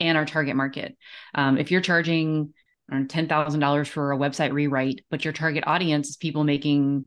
and 0.00 0.18
our 0.18 0.26
target 0.26 0.56
market. 0.56 0.96
Um, 1.34 1.58
if 1.58 1.70
you're 1.70 1.80
charging 1.80 2.52
$10,000 2.90 3.88
for 3.88 4.12
a 4.12 4.18
website 4.18 4.52
rewrite, 4.52 5.04
but 5.10 5.24
your 5.24 5.32
target 5.32 5.64
audience 5.66 6.10
is 6.10 6.16
people 6.16 6.44
making 6.44 7.04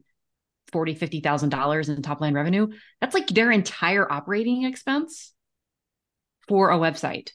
forty, 0.72 0.94
fifty 0.94 1.20
thousand 1.20 1.50
dollars 1.50 1.90
in 1.90 2.02
top 2.02 2.22
line 2.22 2.34
revenue, 2.34 2.68
that's 3.02 3.14
like 3.14 3.28
their 3.28 3.52
entire 3.52 4.10
operating 4.12 4.64
expense 4.64 5.34
for 6.48 6.72
a 6.72 6.78
website. 6.78 7.32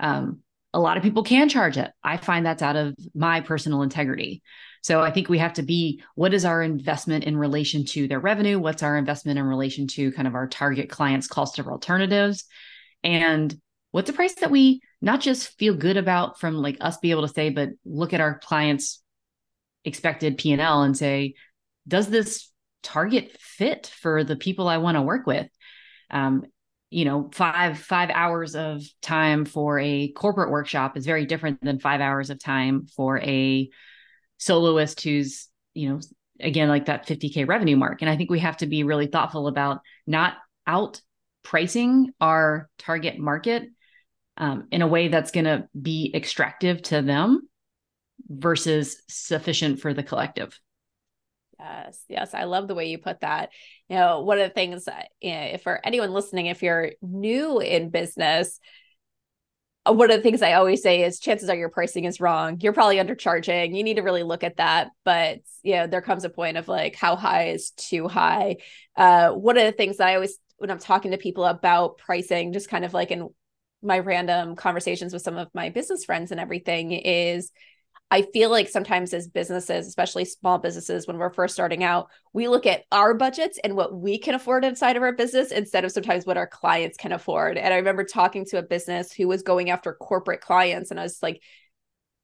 Um, 0.00 0.40
a 0.72 0.80
lot 0.80 0.96
of 0.96 1.02
people 1.02 1.22
can 1.22 1.48
charge 1.48 1.78
it. 1.78 1.90
I 2.02 2.16
find 2.18 2.44
that's 2.44 2.62
out 2.62 2.76
of 2.76 2.94
my 3.14 3.40
personal 3.40 3.82
integrity. 3.82 4.42
So 4.82 5.00
I 5.00 5.10
think 5.10 5.28
we 5.28 5.38
have 5.38 5.54
to 5.54 5.62
be 5.62 6.02
what 6.14 6.34
is 6.34 6.44
our 6.44 6.62
investment 6.62 7.24
in 7.24 7.36
relation 7.36 7.84
to 7.86 8.06
their 8.06 8.20
revenue? 8.20 8.58
What's 8.58 8.82
our 8.82 8.96
investment 8.96 9.38
in 9.38 9.44
relation 9.44 9.86
to 9.88 10.12
kind 10.12 10.28
of 10.28 10.34
our 10.34 10.46
target 10.46 10.88
clients' 10.88 11.26
cost 11.26 11.58
of 11.58 11.68
alternatives? 11.68 12.44
And 13.02 13.54
what's 13.90 14.10
a 14.10 14.12
price 14.12 14.34
that 14.36 14.50
we 14.50 14.80
not 15.00 15.20
just 15.20 15.56
feel 15.58 15.74
good 15.74 15.96
about 15.96 16.38
from 16.38 16.54
like 16.54 16.76
us 16.80 16.98
be 16.98 17.10
able 17.10 17.26
to 17.26 17.32
say, 17.32 17.50
but 17.50 17.70
look 17.84 18.12
at 18.12 18.20
our 18.20 18.38
clients' 18.38 19.02
expected 19.84 20.38
P&L 20.38 20.82
and 20.82 20.96
say, 20.96 21.34
does 21.86 22.08
this 22.08 22.50
target 22.82 23.36
fit 23.40 23.86
for 24.00 24.22
the 24.22 24.36
people 24.36 24.68
I 24.68 24.78
want 24.78 24.96
to 24.96 25.02
work 25.02 25.26
with? 25.26 25.48
Um, 26.10 26.44
you 26.90 27.04
know, 27.04 27.28
five 27.32 27.78
five 27.78 28.10
hours 28.10 28.54
of 28.54 28.82
time 29.02 29.44
for 29.44 29.78
a 29.78 30.08
corporate 30.08 30.50
workshop 30.50 30.96
is 30.96 31.04
very 31.04 31.26
different 31.26 31.60
than 31.62 31.78
five 31.78 32.00
hours 32.00 32.30
of 32.30 32.38
time 32.38 32.86
for 32.96 33.18
a 33.20 33.68
soloist 34.38 35.02
who's, 35.02 35.48
you 35.74 35.90
know, 35.90 36.00
again, 36.40 36.68
like 36.68 36.86
that 36.86 37.06
50K 37.06 37.46
revenue 37.46 37.76
mark. 37.76 38.00
And 38.00 38.10
I 38.10 38.16
think 38.16 38.30
we 38.30 38.38
have 38.38 38.56
to 38.58 38.66
be 38.66 38.84
really 38.84 39.06
thoughtful 39.06 39.48
about 39.48 39.80
not 40.06 40.34
out 40.66 41.00
pricing 41.42 42.12
our 42.20 42.68
target 42.78 43.18
market 43.18 43.64
um, 44.36 44.68
in 44.70 44.82
a 44.82 44.86
way 44.86 45.08
that's 45.08 45.30
going 45.30 45.46
to 45.46 45.68
be 45.80 46.12
extractive 46.14 46.82
to 46.82 47.02
them 47.02 47.48
versus 48.28 49.02
sufficient 49.08 49.80
for 49.80 49.92
the 49.92 50.02
collective. 50.02 50.58
Yes, 51.58 52.04
yes, 52.08 52.34
I 52.34 52.44
love 52.44 52.68
the 52.68 52.74
way 52.74 52.86
you 52.88 52.98
put 52.98 53.20
that. 53.20 53.50
You 53.88 53.96
know, 53.96 54.20
one 54.20 54.38
of 54.38 54.48
the 54.48 54.54
things, 54.54 54.88
you 55.20 55.32
know, 55.32 55.56
for 55.58 55.84
anyone 55.84 56.12
listening, 56.12 56.46
if 56.46 56.62
you're 56.62 56.92
new 57.02 57.58
in 57.60 57.90
business, 57.90 58.60
uh, 59.88 59.92
one 59.92 60.10
of 60.10 60.16
the 60.16 60.22
things 60.22 60.42
I 60.42 60.54
always 60.54 60.82
say 60.82 61.02
is 61.02 61.18
chances 61.20 61.48
are 61.48 61.56
your 61.56 61.68
pricing 61.68 62.04
is 62.04 62.20
wrong. 62.20 62.58
You're 62.60 62.72
probably 62.72 62.96
undercharging. 62.96 63.76
You 63.76 63.82
need 63.82 63.94
to 63.96 64.02
really 64.02 64.22
look 64.22 64.44
at 64.44 64.56
that. 64.58 64.90
But 65.04 65.40
you 65.62 65.74
know, 65.74 65.86
there 65.86 66.02
comes 66.02 66.24
a 66.24 66.30
point 66.30 66.56
of 66.56 66.68
like 66.68 66.94
how 66.94 67.16
high 67.16 67.48
is 67.48 67.70
too 67.72 68.08
high. 68.08 68.56
Uh, 68.96 69.30
one 69.30 69.56
of 69.58 69.64
the 69.64 69.72
things 69.72 69.96
that 69.96 70.08
I 70.08 70.14
always 70.14 70.38
when 70.58 70.70
I'm 70.70 70.78
talking 70.78 71.12
to 71.12 71.18
people 71.18 71.44
about 71.44 71.98
pricing, 71.98 72.52
just 72.52 72.68
kind 72.68 72.84
of 72.84 72.92
like 72.92 73.10
in 73.10 73.28
my 73.82 74.00
random 74.00 74.56
conversations 74.56 75.12
with 75.12 75.22
some 75.22 75.36
of 75.36 75.48
my 75.54 75.68
business 75.70 76.04
friends 76.04 76.32
and 76.32 76.40
everything 76.40 76.90
is 76.92 77.52
I 78.10 78.22
feel 78.22 78.50
like 78.50 78.68
sometimes 78.68 79.12
as 79.12 79.28
businesses, 79.28 79.86
especially 79.86 80.24
small 80.24 80.58
businesses, 80.58 81.06
when 81.06 81.18
we're 81.18 81.32
first 81.32 81.54
starting 81.54 81.84
out, 81.84 82.08
we 82.32 82.48
look 82.48 82.64
at 82.64 82.84
our 82.90 83.12
budgets 83.12 83.58
and 83.62 83.76
what 83.76 83.94
we 83.94 84.18
can 84.18 84.34
afford 84.34 84.64
inside 84.64 84.96
of 84.96 85.02
our 85.02 85.12
business 85.12 85.52
instead 85.52 85.84
of 85.84 85.92
sometimes 85.92 86.24
what 86.24 86.38
our 86.38 86.46
clients 86.46 86.96
can 86.96 87.12
afford. 87.12 87.58
And 87.58 87.74
I 87.74 87.78
remember 87.78 88.04
talking 88.04 88.46
to 88.46 88.58
a 88.58 88.62
business 88.62 89.12
who 89.12 89.28
was 89.28 89.42
going 89.42 89.68
after 89.68 89.92
corporate 89.92 90.40
clients, 90.40 90.90
and 90.90 90.98
I 90.98 91.02
was 91.02 91.22
like, 91.22 91.42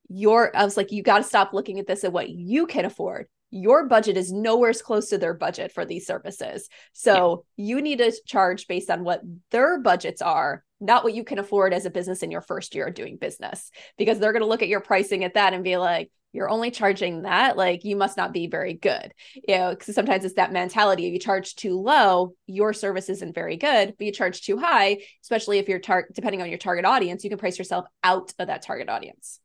"Your," 0.09 0.57
I 0.57 0.65
was 0.65 0.77
like, 0.77 0.91
"You 0.91 1.03
got 1.03 1.19
to 1.19 1.25
stop 1.25 1.53
looking 1.53 1.79
at 1.79 1.87
this 1.87 2.05
at 2.05 2.13
what 2.13 2.31
you 2.31 2.67
can 2.67 2.87
afford 2.87 3.27
your 3.55 3.87
budget 3.87 4.17
is 4.17 4.33
nowhere 4.33 4.71
as 4.71 4.83
close 4.83 5.11
to 5.11 5.17
their 5.17 5.33
budget 5.33 5.71
for 5.71 5.85
these 5.85 6.09
services. 6.09 6.69
So 6.93 7.45
yeah. 7.57 7.67
you 7.67 7.83
need 7.83 7.99
to 7.99 8.13
charge 8.27 8.67
based 8.67 8.91
on 8.91 9.05
what 9.05 9.23
their 9.53 9.81
budgets 9.81 10.21
are, 10.21 10.65
not 10.81 11.05
what 11.05 11.15
you 11.15 11.25
can 11.25 11.39
afford 11.39 11.73
as 11.73 11.87
a 11.87 11.91
business 11.91 12.23
in 12.23 12.31
your 12.31 12.41
first 12.41 12.75
year 12.75 12.87
of 12.87 12.95
doing 12.95 13.17
business, 13.17 13.71
because 13.97 14.19
they're 14.19 14.33
going 14.33 14.43
to 14.43 14.49
look 14.49 14.63
at 14.63 14.69
your 14.69 14.81
pricing 14.81 15.25
at 15.25 15.35
that 15.35 15.53
and 15.55 15.65
be 15.65 15.77
like, 15.77 16.11
you're 16.33 16.51
only 16.51 16.73
charging 16.73 17.23
that 17.23 17.57
like 17.57 17.85
you 17.85 17.95
must 17.95 18.17
not 18.17 18.33
be 18.33 18.49
very 18.49 18.75
good 18.75 19.15
you 19.35 19.57
know 19.57 19.71
because 19.71 19.95
sometimes 19.95 20.25
it's 20.25 20.35
that 20.35 20.53
mentality 20.53 21.07
if 21.07 21.13
you 21.13 21.19
charge 21.21 21.55
too 21.55 21.81
low 21.81 22.35
your 22.49 22.73
service 22.73 23.09
isn't 23.09 23.37
very 23.37 23.57
good 23.57 23.95
but 23.97 24.05
you 24.05 24.11
charge 24.11 24.43
too 24.43 24.59
high 24.59 24.99
especially 25.23 25.61
if 25.61 25.69
you're 25.69 25.79
tar- 25.79 26.09
depending 26.13 26.43
on 26.43 26.49
your 26.49 26.59
target 26.59 26.85
audience 26.85 27.23
you 27.23 27.31
can 27.31 27.39
price 27.39 27.57
yourself 27.57 27.85
out 28.03 28.35
of 28.41 28.49
that 28.49 28.63
target 28.63 28.89
audience 28.89 29.39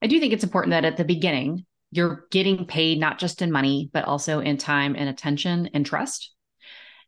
i 0.00 0.06
do 0.06 0.20
think 0.20 0.32
it's 0.32 0.44
important 0.44 0.70
that 0.70 0.84
at 0.84 0.96
the 0.96 1.04
beginning 1.04 1.66
you're 1.92 2.24
getting 2.30 2.64
paid 2.64 2.98
not 2.98 3.18
just 3.18 3.42
in 3.42 3.52
money, 3.52 3.90
but 3.92 4.06
also 4.06 4.40
in 4.40 4.56
time 4.56 4.96
and 4.98 5.08
attention 5.08 5.68
and 5.74 5.86
trust. 5.86 6.32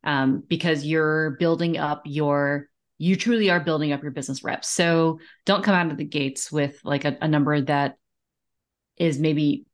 Um, 0.04 0.44
because 0.46 0.84
you're 0.84 1.30
building 1.40 1.78
up 1.78 2.02
your, 2.04 2.68
you 3.04 3.16
truly 3.16 3.50
are 3.50 3.60
building 3.60 3.92
up 3.92 4.02
your 4.02 4.12
business 4.12 4.42
reps. 4.42 4.68
So 4.68 5.18
don't 5.44 5.62
come 5.62 5.74
out 5.74 5.90
of 5.90 5.98
the 5.98 6.04
gates 6.04 6.50
with 6.50 6.80
like 6.84 7.04
a, 7.04 7.18
a 7.20 7.28
number 7.28 7.60
that 7.60 7.96
is 8.96 9.18
maybe 9.18 9.66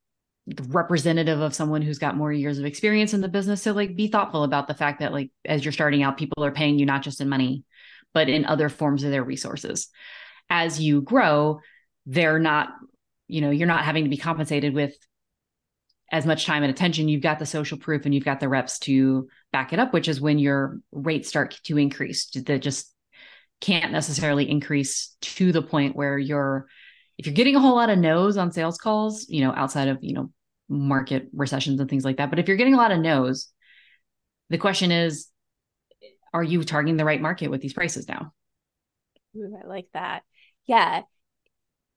representative 0.69 1.41
of 1.41 1.55
someone 1.55 1.81
who's 1.81 1.99
got 1.99 2.17
more 2.17 2.33
years 2.33 2.59
of 2.59 2.65
experience 2.65 3.15
in 3.15 3.21
the 3.21 3.29
business. 3.29 3.63
So 3.63 3.73
like 3.73 3.95
be 3.95 4.09
thoughtful 4.09 4.43
about 4.43 4.67
the 4.67 4.75
fact 4.75 4.99
that 4.99 5.13
like 5.13 5.31
as 5.45 5.65
you're 5.65 5.71
starting 5.71 6.03
out, 6.03 6.19
people 6.19 6.45
are 6.45 6.51
paying 6.51 6.79
you 6.79 6.87
not 6.87 7.03
just 7.03 7.21
in 7.21 7.29
money, 7.29 7.63
but 8.13 8.29
in 8.29 8.47
other 8.47 8.69
forms 8.69 9.05
of 9.05 9.13
their 9.13 9.23
resources. 9.23 9.89
As 10.49 10.81
you 10.81 11.01
grow, 11.01 11.61
they're 12.07 12.41
not 12.41 12.71
you 13.29 13.41
know 13.41 13.51
you're 13.51 13.69
not 13.69 13.85
having 13.85 14.05
to 14.05 14.11
be 14.11 14.17
compensated 14.17 14.75
with 14.75 14.97
as 16.11 16.27
much 16.27 16.45
time 16.45 16.65
and 16.65 16.71
attention 16.71 17.09
you've 17.09 17.23
got 17.23 17.39
the 17.39 17.47
social 17.47 17.79
proof 17.79 18.05
and 18.05 18.15
you've 18.15 18.25
got 18.25 18.41
the 18.41 18.49
reps 18.49 18.81
to 18.81 19.29
back 19.53 19.73
it 19.73 19.79
up 19.79 19.93
which 19.93 20.09
is 20.09 20.21
when 20.21 20.39
your 20.39 20.81
rates 20.91 21.29
start 21.29 21.57
to 21.63 21.79
increase 21.79 22.27
that 22.31 22.61
just 22.61 22.90
can't 23.61 23.93
necessarily 23.93 24.49
increase 24.49 25.17
to 25.21 25.53
the 25.53 25.63
point 25.63 25.97
where 25.97 26.19
you're 26.19 26.67
if 27.19 27.27
you're 27.27 27.35
getting 27.35 27.57
a 27.57 27.61
whole 27.61 27.77
lot 27.77 27.91
of 27.91 27.99
no's 27.99 28.37
on 28.37 28.53
sales 28.53 28.79
calls 28.79 29.29
you 29.29 29.45
know 29.45 29.53
outside 29.55 29.89
of 29.89 29.99
you 30.01 30.15
know 30.15 30.31
market 30.69 31.29
recessions 31.33 31.81
and 31.81 31.91
things 31.91 32.05
like 32.05 32.17
that 32.17 32.31
but 32.31 32.39
if 32.39 32.49
you're 32.49 32.57
getting 32.57 32.75
a 32.75 32.79
lot 32.79 32.93
of 32.93 33.01
no's 33.01 33.49
the 34.51 34.59
question 34.59 34.91
is 34.91 35.29
are 36.33 36.43
you 36.43 36.63
targeting 36.63 36.97
the 36.97 37.05
right 37.05 37.21
market 37.21 37.51
with 37.51 37.61
these 37.61 37.73
prices 37.73 38.09
now? 38.09 38.33
Ooh, 39.37 39.57
i 39.63 39.67
like 39.67 39.89
that. 39.95 40.23
Yeah. 40.67 41.03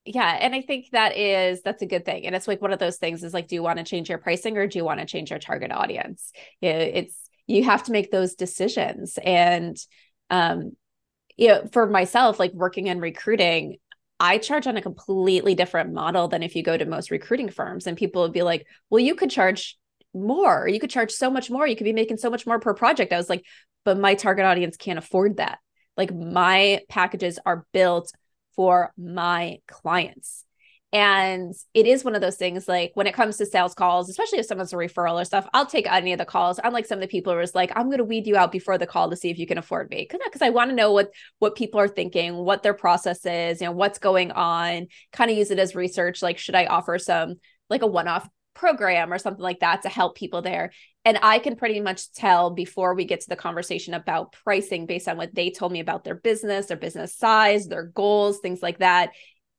Yeah 0.06 0.38
and 0.42 0.54
i 0.54 0.62
think 0.62 0.88
that 0.92 1.16
is 1.16 1.62
that's 1.62 1.82
a 1.82 1.86
good 1.86 2.04
thing 2.04 2.26
and 2.26 2.36
it's 2.36 2.48
like 2.48 2.62
one 2.62 2.74
of 2.74 2.80
those 2.80 2.98
things 2.98 3.24
is 3.24 3.34
like 3.34 3.48
do 3.48 3.56
you 3.56 3.64
want 3.64 3.78
to 3.78 3.86
change 3.86 4.10
your 4.10 4.18
pricing 4.18 4.58
or 4.58 4.68
do 4.68 4.78
you 4.78 4.84
want 4.84 5.00
to 5.00 5.06
change 5.06 5.30
your 5.30 5.40
target 5.40 5.72
audience? 5.72 6.32
It's 6.62 7.18
you 7.48 7.64
have 7.64 7.84
to 7.84 7.94
make 7.94 8.12
those 8.12 8.36
decisions 8.36 9.18
and 9.24 9.78
um 10.30 10.74
you 11.38 11.48
know 11.48 11.68
for 11.72 11.88
myself 11.88 12.40
like 12.40 12.54
working 12.54 12.88
in 12.88 13.00
recruiting 13.00 13.78
I 14.20 14.38
charge 14.38 14.68
on 14.68 14.78
a 14.78 14.82
completely 14.82 15.54
different 15.54 15.92
model 15.92 16.30
than 16.30 16.44
if 16.44 16.56
you 16.56 16.64
go 16.64 16.78
to 16.78 16.86
most 16.86 17.12
recruiting 17.12 17.50
firms 17.50 17.88
and 17.88 17.98
people 17.98 18.22
would 18.22 18.32
be 18.32 18.42
like, 18.42 18.66
well, 18.90 19.02
you 19.02 19.16
could 19.16 19.30
charge 19.30 19.78
more. 20.14 20.66
You 20.68 20.80
could 20.80 20.90
charge 20.90 21.12
so 21.12 21.30
much 21.30 21.50
more. 21.50 21.68
You 21.68 21.76
could 21.76 21.84
be 21.84 21.92
making 21.94 22.18
so 22.18 22.30
much 22.30 22.46
more 22.46 22.58
per 22.58 22.74
project. 22.74 23.12
I 23.12 23.18
was 23.18 23.30
like, 23.30 23.44
but 23.84 24.00
my 24.00 24.16
target 24.16 24.46
audience 24.46 24.78
can't 24.78 25.00
afford 25.00 25.38
that. 25.38 25.60
Like 25.98 26.14
my 26.14 26.82
packages 26.88 27.40
are 27.46 27.66
built 27.74 28.14
for 28.56 28.94
my 28.98 29.60
clients. 29.68 30.46
And 30.94 31.56
it 31.74 31.88
is 31.88 32.06
one 32.06 32.14
of 32.14 32.22
those 32.22 32.36
things 32.36 32.68
like 32.68 32.92
when 32.94 33.08
it 33.08 33.16
comes 33.16 33.38
to 33.38 33.48
sales 33.48 33.74
calls, 33.74 34.10
especially 34.10 34.38
if 34.38 34.46
someone's 34.46 34.74
a 34.74 34.76
referral 34.76 35.20
or 35.20 35.26
stuff, 35.26 35.48
I'll 35.52 35.66
take 35.66 35.92
any 35.92 36.14
of 36.14 36.20
the 36.20 36.26
calls. 36.26 36.60
Unlike 36.64 36.86
some 36.86 37.00
of 37.00 37.02
the 37.02 37.08
people 37.08 37.34
who 37.34 37.40
was 37.40 37.56
like, 37.56 37.72
I'm 37.76 37.88
going 37.88 37.98
to 37.98 38.04
weed 38.04 38.28
you 38.28 38.38
out 38.38 38.52
before 38.52 38.78
the 38.78 38.86
call 38.86 39.10
to 39.10 39.16
see 39.16 39.32
if 39.32 39.40
you 39.40 39.48
can 39.48 39.58
afford 39.58 39.90
me. 39.90 40.08
Because 40.08 40.44
I 40.44 40.52
want 40.52 40.70
to 40.70 40.76
know 40.76 40.92
what 40.92 41.10
what 41.40 41.56
people 41.56 41.80
are 41.80 41.88
thinking, 41.88 42.36
what 42.36 42.62
their 42.62 42.76
process 42.76 43.26
is, 43.26 43.60
you 43.60 43.66
know, 43.66 43.74
what's 43.74 43.98
going 43.98 44.32
on, 44.32 44.86
kind 45.12 45.32
of 45.32 45.38
use 45.38 45.50
it 45.50 45.58
as 45.58 45.74
research. 45.74 46.22
Like, 46.22 46.38
should 46.38 46.56
I 46.56 46.68
offer 46.68 47.00
some 47.00 47.36
like 47.72 47.82
a 47.82 47.88
one-off 47.88 48.30
program 48.54 49.12
or 49.12 49.18
something 49.18 49.42
like 49.42 49.60
that 49.60 49.82
to 49.82 49.90
help 49.90 50.16
people 50.16 50.42
there. 50.42 50.72
And 51.06 51.20
I 51.22 51.40
can 51.40 51.56
pretty 51.56 51.82
much 51.82 52.12
tell 52.14 52.52
before 52.52 52.96
we 52.96 53.06
get 53.06 53.22
to 53.22 53.30
the 53.30 53.36
conversation 53.36 53.94
about 53.94 54.32
pricing 54.44 54.86
based 54.86 55.08
on 55.08 55.18
what 55.18 55.36
they 55.36 55.50
told 55.50 55.72
me 55.72 55.80
about 55.80 56.04
their 56.04 56.16
business, 56.16 56.68
their 56.68 56.78
business 56.78 57.18
size, 57.18 57.68
their 57.68 57.84
goals, 57.84 58.40
things 58.40 58.62
like 58.62 58.80
that, 58.80 59.12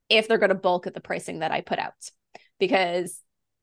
if 0.09 0.29
they're 0.29 0.39
going 0.39 0.51
to 0.51 0.55
bulk 0.55 0.87
at 0.87 0.95
the 0.95 1.01
pricing 1.01 1.41
that 1.41 1.51
I 1.51 1.61
put 1.61 1.79
out. 1.79 2.11
Because 2.59 3.21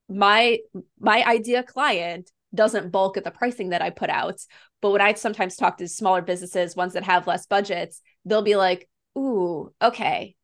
my 0.10 0.60
my 1.00 1.24
idea 1.24 1.64
client 1.64 2.30
doesn't 2.54 2.92
bulk 2.92 3.18
at 3.18 3.24
the 3.24 3.32
pricing 3.32 3.70
that 3.70 3.82
I 3.82 3.90
put 3.90 4.10
out. 4.10 4.40
But 4.82 4.92
when 4.92 5.02
I 5.02 5.14
sometimes 5.14 5.56
talk 5.56 5.78
to 5.78 5.88
smaller 5.88 6.22
businesses, 6.22 6.76
ones 6.76 6.94
that 6.94 7.04
have 7.04 7.28
less 7.28 7.46
budgets, 7.46 8.02
they'll 8.26 8.42
be 8.42 8.56
like, 8.56 8.90
ooh, 9.18 9.72
okay, 9.82 10.36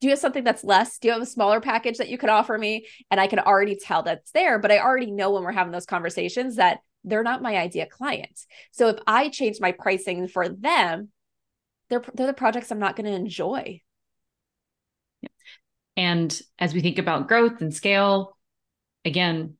do 0.00 0.06
you 0.06 0.12
have 0.12 0.18
something 0.18 0.44
that's 0.44 0.64
less? 0.64 0.98
Do 0.98 1.08
you 1.08 1.12
have 1.12 1.22
a 1.22 1.26
smaller 1.26 1.60
package 1.60 1.98
that 1.98 2.08
you 2.08 2.16
could 2.16 2.30
offer 2.30 2.56
me? 2.56 2.86
And 3.10 3.20
I 3.20 3.26
can 3.26 3.38
already 3.38 3.76
tell 3.76 4.02
that's 4.02 4.30
there, 4.32 4.58
but 4.58 4.72
I 4.72 4.78
already 4.78 5.10
know 5.10 5.30
when 5.30 5.42
we're 5.42 5.52
having 5.52 5.72
those 5.72 5.86
conversations 5.86 6.56
that 6.56 6.78
they're 7.04 7.22
not 7.22 7.42
my 7.42 7.56
idea 7.56 7.86
client. 7.86 8.40
So 8.72 8.88
if 8.88 8.98
I 9.06 9.28
change 9.28 9.58
my 9.60 9.72
pricing 9.72 10.28
for 10.28 10.48
them, 10.48 11.10
they're 11.88 12.02
they're 12.14 12.26
the 12.26 12.32
projects 12.32 12.70
I'm 12.70 12.78
not 12.78 12.96
going 12.96 13.06
to 13.06 13.16
enjoy. 13.16 13.80
And 16.00 16.40
as 16.58 16.72
we 16.72 16.80
think 16.80 16.96
about 16.96 17.28
growth 17.28 17.60
and 17.60 17.74
scale, 17.74 18.38
again, 19.04 19.58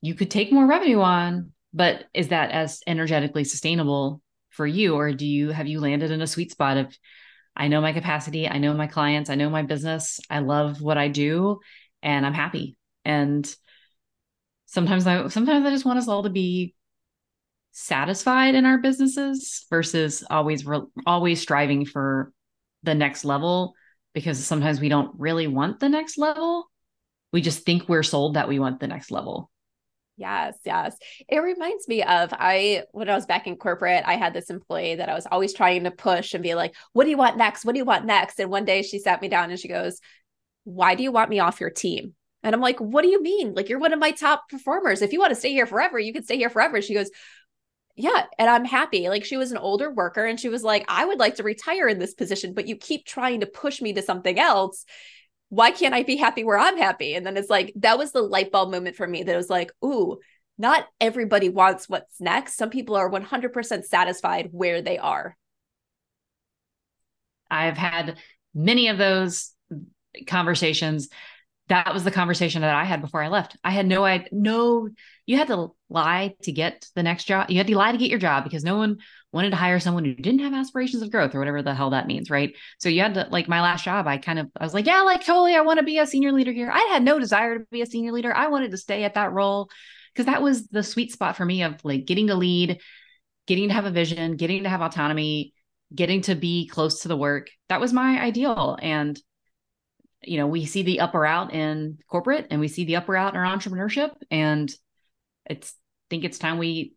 you 0.00 0.14
could 0.14 0.32
take 0.32 0.50
more 0.50 0.66
revenue 0.66 0.98
on, 0.98 1.52
but 1.72 2.06
is 2.12 2.28
that 2.28 2.50
as 2.50 2.80
energetically 2.88 3.44
sustainable 3.44 4.20
for 4.50 4.66
you 4.66 4.96
or 4.96 5.12
do 5.12 5.24
you 5.24 5.50
have 5.50 5.68
you 5.68 5.78
landed 5.78 6.10
in 6.10 6.20
a 6.20 6.26
sweet 6.26 6.50
spot 6.50 6.76
of 6.76 6.98
I 7.54 7.68
know 7.68 7.80
my 7.80 7.92
capacity, 7.92 8.48
I 8.48 8.58
know 8.58 8.74
my 8.74 8.88
clients, 8.88 9.30
I 9.30 9.36
know 9.36 9.48
my 9.48 9.62
business, 9.62 10.18
I 10.28 10.40
love 10.40 10.82
what 10.82 10.98
I 10.98 11.06
do 11.06 11.60
and 12.02 12.26
I'm 12.26 12.34
happy. 12.34 12.76
And 13.04 13.48
sometimes 14.64 15.06
I 15.06 15.28
sometimes 15.28 15.64
I 15.64 15.70
just 15.70 15.84
want 15.84 16.00
us 16.00 16.08
all 16.08 16.24
to 16.24 16.30
be 16.30 16.74
satisfied 17.70 18.56
in 18.56 18.66
our 18.66 18.78
businesses 18.78 19.66
versus 19.70 20.24
always 20.28 20.66
always 21.06 21.40
striving 21.40 21.86
for 21.86 22.32
the 22.82 22.94
next 22.96 23.24
level 23.24 23.76
because 24.16 24.42
sometimes 24.42 24.80
we 24.80 24.88
don't 24.88 25.10
really 25.18 25.46
want 25.46 25.78
the 25.78 25.90
next 25.90 26.16
level. 26.16 26.70
We 27.34 27.42
just 27.42 27.66
think 27.66 27.86
we're 27.86 28.02
sold 28.02 28.32
that 28.32 28.48
we 28.48 28.58
want 28.58 28.80
the 28.80 28.86
next 28.86 29.10
level. 29.10 29.50
Yes, 30.16 30.56
yes. 30.64 30.96
It 31.28 31.40
reminds 31.40 31.86
me 31.86 32.02
of 32.02 32.32
I 32.32 32.84
when 32.92 33.10
I 33.10 33.14
was 33.14 33.26
back 33.26 33.46
in 33.46 33.56
corporate, 33.56 34.04
I 34.06 34.14
had 34.14 34.32
this 34.32 34.48
employee 34.48 34.94
that 34.94 35.10
I 35.10 35.14
was 35.14 35.26
always 35.30 35.52
trying 35.52 35.84
to 35.84 35.90
push 35.90 36.32
and 36.32 36.42
be 36.42 36.54
like, 36.54 36.74
"What 36.94 37.04
do 37.04 37.10
you 37.10 37.18
want 37.18 37.36
next? 37.36 37.66
What 37.66 37.74
do 37.74 37.78
you 37.78 37.84
want 37.84 38.06
next?" 38.06 38.40
And 38.40 38.50
one 38.50 38.64
day 38.64 38.80
she 38.80 38.98
sat 38.98 39.20
me 39.20 39.28
down 39.28 39.50
and 39.50 39.60
she 39.60 39.68
goes, 39.68 40.00
"Why 40.64 40.94
do 40.94 41.02
you 41.02 41.12
want 41.12 41.28
me 41.28 41.40
off 41.40 41.60
your 41.60 41.68
team?" 41.68 42.14
And 42.42 42.54
I'm 42.54 42.62
like, 42.62 42.78
"What 42.78 43.02
do 43.02 43.08
you 43.08 43.22
mean? 43.22 43.52
Like 43.52 43.68
you're 43.68 43.78
one 43.78 43.92
of 43.92 43.98
my 43.98 44.12
top 44.12 44.48
performers. 44.48 45.02
If 45.02 45.12
you 45.12 45.20
want 45.20 45.32
to 45.32 45.38
stay 45.38 45.50
here 45.52 45.66
forever, 45.66 45.98
you 45.98 46.14
can 46.14 46.24
stay 46.24 46.38
here 46.38 46.48
forever." 46.48 46.80
She 46.80 46.94
goes, 46.94 47.10
"Yeah, 47.96 48.26
and 48.38 48.48
I'm 48.48 48.64
happy." 48.64 49.08
Like 49.08 49.24
she 49.24 49.36
was 49.36 49.52
an 49.52 49.58
older 49.58 49.90
worker 49.90 50.24
and 50.24 50.38
she 50.38 50.48
was 50.48 50.62
like, 50.62 50.84
"I 50.88 51.04
would 51.04 51.18
like 51.18 51.36
to 51.36 51.42
retire 51.42 51.88
in 51.88 51.98
this 51.98 52.14
position, 52.14 52.54
but 52.54 52.68
you 52.68 52.76
keep 52.76 53.06
trying 53.06 53.40
to 53.40 53.46
push 53.46 53.80
me 53.82 53.92
to 53.94 54.02
something 54.02 54.38
else." 54.38 54.84
why 55.48 55.70
can't 55.70 55.94
I 55.94 56.02
be 56.02 56.16
happy 56.16 56.44
where 56.44 56.58
I'm 56.58 56.76
happy? 56.76 57.14
And 57.14 57.24
then 57.24 57.36
it's 57.36 57.50
like, 57.50 57.72
that 57.76 57.98
was 57.98 58.12
the 58.12 58.22
light 58.22 58.50
bulb 58.50 58.70
moment 58.70 58.96
for 58.96 59.06
me 59.06 59.22
that 59.22 59.36
was 59.36 59.50
like, 59.50 59.70
ooh, 59.84 60.18
not 60.58 60.86
everybody 61.00 61.48
wants 61.48 61.88
what's 61.88 62.20
next. 62.20 62.56
Some 62.56 62.70
people 62.70 62.96
are 62.96 63.08
100% 63.08 63.84
satisfied 63.84 64.48
where 64.50 64.82
they 64.82 64.98
are. 64.98 65.36
I've 67.50 67.76
had 67.76 68.16
many 68.54 68.88
of 68.88 68.98
those 68.98 69.52
conversations 70.26 71.08
that 71.68 71.92
was 71.92 72.04
the 72.04 72.10
conversation 72.10 72.62
that 72.62 72.74
I 72.74 72.84
had 72.84 73.00
before 73.00 73.22
I 73.22 73.28
left. 73.28 73.56
I 73.64 73.70
had 73.70 73.86
no 73.86 74.04
I 74.04 74.26
no 74.30 74.88
you 75.26 75.36
had 75.36 75.48
to 75.48 75.72
lie 75.88 76.34
to 76.42 76.52
get 76.52 76.86
the 76.94 77.02
next 77.02 77.24
job. 77.24 77.50
You 77.50 77.58
had 77.58 77.66
to 77.66 77.76
lie 77.76 77.92
to 77.92 77.98
get 77.98 78.10
your 78.10 78.20
job 78.20 78.44
because 78.44 78.62
no 78.62 78.76
one 78.76 78.98
wanted 79.32 79.50
to 79.50 79.56
hire 79.56 79.80
someone 79.80 80.04
who 80.04 80.14
didn't 80.14 80.40
have 80.40 80.54
aspirations 80.54 81.02
of 81.02 81.10
growth 81.10 81.34
or 81.34 81.38
whatever 81.40 81.62
the 81.62 81.74
hell 81.74 81.90
that 81.90 82.06
means, 82.06 82.30
right? 82.30 82.54
So 82.78 82.88
you 82.88 83.00
had 83.02 83.14
to 83.14 83.26
like 83.30 83.48
my 83.48 83.60
last 83.60 83.84
job, 83.84 84.06
I 84.06 84.18
kind 84.18 84.38
of 84.38 84.48
I 84.56 84.64
was 84.64 84.74
like, 84.74 84.86
yeah, 84.86 85.00
like 85.02 85.24
totally 85.24 85.54
I 85.54 85.62
want 85.62 85.78
to 85.78 85.84
be 85.84 85.98
a 85.98 86.06
senior 86.06 86.32
leader 86.32 86.52
here. 86.52 86.70
I 86.70 86.88
had 86.92 87.02
no 87.02 87.18
desire 87.18 87.58
to 87.58 87.64
be 87.70 87.82
a 87.82 87.86
senior 87.86 88.12
leader. 88.12 88.34
I 88.34 88.46
wanted 88.46 88.70
to 88.70 88.78
stay 88.78 89.02
at 89.04 89.14
that 89.14 89.32
role 89.32 89.68
because 90.12 90.26
that 90.26 90.42
was 90.42 90.68
the 90.68 90.82
sweet 90.82 91.12
spot 91.12 91.36
for 91.36 91.44
me 91.44 91.62
of 91.64 91.84
like 91.84 92.06
getting 92.06 92.28
to 92.28 92.36
lead, 92.36 92.80
getting 93.46 93.68
to 93.68 93.74
have 93.74 93.86
a 93.86 93.90
vision, 93.90 94.36
getting 94.36 94.62
to 94.62 94.68
have 94.68 94.82
autonomy, 94.82 95.52
getting 95.94 96.22
to 96.22 96.34
be 96.34 96.68
close 96.68 97.02
to 97.02 97.08
the 97.08 97.16
work. 97.16 97.48
That 97.68 97.80
was 97.80 97.92
my 97.92 98.20
ideal 98.20 98.78
and 98.80 99.20
you 100.26 100.38
know, 100.38 100.46
we 100.46 100.64
see 100.66 100.82
the 100.82 101.00
upper 101.00 101.24
out 101.24 101.52
in 101.54 101.98
corporate 102.08 102.48
and 102.50 102.60
we 102.60 102.68
see 102.68 102.84
the 102.84 102.96
upper 102.96 103.16
out 103.16 103.34
in 103.34 103.40
our 103.40 103.56
entrepreneurship. 103.56 104.10
And 104.30 104.72
it's 105.48 105.72
I 105.72 106.06
think 106.10 106.24
it's 106.24 106.38
time 106.38 106.58
we, 106.58 106.94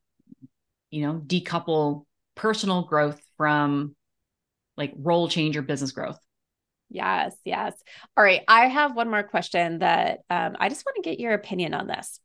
you 0.92 1.06
know, 1.06 1.22
decouple 1.26 2.06
personal 2.36 2.84
growth 2.84 3.20
from 3.38 3.96
like 4.78 4.94
role 4.98 5.28
change 5.28 5.58
or 5.58 5.62
business 5.62 5.92
growth. 5.92 6.20
Yes, 6.90 7.36
yes. 7.46 7.74
All 8.18 8.24
right. 8.24 8.42
I 8.48 8.68
have 8.68 8.96
one 8.96 9.10
more 9.10 9.22
question 9.22 9.80
that 9.80 10.22
um, 10.30 10.56
I 10.60 10.70
just 10.70 10.86
want 10.86 10.96
to 10.96 11.08
get 11.08 11.20
your 11.20 11.34
opinion 11.34 11.76
on 11.76 11.86
this. 11.86 12.20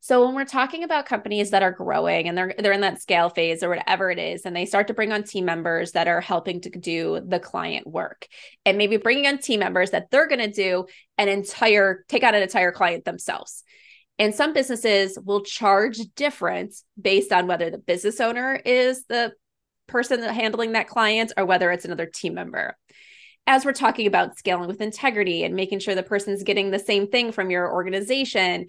So 0.00 0.24
when 0.24 0.34
we're 0.34 0.44
talking 0.44 0.82
about 0.82 1.06
companies 1.06 1.50
that 1.50 1.62
are 1.62 1.72
growing 1.72 2.28
and 2.28 2.36
they're 2.36 2.54
they're 2.58 2.72
in 2.72 2.80
that 2.80 3.00
scale 3.00 3.28
phase 3.30 3.62
or 3.62 3.68
whatever 3.68 4.10
it 4.10 4.18
is, 4.18 4.44
and 4.44 4.54
they 4.54 4.66
start 4.66 4.88
to 4.88 4.94
bring 4.94 5.12
on 5.12 5.22
team 5.22 5.44
members 5.44 5.92
that 5.92 6.08
are 6.08 6.20
helping 6.20 6.60
to 6.62 6.70
do 6.70 7.20
the 7.26 7.38
client 7.38 7.86
work, 7.86 8.26
and 8.64 8.78
maybe 8.78 8.96
bringing 8.96 9.26
on 9.26 9.38
team 9.38 9.60
members 9.60 9.90
that 9.90 10.10
they're 10.10 10.28
going 10.28 10.40
to 10.40 10.50
do 10.50 10.86
an 11.16 11.28
entire 11.28 12.04
take 12.08 12.24
on 12.24 12.34
an 12.34 12.42
entire 12.42 12.72
client 12.72 13.04
themselves. 13.04 13.62
And 14.20 14.34
some 14.34 14.52
businesses 14.52 15.16
will 15.24 15.42
charge 15.42 15.98
different 16.16 16.74
based 17.00 17.32
on 17.32 17.46
whether 17.46 17.70
the 17.70 17.78
business 17.78 18.20
owner 18.20 18.60
is 18.64 19.04
the 19.08 19.32
person 19.86 20.22
handling 20.22 20.72
that 20.72 20.88
client 20.88 21.32
or 21.36 21.44
whether 21.44 21.70
it's 21.70 21.84
another 21.84 22.06
team 22.06 22.34
member 22.34 22.76
as 23.48 23.64
we're 23.64 23.72
talking 23.72 24.06
about 24.06 24.38
scaling 24.38 24.68
with 24.68 24.80
integrity 24.80 25.42
and 25.42 25.56
making 25.56 25.80
sure 25.80 25.94
the 25.94 26.02
person's 26.02 26.44
getting 26.44 26.70
the 26.70 26.78
same 26.78 27.08
thing 27.08 27.32
from 27.32 27.50
your 27.50 27.72
organization 27.72 28.66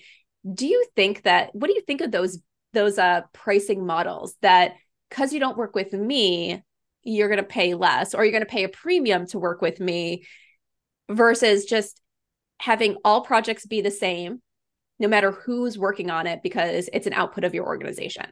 do 0.54 0.66
you 0.66 0.86
think 0.96 1.22
that 1.24 1.54
what 1.54 1.68
do 1.68 1.74
you 1.74 1.82
think 1.82 2.02
of 2.02 2.12
those 2.12 2.40
those 2.74 2.98
uh 2.98 3.22
pricing 3.34 3.86
models 3.86 4.36
that 4.42 4.74
because 5.10 5.34
you 5.34 5.40
don't 5.40 5.58
work 5.58 5.76
with 5.76 5.94
me 5.94 6.64
you're 7.04 7.28
going 7.30 7.38
to 7.38 7.44
pay 7.44 7.76
less 7.76 8.14
or 8.14 8.24
you're 8.24 8.32
going 8.32 8.44
to 8.44 8.50
pay 8.50 8.64
a 8.64 8.70
premium 8.70 9.28
to 9.28 9.40
work 9.40 9.62
with 9.62 9.80
me 9.80 10.24
versus 11.10 11.66
just 11.66 12.02
having 12.60 12.98
all 13.04 13.22
projects 13.22 13.66
be 13.66 13.82
the 13.82 13.92
same 13.92 14.42
no 15.00 15.08
matter 15.08 15.32
who's 15.32 15.78
working 15.78 16.10
on 16.10 16.28
it 16.28 16.44
because 16.44 16.90
it's 16.92 17.08
an 17.08 17.14
output 17.14 17.46
of 17.46 17.54
your 17.54 17.66
organization? 17.66 18.26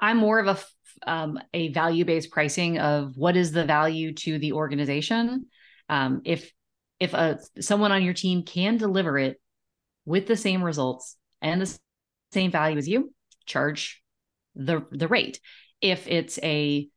I'm 0.00 0.16
more 0.16 0.38
of 0.38 0.48
a 0.48 0.58
um, 1.06 1.38
a 1.54 1.72
value 1.72 2.04
based 2.04 2.30
pricing 2.30 2.78
of 2.78 3.16
what 3.16 3.36
is 3.36 3.52
the 3.52 3.64
value 3.64 4.12
to 4.14 4.38
the 4.38 4.52
organization. 4.52 5.46
Um, 5.88 6.22
if 6.24 6.52
if 7.00 7.14
a 7.14 7.38
someone 7.60 7.92
on 7.92 8.02
your 8.02 8.14
team 8.14 8.42
can 8.42 8.76
deliver 8.76 9.18
it 9.18 9.40
with 10.04 10.26
the 10.26 10.36
same 10.36 10.62
results 10.62 11.16
and 11.40 11.60
the 11.60 11.78
same 12.32 12.50
value 12.50 12.76
as 12.76 12.88
you, 12.88 13.12
charge 13.46 14.02
the 14.54 14.84
the 14.90 15.08
rate. 15.08 15.40
If 15.80 16.08
it's 16.08 16.38
a 16.42 16.88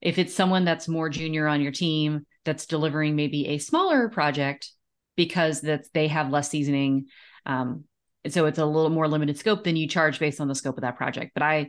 if 0.00 0.18
it's 0.18 0.34
someone 0.34 0.64
that's 0.64 0.88
more 0.88 1.08
junior 1.08 1.46
on 1.46 1.60
your 1.60 1.72
team 1.72 2.26
that's 2.44 2.66
delivering 2.66 3.14
maybe 3.14 3.46
a 3.48 3.58
smaller 3.58 4.08
project 4.08 4.70
because 5.16 5.60
that 5.60 5.84
they 5.94 6.08
have 6.08 6.30
less 6.30 6.50
seasoning 6.50 7.06
um, 7.46 7.84
so 8.28 8.46
it's 8.46 8.58
a 8.58 8.66
little 8.66 8.90
more 8.90 9.08
limited 9.08 9.38
scope 9.38 9.64
then 9.64 9.76
you 9.76 9.88
charge 9.88 10.18
based 10.18 10.40
on 10.40 10.48
the 10.48 10.54
scope 10.54 10.76
of 10.76 10.82
that 10.82 10.96
project 10.96 11.32
but 11.34 11.42
i 11.42 11.68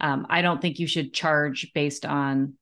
um, 0.00 0.26
I 0.30 0.42
don't 0.42 0.60
think 0.60 0.78
you 0.78 0.86
should 0.86 1.12
charge 1.12 1.72
based 1.74 2.06
on 2.06 2.54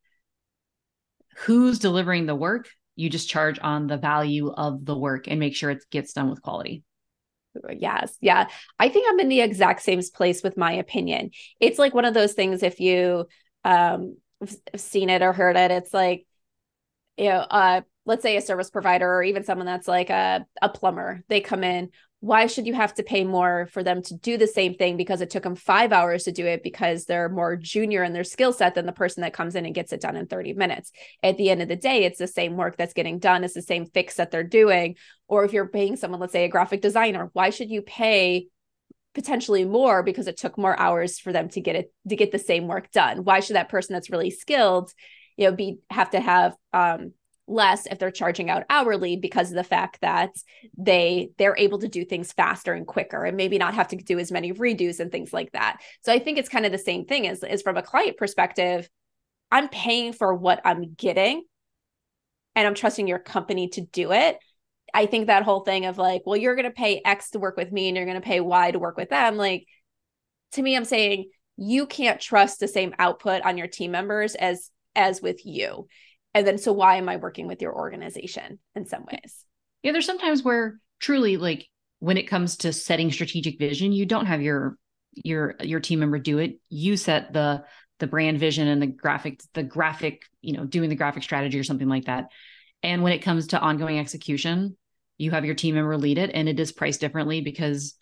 who's 1.39 1.79
delivering 1.79 2.27
the 2.27 2.35
work. 2.35 2.69
You 2.95 3.11
just 3.11 3.29
charge 3.29 3.59
on 3.61 3.87
the 3.87 3.99
value 3.99 4.51
of 4.51 4.85
the 4.85 4.97
work 4.97 5.29
and 5.29 5.39
make 5.39 5.55
sure 5.55 5.71
it 5.71 5.85
gets 5.91 6.13
done 6.13 6.31
with 6.31 6.43
quality. 6.43 6.83
Yes. 7.71 8.17
Yeah. 8.21 8.49
I 8.79 8.89
think 8.89 9.07
I'm 9.09 9.21
in 9.21 9.29
the 9.29 9.41
exact 9.41 9.83
same 9.83 10.01
place 10.15 10.43
with 10.43 10.57
my 10.57 10.73
opinion. 10.73 11.31
It's 11.61 11.79
like 11.79 11.95
one 11.95 12.05
of 12.05 12.15
those 12.15 12.35
things 12.35 12.63
if 12.63 12.81
you 12.81 13.27
um 13.65 14.17
seen 14.77 15.11
it 15.11 15.23
or 15.23 15.33
heard 15.33 15.57
it, 15.57 15.71
it's 15.71 15.95
like, 15.95 16.27
you 17.17 17.31
know, 17.31 17.39
uh, 17.39 17.81
let's 18.05 18.23
say 18.23 18.37
a 18.37 18.43
service 18.43 18.71
provider 18.71 19.11
or 19.11 19.23
even 19.23 19.45
someone 19.45 19.67
that's 19.67 19.89
like 19.89 20.11
a, 20.11 20.47
a 20.61 20.69
plumber, 20.69 21.25
they 21.29 21.41
come 21.41 21.65
in, 21.65 21.91
why 22.21 22.47
should 22.47 22.67
you 22.67 22.75
have 22.75 22.95
to 22.95 23.03
pay 23.03 23.25
more 23.25 23.69
for 23.73 23.83
them 23.83 24.03
to 24.03 24.15
do 24.15 24.39
the 24.39 24.47
same 24.47 24.75
thing? 24.75 24.97
Because 24.97 25.21
it 25.21 25.31
took 25.31 25.43
them 25.43 25.55
five 25.55 25.93
hours 25.93 26.25
to 26.25 26.33
do 26.33 26.47
it 26.47 26.63
because 26.63 27.05
they're 27.05 27.29
more 27.29 27.57
junior 27.57 28.03
in 28.03 28.13
their 28.13 28.25
skill 28.25 28.53
set 28.53 28.75
than 28.75 28.87
the 28.87 28.93
person 28.93 29.21
that 29.21 29.35
comes 29.35 29.55
in 29.55 29.67
and 29.67 29.75
gets 29.75 29.93
it 29.93 30.01
done 30.01 30.17
in 30.17 30.27
30 30.27 30.55
minutes. 30.55 30.93
At 31.23 31.37
the 31.37 31.51
end 31.51 31.63
of 31.63 31.69
the 31.69 31.77
day 31.77 32.05
it's 32.05 32.19
the 32.19 32.27
same 32.27 32.57
work 32.57 32.77
that's 32.77 32.95
getting 32.95 33.19
done. 33.19 33.45
It's 33.45 33.55
the 33.55 33.63
same 33.63 33.87
fix 33.87 34.17
that 34.17 34.31
they're 34.31 34.43
doing. 34.43 34.97
Or 35.29 35.45
if 35.45 35.53
you're 35.53 35.69
paying 35.69 35.97
someone 35.97 36.21
let's 36.21 36.33
say 36.33 36.45
a 36.45 36.49
graphic 36.49 36.81
designer 36.81 37.31
why 37.35 37.51
should 37.51 37.71
you 37.71 37.83
pay 37.83 38.47
potentially 39.15 39.65
more 39.65 40.03
because 40.03 40.27
it 40.27 40.37
took 40.37 40.59
more 40.59 40.79
hours 40.79 41.19
for 41.19 41.33
them 41.33 41.49
to 41.51 41.61
get 41.61 41.77
it 41.77 41.93
to 42.09 42.17
get 42.17 42.33
the 42.33 42.39
same 42.39 42.67
work 42.67 42.91
done? 42.93 43.25
Why 43.25 43.41
should 43.41 43.57
that 43.57 43.69
person 43.69 43.93
that's 43.93 44.11
really 44.11 44.31
skilled 44.31 44.91
you 45.37 45.47
know 45.47 45.53
be 45.55 45.79
have 45.91 46.11
to 46.11 46.21
have 46.21 46.57
um 46.73 47.13
less 47.47 47.87
if 47.87 47.99
they're 47.99 48.11
charging 48.11 48.51
out 48.51 48.65
hourly 48.69 49.17
because 49.17 49.51
of 49.51 49.57
the 49.57 49.65
fact 49.65 50.01
that 50.01 50.31
they 50.77 51.31
they're 51.39 51.57
able 51.57 51.79
to 51.79 51.89
do 51.89 52.05
things 52.05 52.33
faster 52.33 52.73
and 52.73 52.87
quicker 52.87 53.25
and 53.25 53.37
maybe 53.37 53.59
not 53.59 53.75
have 53.75 53.89
to 53.89 53.97
do 53.97 54.19
as 54.19 54.33
many 54.33 54.53
redos 54.53 55.01
and 55.01 55.13
things 55.13 55.33
like 55.33 55.53
that. 55.53 55.79
So 56.03 56.13
i 56.13 56.19
think 56.19 56.39
it's 56.39 56.49
kind 56.49 56.67
of 56.67 56.73
the 56.73 56.79
same 56.79 57.05
thing 57.05 57.27
as, 57.27 57.43
as 57.43 57.63
from 57.63 57.77
a 57.77 57.83
client 57.83 58.17
perspective 58.17 58.89
i'm 59.51 59.69
paying 59.69 60.13
for 60.13 60.35
what 60.35 60.61
i'm 60.65 60.95
getting 60.95 61.45
and 62.55 62.67
i'm 62.67 62.75
trusting 62.75 63.07
your 63.07 63.19
company 63.19 63.69
to 63.69 63.81
do 63.81 64.13
it. 64.13 64.39
I 64.95 65.07
think 65.07 65.27
that 65.27 65.43
whole 65.43 65.61
thing 65.61 65.87
of 65.87 65.99
like 65.99 66.23
well 66.27 66.37
you're 66.37 66.57
going 66.57 66.65
to 66.65 66.71
pay 66.71 67.01
x 67.05 67.31
to 67.31 67.39
work 67.39 67.57
with 67.57 67.71
me 67.71 67.89
and 67.89 67.97
you're 67.97 68.07
going 68.07 68.21
to 68.21 68.27
pay 68.27 68.41
y 68.41 68.71
to 68.71 68.79
work 68.79 68.97
with 68.97 69.11
them. 69.11 69.37
Like 69.37 69.67
to 70.53 70.63
me 70.63 70.77
i'm 70.77 70.85
saying 70.85 71.27
you 71.57 71.87
can't 71.87 72.21
trust 72.21 72.61
the 72.61 72.69
same 72.69 72.95
output 72.99 73.43
on 73.43 73.59
your 73.59 73.67
team 73.67 73.91
members 73.91 74.35
as 74.35 74.71
as 74.95 75.23
with 75.23 75.45
you 75.45 75.87
and 76.37 76.47
then 76.47 76.59
so 76.59 76.73
why 76.73 76.97
am 76.97 77.09
i 77.09 77.17
working 77.17 77.49
with 77.49 77.61
your 77.61 77.75
organization 77.75 78.59
in 78.75 78.87
some 78.87 79.05
ways? 79.11 79.45
Yeah 79.83 79.93
there's 79.93 80.07
sometimes 80.07 80.43
where 80.43 80.79
truly 81.01 81.37
like 81.37 81.67
when 81.99 82.17
it 82.17 82.29
comes 82.29 82.59
to 82.59 82.73
setting 82.73 83.11
strategic 83.11 83.59
vision 83.59 83.93
you 83.93 84.07
don't 84.07 84.27
have 84.27 84.43
your 84.43 84.77
your 85.25 85.55
your 85.63 85.81
team 85.81 86.01
member 86.01 86.19
do 86.19 86.39
it. 86.39 86.61
You 86.69 86.97
set 86.97 87.33
the 87.33 87.65
the 87.99 88.07
brand 88.07 88.39
vision 88.39 88.69
and 88.69 88.83
the 88.83 88.87
graphic 88.87 89.41
the 89.55 89.63
graphic 89.63 90.23
you 90.43 90.53
know 90.53 90.65
doing 90.65 90.91
the 90.91 90.97
graphic 90.97 91.23
strategy 91.23 91.59
or 91.59 91.65
something 91.65 91.89
like 91.89 92.05
that. 92.05 92.27
And 92.83 93.03
when 93.03 93.13
it 93.13 93.23
comes 93.23 93.49
to 93.49 93.61
ongoing 93.61 93.99
execution 93.99 94.77
you 95.19 95.31
have 95.31 95.47
your 95.47 95.55
team 95.55 95.75
member 95.75 95.97
lead 95.97 96.19
it 96.19 96.31
and 96.35 96.47
it 96.47 96.61
is 96.61 96.73
priced 96.73 97.01
differently 97.01 97.41
because 97.41 97.95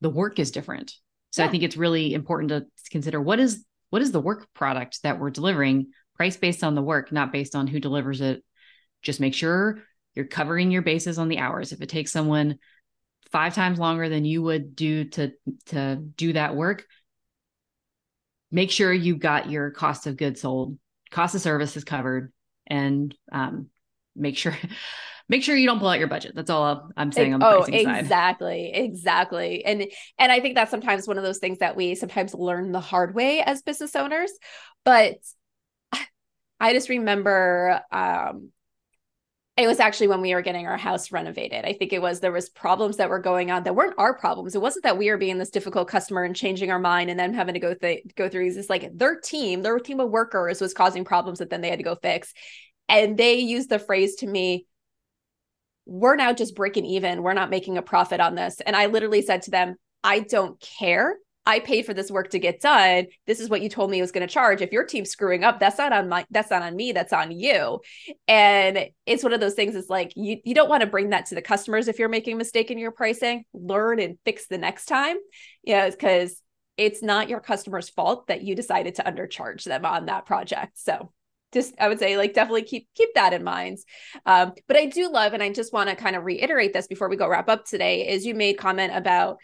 the 0.00 0.08
work 0.08 0.38
is 0.38 0.50
different. 0.50 0.94
So 1.30 1.42
yeah. 1.42 1.48
i 1.48 1.50
think 1.50 1.62
it's 1.62 1.76
really 1.76 2.14
important 2.14 2.48
to 2.50 2.66
consider 2.90 3.20
what 3.20 3.38
is 3.38 3.64
what 3.90 4.00
is 4.00 4.12
the 4.12 4.20
work 4.20 4.48
product 4.54 5.02
that 5.02 5.20
we're 5.20 5.30
delivering 5.30 5.88
price 6.16 6.36
based 6.36 6.62
on 6.64 6.74
the 6.74 6.82
work 6.82 7.12
not 7.12 7.32
based 7.32 7.54
on 7.54 7.66
who 7.66 7.80
delivers 7.80 8.20
it 8.20 8.42
just 9.02 9.20
make 9.20 9.34
sure 9.34 9.82
you're 10.14 10.26
covering 10.26 10.70
your 10.70 10.82
bases 10.82 11.18
on 11.18 11.28
the 11.28 11.38
hours 11.38 11.72
if 11.72 11.80
it 11.80 11.88
takes 11.88 12.12
someone 12.12 12.58
five 13.30 13.54
times 13.54 13.78
longer 13.78 14.08
than 14.08 14.24
you 14.24 14.42
would 14.42 14.76
do 14.76 15.04
to 15.04 15.32
to 15.66 15.96
do 15.96 16.32
that 16.32 16.54
work 16.54 16.84
make 18.50 18.70
sure 18.70 18.92
you've 18.92 19.20
got 19.20 19.50
your 19.50 19.70
cost 19.70 20.06
of 20.06 20.16
goods 20.16 20.42
sold 20.42 20.78
cost 21.10 21.34
of 21.34 21.40
service 21.40 21.76
is 21.76 21.84
covered 21.84 22.32
and 22.66 23.14
um, 23.30 23.68
make 24.16 24.36
sure 24.36 24.56
make 25.28 25.42
sure 25.42 25.56
you 25.56 25.66
don't 25.66 25.78
pull 25.78 25.88
out 25.88 25.98
your 25.98 26.08
budget. 26.08 26.32
That's 26.34 26.50
all 26.50 26.90
I'm 26.96 27.12
saying 27.12 27.34
on 27.34 27.40
the 27.40 27.46
oh, 27.46 27.62
pricing 27.62 27.84
side. 27.84 28.00
exactly, 28.00 28.70
exactly. 28.74 29.64
And 29.64 29.86
and 30.18 30.32
I 30.32 30.40
think 30.40 30.56
that's 30.56 30.70
sometimes 30.70 31.06
one 31.06 31.18
of 31.18 31.24
those 31.24 31.38
things 31.38 31.58
that 31.58 31.76
we 31.76 31.94
sometimes 31.94 32.34
learn 32.34 32.72
the 32.72 32.80
hard 32.80 33.14
way 33.14 33.42
as 33.42 33.62
business 33.62 33.94
owners. 33.94 34.32
But 34.84 35.14
I 36.62 36.72
just 36.72 36.88
remember 36.88 37.80
um, 37.90 38.50
it 39.56 39.66
was 39.66 39.80
actually 39.80 40.06
when 40.06 40.20
we 40.20 40.32
were 40.32 40.42
getting 40.42 40.66
our 40.66 40.76
house 40.76 41.10
renovated. 41.10 41.64
I 41.64 41.72
think 41.72 41.92
it 41.92 42.00
was 42.00 42.20
there 42.20 42.30
was 42.30 42.48
problems 42.48 42.98
that 42.98 43.10
were 43.10 43.18
going 43.18 43.50
on 43.50 43.64
that 43.64 43.74
weren't 43.74 43.98
our 43.98 44.14
problems. 44.16 44.54
It 44.54 44.62
wasn't 44.62 44.84
that 44.84 44.96
we 44.96 45.10
were 45.10 45.18
being 45.18 45.38
this 45.38 45.50
difficult 45.50 45.88
customer 45.88 46.22
and 46.22 46.36
changing 46.36 46.70
our 46.70 46.78
mind 46.78 47.10
and 47.10 47.18
then 47.18 47.34
having 47.34 47.54
to 47.54 47.60
go 47.60 47.74
th- 47.74 48.04
go 48.14 48.28
through. 48.28 48.44
These. 48.44 48.56
It's 48.56 48.70
like 48.70 48.96
their 48.96 49.16
team, 49.18 49.62
their 49.62 49.78
team 49.80 49.98
of 49.98 50.10
workers 50.10 50.60
was 50.60 50.72
causing 50.72 51.04
problems 51.04 51.40
that 51.40 51.50
then 51.50 51.62
they 51.62 51.68
had 51.68 51.80
to 51.80 51.84
go 51.84 51.96
fix. 51.96 52.32
And 52.88 53.18
they 53.18 53.40
used 53.40 53.68
the 53.68 53.80
phrase 53.80 54.14
to 54.16 54.26
me, 54.28 54.66
we're 55.84 56.16
now 56.16 56.32
just 56.32 56.54
breaking 56.54 56.84
even. 56.86 57.24
We're 57.24 57.34
not 57.34 57.50
making 57.50 57.76
a 57.76 57.82
profit 57.82 58.20
on 58.20 58.36
this. 58.36 58.60
And 58.64 58.76
I 58.76 58.86
literally 58.86 59.22
said 59.22 59.42
to 59.42 59.50
them, 59.50 59.74
I 60.04 60.20
don't 60.20 60.60
care. 60.60 61.16
I 61.44 61.58
paid 61.58 61.86
for 61.86 61.94
this 61.94 62.10
work 62.10 62.30
to 62.30 62.38
get 62.38 62.60
done. 62.60 63.06
This 63.26 63.40
is 63.40 63.48
what 63.48 63.62
you 63.62 63.68
told 63.68 63.90
me 63.90 63.98
I 63.98 64.00
was 64.00 64.12
going 64.12 64.26
to 64.26 64.32
charge. 64.32 64.62
If 64.62 64.72
your 64.72 64.84
team's 64.84 65.10
screwing 65.10 65.42
up, 65.42 65.58
that's 65.58 65.78
not 65.78 65.92
on 65.92 66.08
my 66.08 66.24
that's 66.30 66.50
not 66.50 66.62
on 66.62 66.76
me, 66.76 66.92
that's 66.92 67.12
on 67.12 67.32
you. 67.32 67.80
And 68.28 68.86
it's 69.06 69.24
one 69.24 69.32
of 69.32 69.40
those 69.40 69.54
things 69.54 69.74
it's 69.74 69.90
like 69.90 70.12
you 70.14 70.38
you 70.44 70.54
don't 70.54 70.68
want 70.68 70.82
to 70.82 70.86
bring 70.86 71.10
that 71.10 71.26
to 71.26 71.34
the 71.34 71.42
customers 71.42 71.88
if 71.88 71.98
you're 71.98 72.08
making 72.08 72.34
a 72.34 72.38
mistake 72.38 72.70
in 72.70 72.78
your 72.78 72.92
pricing. 72.92 73.44
Learn 73.52 73.98
and 73.98 74.18
fix 74.24 74.46
the 74.46 74.58
next 74.58 74.86
time. 74.86 75.16
Yeah, 75.64 75.90
because 75.90 76.40
it's 76.76 77.02
not 77.02 77.28
your 77.28 77.40
customer's 77.40 77.90
fault 77.90 78.28
that 78.28 78.42
you 78.42 78.54
decided 78.54 78.94
to 78.96 79.02
undercharge 79.02 79.64
them 79.64 79.84
on 79.84 80.06
that 80.06 80.26
project. 80.26 80.78
So 80.78 81.12
just 81.52 81.74
i 81.78 81.86
would 81.86 81.98
say 81.98 82.16
like 82.16 82.32
definitely 82.32 82.62
keep 82.62 82.88
keep 82.94 83.10
that 83.14 83.34
in 83.34 83.44
mind 83.44 83.76
um, 84.24 84.52
but 84.66 84.76
i 84.76 84.86
do 84.86 85.10
love 85.10 85.34
and 85.34 85.42
i 85.42 85.52
just 85.52 85.70
want 85.70 85.88
to 85.88 85.94
kind 85.94 86.16
of 86.16 86.24
reiterate 86.24 86.72
this 86.72 86.86
before 86.86 87.10
we 87.10 87.16
go 87.16 87.28
wrap 87.28 87.48
up 87.50 87.66
today 87.66 88.08
is 88.08 88.24
you 88.24 88.34
made 88.34 88.54
comment 88.54 88.90
about 88.94 89.36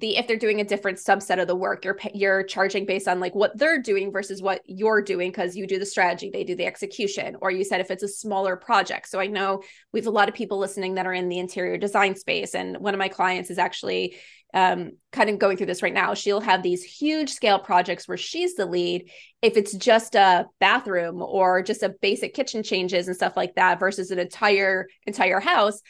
the 0.00 0.16
if 0.16 0.26
they're 0.26 0.36
doing 0.36 0.60
a 0.60 0.64
different 0.64 0.98
subset 0.98 1.40
of 1.40 1.46
the 1.46 1.54
work 1.54 1.84
you're 1.84 1.98
you're 2.14 2.42
charging 2.42 2.86
based 2.86 3.06
on 3.06 3.20
like 3.20 3.34
what 3.34 3.56
they're 3.56 3.80
doing 3.80 4.10
versus 4.10 4.42
what 4.42 4.60
you're 4.66 5.02
doing 5.02 5.30
because 5.30 5.54
you 5.54 5.66
do 5.66 5.78
the 5.78 5.86
strategy 5.86 6.30
they 6.32 6.44
do 6.44 6.56
the 6.56 6.66
execution 6.66 7.36
or 7.40 7.50
you 7.50 7.64
said 7.64 7.80
if 7.80 7.90
it's 7.90 8.02
a 8.02 8.08
smaller 8.08 8.56
project 8.56 9.08
so 9.08 9.20
i 9.20 9.26
know 9.26 9.62
we 9.92 10.00
have 10.00 10.06
a 10.06 10.10
lot 10.10 10.28
of 10.28 10.34
people 10.34 10.58
listening 10.58 10.94
that 10.94 11.06
are 11.06 11.12
in 11.12 11.28
the 11.28 11.38
interior 11.38 11.76
design 11.76 12.16
space 12.16 12.54
and 12.54 12.76
one 12.78 12.94
of 12.94 12.98
my 12.98 13.08
clients 13.08 13.50
is 13.50 13.58
actually 13.58 14.16
um, 14.52 14.92
kind 15.12 15.30
of 15.30 15.38
going 15.38 15.56
through 15.56 15.66
this 15.66 15.82
right 15.82 15.94
now. 15.94 16.14
She'll 16.14 16.40
have 16.40 16.62
these 16.62 16.82
huge 16.82 17.30
scale 17.30 17.58
projects 17.58 18.08
where 18.08 18.16
she's 18.16 18.54
the 18.54 18.66
lead. 18.66 19.08
If 19.42 19.56
it's 19.56 19.74
just 19.74 20.14
a 20.14 20.46
bathroom 20.58 21.22
or 21.22 21.62
just 21.62 21.82
a 21.82 21.94
basic 22.00 22.34
kitchen 22.34 22.62
changes 22.62 23.06
and 23.06 23.16
stuff 23.16 23.36
like 23.36 23.54
that 23.54 23.78
versus 23.78 24.10
an 24.10 24.18
entire 24.18 24.88
entire 25.06 25.40
house, 25.40 25.80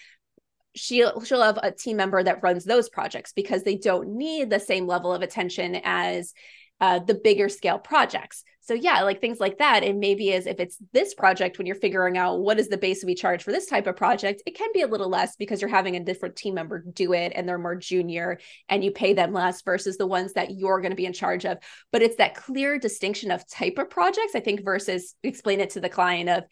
she'll 0.75 1.21
she'll 1.23 1.43
have 1.43 1.59
a 1.63 1.73
team 1.73 1.97
member 1.97 2.23
that 2.23 2.43
runs 2.43 2.65
those 2.65 2.89
projects 2.89 3.33
because 3.33 3.63
they 3.63 3.77
don't 3.77 4.17
need 4.17 4.51
the 4.51 4.61
same 4.61 4.87
level 4.87 5.13
of 5.13 5.23
attention 5.23 5.81
as 5.85 6.33
uh, 6.81 6.99
the 6.99 7.15
bigger 7.15 7.49
scale 7.49 7.79
projects. 7.79 8.43
So 8.63 8.75
yeah, 8.75 9.03
like 9.03 9.21
things 9.21 9.41
like 9.41 9.59
that. 9.59 9.83
And 9.83 10.01
maybe 10.01 10.33
as 10.33 10.47
if 10.47 10.61
it's 10.61 10.79
this 10.93 11.13
project, 11.13 11.59
when 11.59 11.67
you're 11.67 11.77
figuring 11.77 12.17
out 12.17 12.41
what 12.41 12.59
is 12.59 12.69
the 12.69 12.79
base 12.79 13.05
we 13.05 13.15
charge 13.15 13.43
for 13.43 13.53
this 13.53 13.67
type 13.67 13.87
of 13.87 13.97
project, 13.97 14.43
it 14.47 14.57
can 14.57 14.71
be 14.73 14.83
a 14.83 14.87
little 14.87 15.09
less 15.09 15.37
because 15.37 15.61
you're 15.61 15.69
having 15.69 15.97
a 15.97 16.05
different 16.05 16.37
team 16.37 16.55
member 16.55 16.85
do 16.93 17.13
it 17.13 17.33
and 17.35 17.49
they're 17.49 17.59
more 17.59 17.75
junior 17.75 18.39
and 18.69 18.85
you 18.85 18.93
pay 18.93 19.13
them 19.13 19.33
less 19.33 19.63
versus 19.63 19.97
the 19.99 20.07
ones 20.07 20.35
that 20.35 20.53
you're 20.53 20.81
going 20.81 20.93
to 20.93 20.97
be 20.97 21.07
in 21.07 21.13
charge 21.13 21.45
of. 21.45 21.59
But 21.91 22.03
it's 22.03 22.17
that 22.17 22.35
clear 22.35 22.79
distinction 22.79 23.31
of 23.31 23.49
type 23.49 23.79
of 23.79 23.91
projects, 23.91 24.35
I 24.35 24.41
think, 24.41 24.65
versus 24.65 25.15
explain 25.23 25.61
it 25.61 25.71
to 25.71 25.81
the 25.81 25.89
client 25.89 26.29
of 26.29 26.45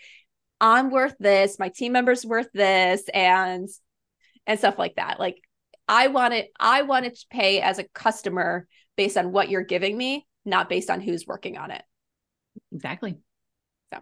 I'm 0.61 0.91
worth 0.91 1.15
this, 1.21 1.59
my 1.59 1.69
team 1.69 1.93
member's 1.93 2.27
worth 2.27 2.49
this, 2.53 3.09
and 3.15 3.69
and 4.49 4.59
stuff 4.59 4.79
like 4.79 4.97
that. 4.97 5.21
Like 5.21 5.41
I 5.87 6.09
want 6.09 6.35
it, 6.35 6.51
I 6.59 6.83
want 6.83 7.05
to 7.05 7.27
pay 7.31 7.61
as 7.61 7.79
a 7.79 7.85
customer 7.85 8.67
based 8.97 9.17
on 9.17 9.31
what 9.31 9.51
you're 9.51 9.63
giving 9.63 9.97
me, 9.97 10.27
not 10.45 10.69
based 10.69 10.91
on 10.91 11.01
who's 11.01 11.27
working 11.27 11.57
on 11.57 11.71
it. 11.71 11.83
Exactly. 12.73 13.17
So, 13.95 14.01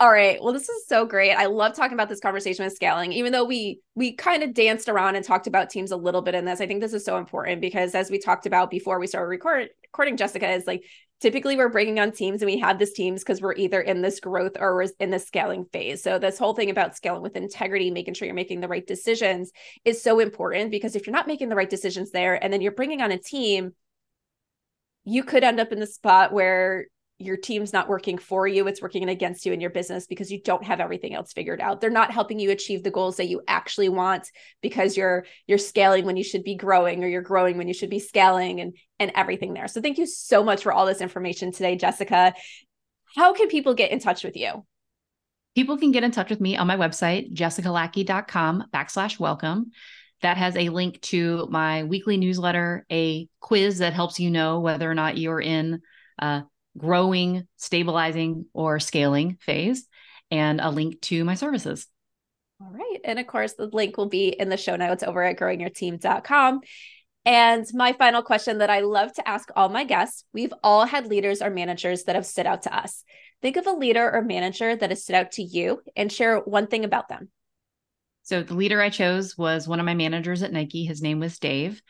all 0.00 0.10
right. 0.10 0.42
Well, 0.42 0.52
this 0.52 0.68
is 0.68 0.86
so 0.86 1.06
great. 1.06 1.32
I 1.32 1.46
love 1.46 1.74
talking 1.74 1.94
about 1.94 2.10
this 2.10 2.20
conversation 2.20 2.64
with 2.64 2.74
scaling. 2.74 3.12
Even 3.12 3.32
though 3.32 3.44
we 3.44 3.80
we 3.94 4.12
kind 4.12 4.42
of 4.42 4.52
danced 4.52 4.88
around 4.88 5.16
and 5.16 5.24
talked 5.24 5.46
about 5.46 5.70
teams 5.70 5.92
a 5.92 5.96
little 5.96 6.20
bit 6.20 6.34
in 6.34 6.44
this, 6.44 6.60
I 6.60 6.66
think 6.66 6.82
this 6.82 6.92
is 6.92 7.04
so 7.06 7.16
important 7.16 7.62
because 7.62 7.94
as 7.94 8.10
we 8.10 8.18
talked 8.18 8.44
about 8.44 8.70
before 8.70 8.98
we 8.98 9.06
started 9.06 9.28
record, 9.28 9.68
recording, 9.86 10.18
Jessica 10.18 10.50
is 10.50 10.66
like 10.66 10.84
typically 11.24 11.56
we're 11.56 11.70
bringing 11.70 11.98
on 11.98 12.12
teams 12.12 12.42
and 12.42 12.50
we 12.50 12.58
have 12.58 12.78
this 12.78 12.92
teams 12.92 13.22
because 13.22 13.40
we're 13.40 13.54
either 13.54 13.80
in 13.80 14.02
this 14.02 14.20
growth 14.20 14.58
or 14.60 14.84
in 15.00 15.08
the 15.08 15.18
scaling 15.18 15.64
phase. 15.72 16.02
So 16.02 16.18
this 16.18 16.38
whole 16.38 16.52
thing 16.52 16.68
about 16.68 16.98
scaling 16.98 17.22
with 17.22 17.34
integrity, 17.34 17.90
making 17.90 18.12
sure 18.12 18.26
you're 18.26 18.34
making 18.34 18.60
the 18.60 18.68
right 18.68 18.86
decisions, 18.86 19.50
is 19.86 20.02
so 20.02 20.20
important 20.20 20.70
because 20.70 20.94
if 20.94 21.06
you're 21.06 21.16
not 21.16 21.26
making 21.26 21.48
the 21.48 21.56
right 21.56 21.70
decisions 21.70 22.10
there, 22.10 22.34
and 22.44 22.52
then 22.52 22.60
you're 22.60 22.72
bringing 22.72 23.00
on 23.00 23.10
a 23.10 23.16
team 23.16 23.72
you 25.06 25.24
could 25.24 25.44
end 25.44 25.60
up 25.60 25.72
in 25.72 25.80
the 25.80 25.86
spot 25.86 26.30
where 26.30 26.88
your 27.24 27.36
team's 27.36 27.72
not 27.72 27.88
working 27.88 28.18
for 28.18 28.46
you 28.46 28.66
it's 28.66 28.82
working 28.82 29.08
against 29.08 29.46
you 29.46 29.52
in 29.52 29.60
your 29.60 29.70
business 29.70 30.06
because 30.06 30.30
you 30.30 30.40
don't 30.42 30.64
have 30.64 30.80
everything 30.80 31.14
else 31.14 31.32
figured 31.32 31.60
out. 31.60 31.80
They're 31.80 31.90
not 31.90 32.10
helping 32.10 32.38
you 32.38 32.50
achieve 32.50 32.82
the 32.82 32.90
goals 32.90 33.16
that 33.16 33.28
you 33.28 33.42
actually 33.48 33.88
want 33.88 34.30
because 34.62 34.96
you're 34.96 35.26
you're 35.46 35.58
scaling 35.58 36.04
when 36.04 36.16
you 36.16 36.24
should 36.24 36.44
be 36.44 36.54
growing 36.54 37.02
or 37.04 37.08
you're 37.08 37.22
growing 37.22 37.56
when 37.56 37.68
you 37.68 37.74
should 37.74 37.90
be 37.90 37.98
scaling 37.98 38.60
and 38.60 38.76
and 38.98 39.12
everything 39.14 39.54
there. 39.54 39.68
So 39.68 39.80
thank 39.80 39.98
you 39.98 40.06
so 40.06 40.44
much 40.44 40.62
for 40.62 40.72
all 40.72 40.86
this 40.86 41.00
information 41.00 41.52
today 41.52 41.76
jessica. 41.76 42.34
How 43.16 43.32
can 43.32 43.48
people 43.48 43.74
get 43.74 43.90
in 43.90 44.00
touch 44.00 44.24
with 44.24 44.36
you? 44.36 44.64
People 45.54 45.78
can 45.78 45.92
get 45.92 46.02
in 46.02 46.10
touch 46.10 46.30
with 46.30 46.40
me 46.40 46.56
on 46.56 46.66
my 46.66 46.76
website 46.76 47.32
jessicalackey.com 47.32 48.64
backslash 48.72 49.18
welcome. 49.18 49.70
That 50.22 50.36
has 50.36 50.56
a 50.56 50.70
link 50.70 51.00
to 51.02 51.46
my 51.50 51.84
weekly 51.84 52.16
newsletter, 52.16 52.86
a 52.90 53.28
quiz 53.40 53.78
that 53.78 53.92
helps 53.92 54.18
you 54.18 54.30
know 54.30 54.60
whether 54.60 54.90
or 54.90 54.94
not 54.94 55.18
you're 55.18 55.40
in 55.40 55.82
a 56.18 56.44
growing, 56.76 57.46
stabilizing, 57.56 58.46
or 58.52 58.80
scaling 58.80 59.36
phase, 59.40 59.86
and 60.30 60.60
a 60.60 60.70
link 60.70 61.00
to 61.02 61.24
my 61.24 61.34
services. 61.34 61.86
All 62.60 62.70
right. 62.70 63.00
And 63.04 63.18
of 63.18 63.26
course, 63.26 63.54
the 63.54 63.66
link 63.66 63.96
will 63.96 64.08
be 64.08 64.28
in 64.28 64.48
the 64.48 64.56
show 64.56 64.76
notes 64.76 65.02
over 65.02 65.22
at 65.22 65.38
growingyourteam.com. 65.38 66.60
And 67.26 67.66
my 67.72 67.92
final 67.94 68.22
question 68.22 68.58
that 68.58 68.70
I 68.70 68.80
love 68.80 69.12
to 69.14 69.26
ask 69.28 69.48
all 69.56 69.68
my 69.70 69.84
guests 69.84 70.24
we've 70.32 70.52
all 70.62 70.84
had 70.84 71.06
leaders 71.06 71.40
or 71.40 71.50
managers 71.50 72.04
that 72.04 72.16
have 72.16 72.26
stood 72.26 72.46
out 72.46 72.62
to 72.62 72.76
us. 72.76 73.02
Think 73.40 73.56
of 73.56 73.66
a 73.66 73.72
leader 73.72 74.10
or 74.10 74.22
manager 74.22 74.76
that 74.76 74.90
has 74.90 75.02
stood 75.02 75.16
out 75.16 75.32
to 75.32 75.42
you 75.42 75.80
and 75.96 76.12
share 76.12 76.38
one 76.38 76.66
thing 76.66 76.84
about 76.84 77.08
them. 77.08 77.30
So 78.22 78.42
the 78.42 78.54
leader 78.54 78.80
I 78.80 78.88
chose 78.88 79.36
was 79.36 79.68
one 79.68 79.80
of 79.80 79.86
my 79.86 79.94
managers 79.94 80.42
at 80.42 80.52
Nike. 80.52 80.84
His 80.84 81.02
name 81.02 81.20
was 81.20 81.38
Dave. 81.38 81.82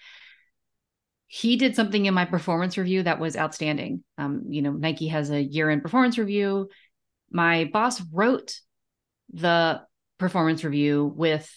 He 1.37 1.57
did 1.57 1.75
something 1.75 2.07
in 2.07 2.15
my 2.15 2.27
performance 2.27 2.79
review 2.79 3.03
that 3.03 3.19
was 3.19 3.37
outstanding. 3.37 4.05
Um, 4.19 4.45
you 4.51 4.63
know, 4.63 4.71
Nike 4.71 5.09
has 5.09 5.33
a 5.33 5.43
year 5.43 5.69
end 5.69 5.83
performance 5.83 6.17
review. 6.17 6.69
My 7.29 7.65
boss 7.65 8.01
wrote 8.13 8.61
the 9.33 9.81
performance 10.17 10.63
review 10.63 11.13
with, 11.17 11.51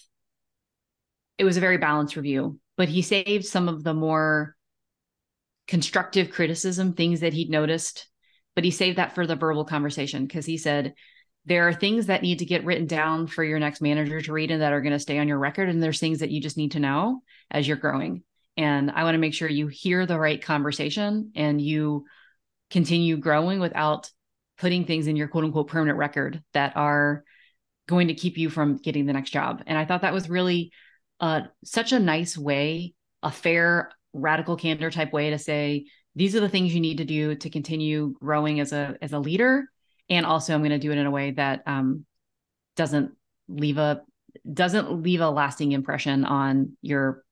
it 1.37 1.43
was 1.43 1.57
a 1.57 1.61
very 1.61 1.77
balanced 1.77 2.15
review, 2.15 2.59
but 2.75 2.89
he 2.89 3.03
saved 3.03 3.45
some 3.45 3.69
of 3.69 3.83
the 3.83 3.93
more 3.93 4.55
constructive 5.67 6.31
criticism, 6.31 6.93
things 6.93 7.19
that 7.19 7.33
he'd 7.33 7.51
noticed, 7.51 8.07
but 8.55 8.63
he 8.63 8.71
saved 8.71 8.97
that 8.97 9.13
for 9.13 9.27
the 9.27 9.35
verbal 9.35 9.63
conversation 9.63 10.25
because 10.25 10.47
he 10.47 10.57
said, 10.57 10.95
there 11.45 11.67
are 11.67 11.73
things 11.73 12.07
that 12.07 12.23
need 12.23 12.39
to 12.39 12.45
get 12.45 12.65
written 12.65 12.87
down 12.87 13.27
for 13.27 13.43
your 13.43 13.59
next 13.59 13.81
manager 13.81 14.21
to 14.21 14.33
read 14.33 14.49
and 14.49 14.63
that 14.63 14.73
are 14.73 14.81
going 14.81 14.93
to 14.93 14.99
stay 14.99 15.19
on 15.19 15.27
your 15.27 15.37
record 15.37 15.69
and 15.69 15.83
there's 15.83 15.99
things 15.99 16.21
that 16.21 16.31
you 16.31 16.41
just 16.41 16.57
need 16.57 16.71
to 16.71 16.79
know 16.79 17.21
as 17.51 17.67
you're 17.67 17.77
growing 17.77 18.23
and 18.57 18.91
i 18.91 19.03
want 19.03 19.15
to 19.15 19.19
make 19.19 19.33
sure 19.33 19.47
you 19.47 19.67
hear 19.67 20.05
the 20.05 20.19
right 20.19 20.41
conversation 20.41 21.31
and 21.35 21.61
you 21.61 22.05
continue 22.69 23.17
growing 23.17 23.59
without 23.59 24.11
putting 24.57 24.85
things 24.85 25.07
in 25.07 25.15
your 25.15 25.27
quote 25.27 25.45
unquote 25.45 25.67
permanent 25.67 25.97
record 25.97 26.41
that 26.53 26.75
are 26.75 27.23
going 27.87 28.09
to 28.09 28.13
keep 28.13 28.37
you 28.37 28.49
from 28.49 28.77
getting 28.77 29.05
the 29.05 29.13
next 29.13 29.29
job. 29.29 29.63
And 29.65 29.77
i 29.77 29.85
thought 29.85 30.01
that 30.01 30.13
was 30.13 30.29
really 30.29 30.71
uh, 31.19 31.41
such 31.63 31.93
a 31.93 31.99
nice 31.99 32.37
way 32.37 32.93
a 33.23 33.31
fair 33.31 33.91
radical 34.13 34.55
candor 34.55 34.91
type 34.91 35.11
way 35.11 35.31
to 35.31 35.39
say 35.39 35.85
these 36.15 36.35
are 36.35 36.39
the 36.39 36.49
things 36.49 36.73
you 36.73 36.81
need 36.81 36.97
to 36.97 37.05
do 37.05 37.35
to 37.35 37.49
continue 37.49 38.15
growing 38.19 38.59
as 38.59 38.71
a 38.73 38.95
as 39.01 39.13
a 39.13 39.19
leader. 39.19 39.65
And 40.09 40.25
also 40.25 40.53
i'm 40.53 40.61
going 40.61 40.71
to 40.71 40.79
do 40.79 40.91
it 40.91 40.97
in 40.97 41.05
a 41.05 41.11
way 41.11 41.31
that 41.31 41.63
um, 41.65 42.05
doesn't 42.75 43.11
leave 43.47 43.77
a 43.77 44.01
doesn't 44.51 45.01
leave 45.01 45.21
a 45.21 45.29
lasting 45.29 45.71
impression 45.71 46.25
on 46.25 46.77
your 46.81 47.23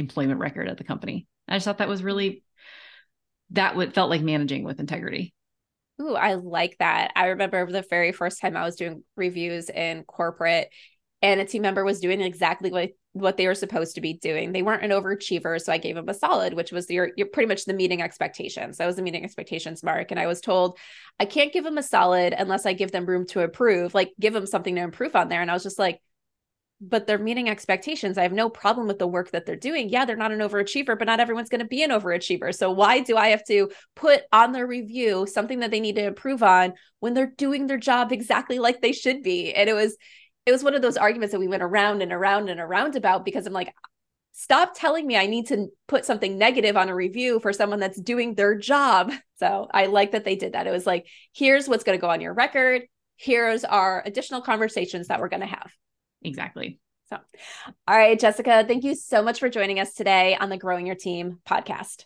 employment 0.00 0.40
record 0.40 0.68
at 0.68 0.78
the 0.78 0.84
company 0.84 1.26
i 1.48 1.54
just 1.54 1.64
thought 1.64 1.78
that 1.78 1.88
was 1.88 2.02
really 2.02 2.42
that 3.50 3.76
what 3.76 3.94
felt 3.94 4.10
like 4.10 4.22
managing 4.22 4.64
with 4.64 4.80
integrity 4.80 5.34
Ooh, 6.00 6.14
I 6.14 6.32
like 6.34 6.78
that. 6.78 7.12
I 7.14 7.26
remember 7.26 7.70
the 7.70 7.84
very 7.90 8.12
first 8.12 8.40
time 8.40 8.56
I 8.56 8.64
was 8.64 8.76
doing 8.76 9.04
reviews 9.16 9.68
in 9.68 10.04
corporate 10.04 10.70
and 11.22 11.40
a 11.40 11.44
team 11.44 11.62
member 11.62 11.84
was 11.84 12.00
doing 12.00 12.20
exactly 12.20 12.70
what 12.70 12.90
what 13.12 13.36
they 13.36 13.48
were 13.48 13.56
supposed 13.56 13.96
to 13.96 14.00
be 14.00 14.14
doing. 14.14 14.52
They 14.52 14.62
weren't 14.62 14.84
an 14.84 14.92
overachiever, 14.92 15.60
so 15.60 15.72
I 15.72 15.78
gave 15.78 15.96
them 15.96 16.08
a 16.08 16.14
solid, 16.14 16.54
which 16.54 16.70
was 16.70 16.88
your 16.88 17.10
your 17.16 17.26
pretty 17.26 17.48
much 17.48 17.64
the 17.64 17.74
meeting 17.74 18.00
expectations. 18.00 18.78
That 18.78 18.86
was 18.86 18.96
the 18.96 19.02
meeting 19.02 19.24
expectations 19.24 19.82
mark, 19.82 20.10
and 20.10 20.20
I 20.20 20.26
was 20.26 20.40
told 20.40 20.78
I 21.18 21.24
can't 21.24 21.52
give 21.52 21.64
them 21.64 21.76
a 21.76 21.82
solid 21.82 22.34
unless 22.36 22.66
I 22.66 22.72
give 22.72 22.92
them 22.92 23.06
room 23.06 23.26
to 23.28 23.40
improve, 23.40 23.94
like 23.94 24.12
give 24.18 24.32
them 24.32 24.46
something 24.46 24.76
to 24.76 24.82
improve 24.82 25.16
on 25.16 25.28
there. 25.28 25.42
And 25.42 25.50
I 25.50 25.54
was 25.54 25.64
just 25.64 25.78
like, 25.78 26.00
but 26.80 27.06
they're 27.06 27.18
meeting 27.18 27.48
expectations. 27.48 28.16
I 28.16 28.22
have 28.22 28.32
no 28.32 28.48
problem 28.48 28.86
with 28.86 28.98
the 28.98 29.06
work 29.06 29.32
that 29.32 29.44
they're 29.44 29.56
doing. 29.56 29.90
Yeah, 29.90 30.06
they're 30.06 30.16
not 30.16 30.32
an 30.32 30.38
overachiever, 30.38 30.98
but 30.98 31.06
not 31.06 31.20
everyone's 31.20 31.50
going 31.50 31.60
to 31.60 31.66
be 31.66 31.82
an 31.82 31.90
overachiever. 31.90 32.54
So 32.54 32.70
why 32.70 33.00
do 33.00 33.16
I 33.16 33.28
have 33.28 33.44
to 33.44 33.70
put 33.94 34.22
on 34.32 34.52
their 34.52 34.66
review 34.66 35.26
something 35.26 35.60
that 35.60 35.70
they 35.70 35.80
need 35.80 35.96
to 35.96 36.04
improve 36.04 36.42
on 36.42 36.72
when 37.00 37.12
they're 37.12 37.32
doing 37.36 37.66
their 37.66 37.76
job 37.76 38.12
exactly 38.12 38.58
like 38.58 38.80
they 38.80 38.92
should 38.92 39.22
be? 39.22 39.52
And 39.52 39.68
it 39.68 39.74
was 39.74 39.96
it 40.46 40.52
was 40.52 40.64
one 40.64 40.74
of 40.74 40.80
those 40.80 40.96
arguments 40.96 41.32
that 41.32 41.38
we 41.38 41.48
went 41.48 41.62
around 41.62 42.00
and 42.02 42.12
around 42.12 42.48
and 42.48 42.60
around 42.60 42.96
about 42.96 43.26
because 43.26 43.46
I'm 43.46 43.52
like 43.52 43.74
stop 44.32 44.72
telling 44.74 45.06
me 45.06 45.16
I 45.16 45.26
need 45.26 45.48
to 45.48 45.66
put 45.86 46.06
something 46.06 46.38
negative 46.38 46.78
on 46.78 46.88
a 46.88 46.94
review 46.94 47.40
for 47.40 47.52
someone 47.52 47.78
that's 47.78 48.00
doing 48.00 48.34
their 48.34 48.56
job. 48.56 49.12
So 49.38 49.68
I 49.72 49.86
like 49.86 50.12
that 50.12 50.24
they 50.24 50.36
did 50.36 50.54
that. 50.54 50.66
It 50.66 50.70
was 50.70 50.86
like 50.86 51.06
here's 51.34 51.68
what's 51.68 51.84
going 51.84 51.98
to 51.98 52.00
go 52.00 52.08
on 52.08 52.22
your 52.22 52.32
record. 52.32 52.82
Here's 53.16 53.64
our 53.64 54.02
additional 54.06 54.40
conversations 54.40 55.08
that 55.08 55.20
we're 55.20 55.28
going 55.28 55.40
to 55.40 55.46
have. 55.46 55.70
Exactly. 56.22 56.78
So, 57.08 57.18
all 57.88 57.96
right, 57.96 58.18
Jessica, 58.18 58.64
thank 58.66 58.84
you 58.84 58.94
so 58.94 59.22
much 59.22 59.40
for 59.40 59.48
joining 59.48 59.80
us 59.80 59.94
today 59.94 60.36
on 60.38 60.48
the 60.48 60.56
Growing 60.56 60.86
Your 60.86 60.96
Team 60.96 61.40
podcast. 61.48 62.04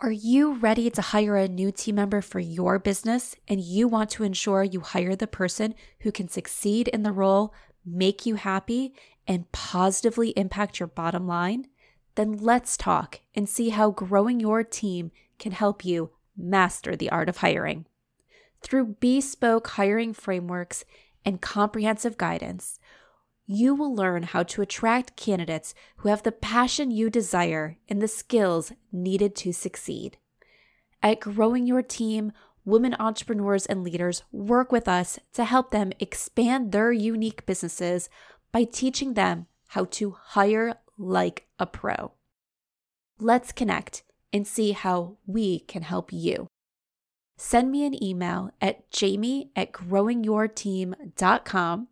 Are 0.00 0.10
you 0.10 0.54
ready 0.54 0.90
to 0.90 1.00
hire 1.00 1.36
a 1.36 1.48
new 1.48 1.70
team 1.70 1.94
member 1.94 2.20
for 2.20 2.40
your 2.40 2.78
business 2.78 3.36
and 3.46 3.60
you 3.60 3.86
want 3.86 4.10
to 4.10 4.24
ensure 4.24 4.64
you 4.64 4.80
hire 4.80 5.14
the 5.14 5.28
person 5.28 5.74
who 6.00 6.10
can 6.10 6.28
succeed 6.28 6.88
in 6.88 7.04
the 7.04 7.12
role, 7.12 7.54
make 7.86 8.26
you 8.26 8.34
happy, 8.34 8.92
and 9.26 9.50
positively 9.52 10.30
impact 10.30 10.80
your 10.80 10.88
bottom 10.88 11.26
line? 11.26 11.68
Then 12.16 12.36
let's 12.38 12.76
talk 12.76 13.20
and 13.34 13.48
see 13.48 13.70
how 13.70 13.92
growing 13.92 14.40
your 14.40 14.64
team 14.64 15.10
can 15.38 15.52
help 15.52 15.84
you 15.84 16.10
master 16.36 16.96
the 16.96 17.10
art 17.10 17.28
of 17.28 17.38
hiring. 17.38 17.86
Through 18.62 18.96
bespoke 19.00 19.68
hiring 19.68 20.12
frameworks 20.12 20.84
and 21.24 21.40
comprehensive 21.40 22.18
guidance, 22.18 22.78
you 23.46 23.74
will 23.74 23.94
learn 23.94 24.22
how 24.22 24.42
to 24.42 24.62
attract 24.62 25.16
candidates 25.16 25.74
who 25.98 26.08
have 26.08 26.22
the 26.22 26.32
passion 26.32 26.90
you 26.90 27.10
desire 27.10 27.76
and 27.88 28.00
the 28.00 28.08
skills 28.08 28.72
needed 28.90 29.36
to 29.36 29.52
succeed. 29.52 30.16
At 31.02 31.20
Growing 31.20 31.66
Your 31.66 31.82
Team, 31.82 32.32
women 32.64 32.96
entrepreneurs 32.98 33.66
and 33.66 33.82
leaders 33.82 34.22
work 34.32 34.72
with 34.72 34.88
us 34.88 35.18
to 35.34 35.44
help 35.44 35.70
them 35.70 35.92
expand 36.00 36.72
their 36.72 36.90
unique 36.92 37.44
businesses 37.44 38.08
by 38.52 38.64
teaching 38.64 39.12
them 39.14 39.46
how 39.68 39.84
to 39.86 40.12
hire 40.12 40.76
like 40.96 41.46
a 41.58 41.66
pro. 41.66 42.12
Let's 43.18 43.50
connect 43.52 44.04
and 44.32 44.46
see 44.46 44.72
how 44.72 45.18
we 45.26 45.58
can 45.60 45.82
help 45.82 46.10
you. 46.12 46.46
Send 47.36 47.70
me 47.70 47.84
an 47.84 48.02
email 48.02 48.50
at 48.60 48.90
jamie 48.90 49.50
at 49.54 49.72
growingyourteam.com. 49.72 51.88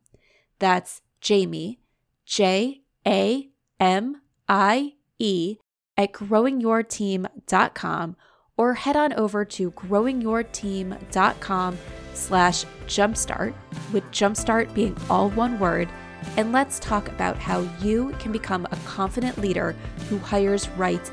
That's 0.59 1.03
Jamie, 1.23 1.79
J 2.27 2.83
A 3.07 3.49
M 3.81 4.21
I 4.49 4.95
E, 5.19 5.57
at 5.97 6.13
growingyourteam.com 6.13 8.17
or 8.57 8.75
head 8.75 8.97
on 8.97 9.13
over 9.15 9.45
to 9.47 9.71
growingyourteam.com 9.71 11.79
slash 12.15 12.65
jumpstart, 12.87 13.55
with 13.93 14.05
jumpstart 14.11 14.75
being 14.75 14.97
all 15.09 15.31
one 15.31 15.59
word, 15.59 15.89
and 16.37 16.53
let's 16.53 16.79
talk 16.79 17.09
about 17.09 17.39
how 17.39 17.67
you 17.81 18.15
can 18.19 18.31
become 18.31 18.67
a 18.71 18.77
confident 18.85 19.39
leader 19.39 19.75
who 20.09 20.19
hires 20.19 20.69
right 20.71 21.11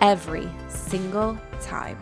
every 0.00 0.48
single 0.68 1.38
time. 1.60 1.98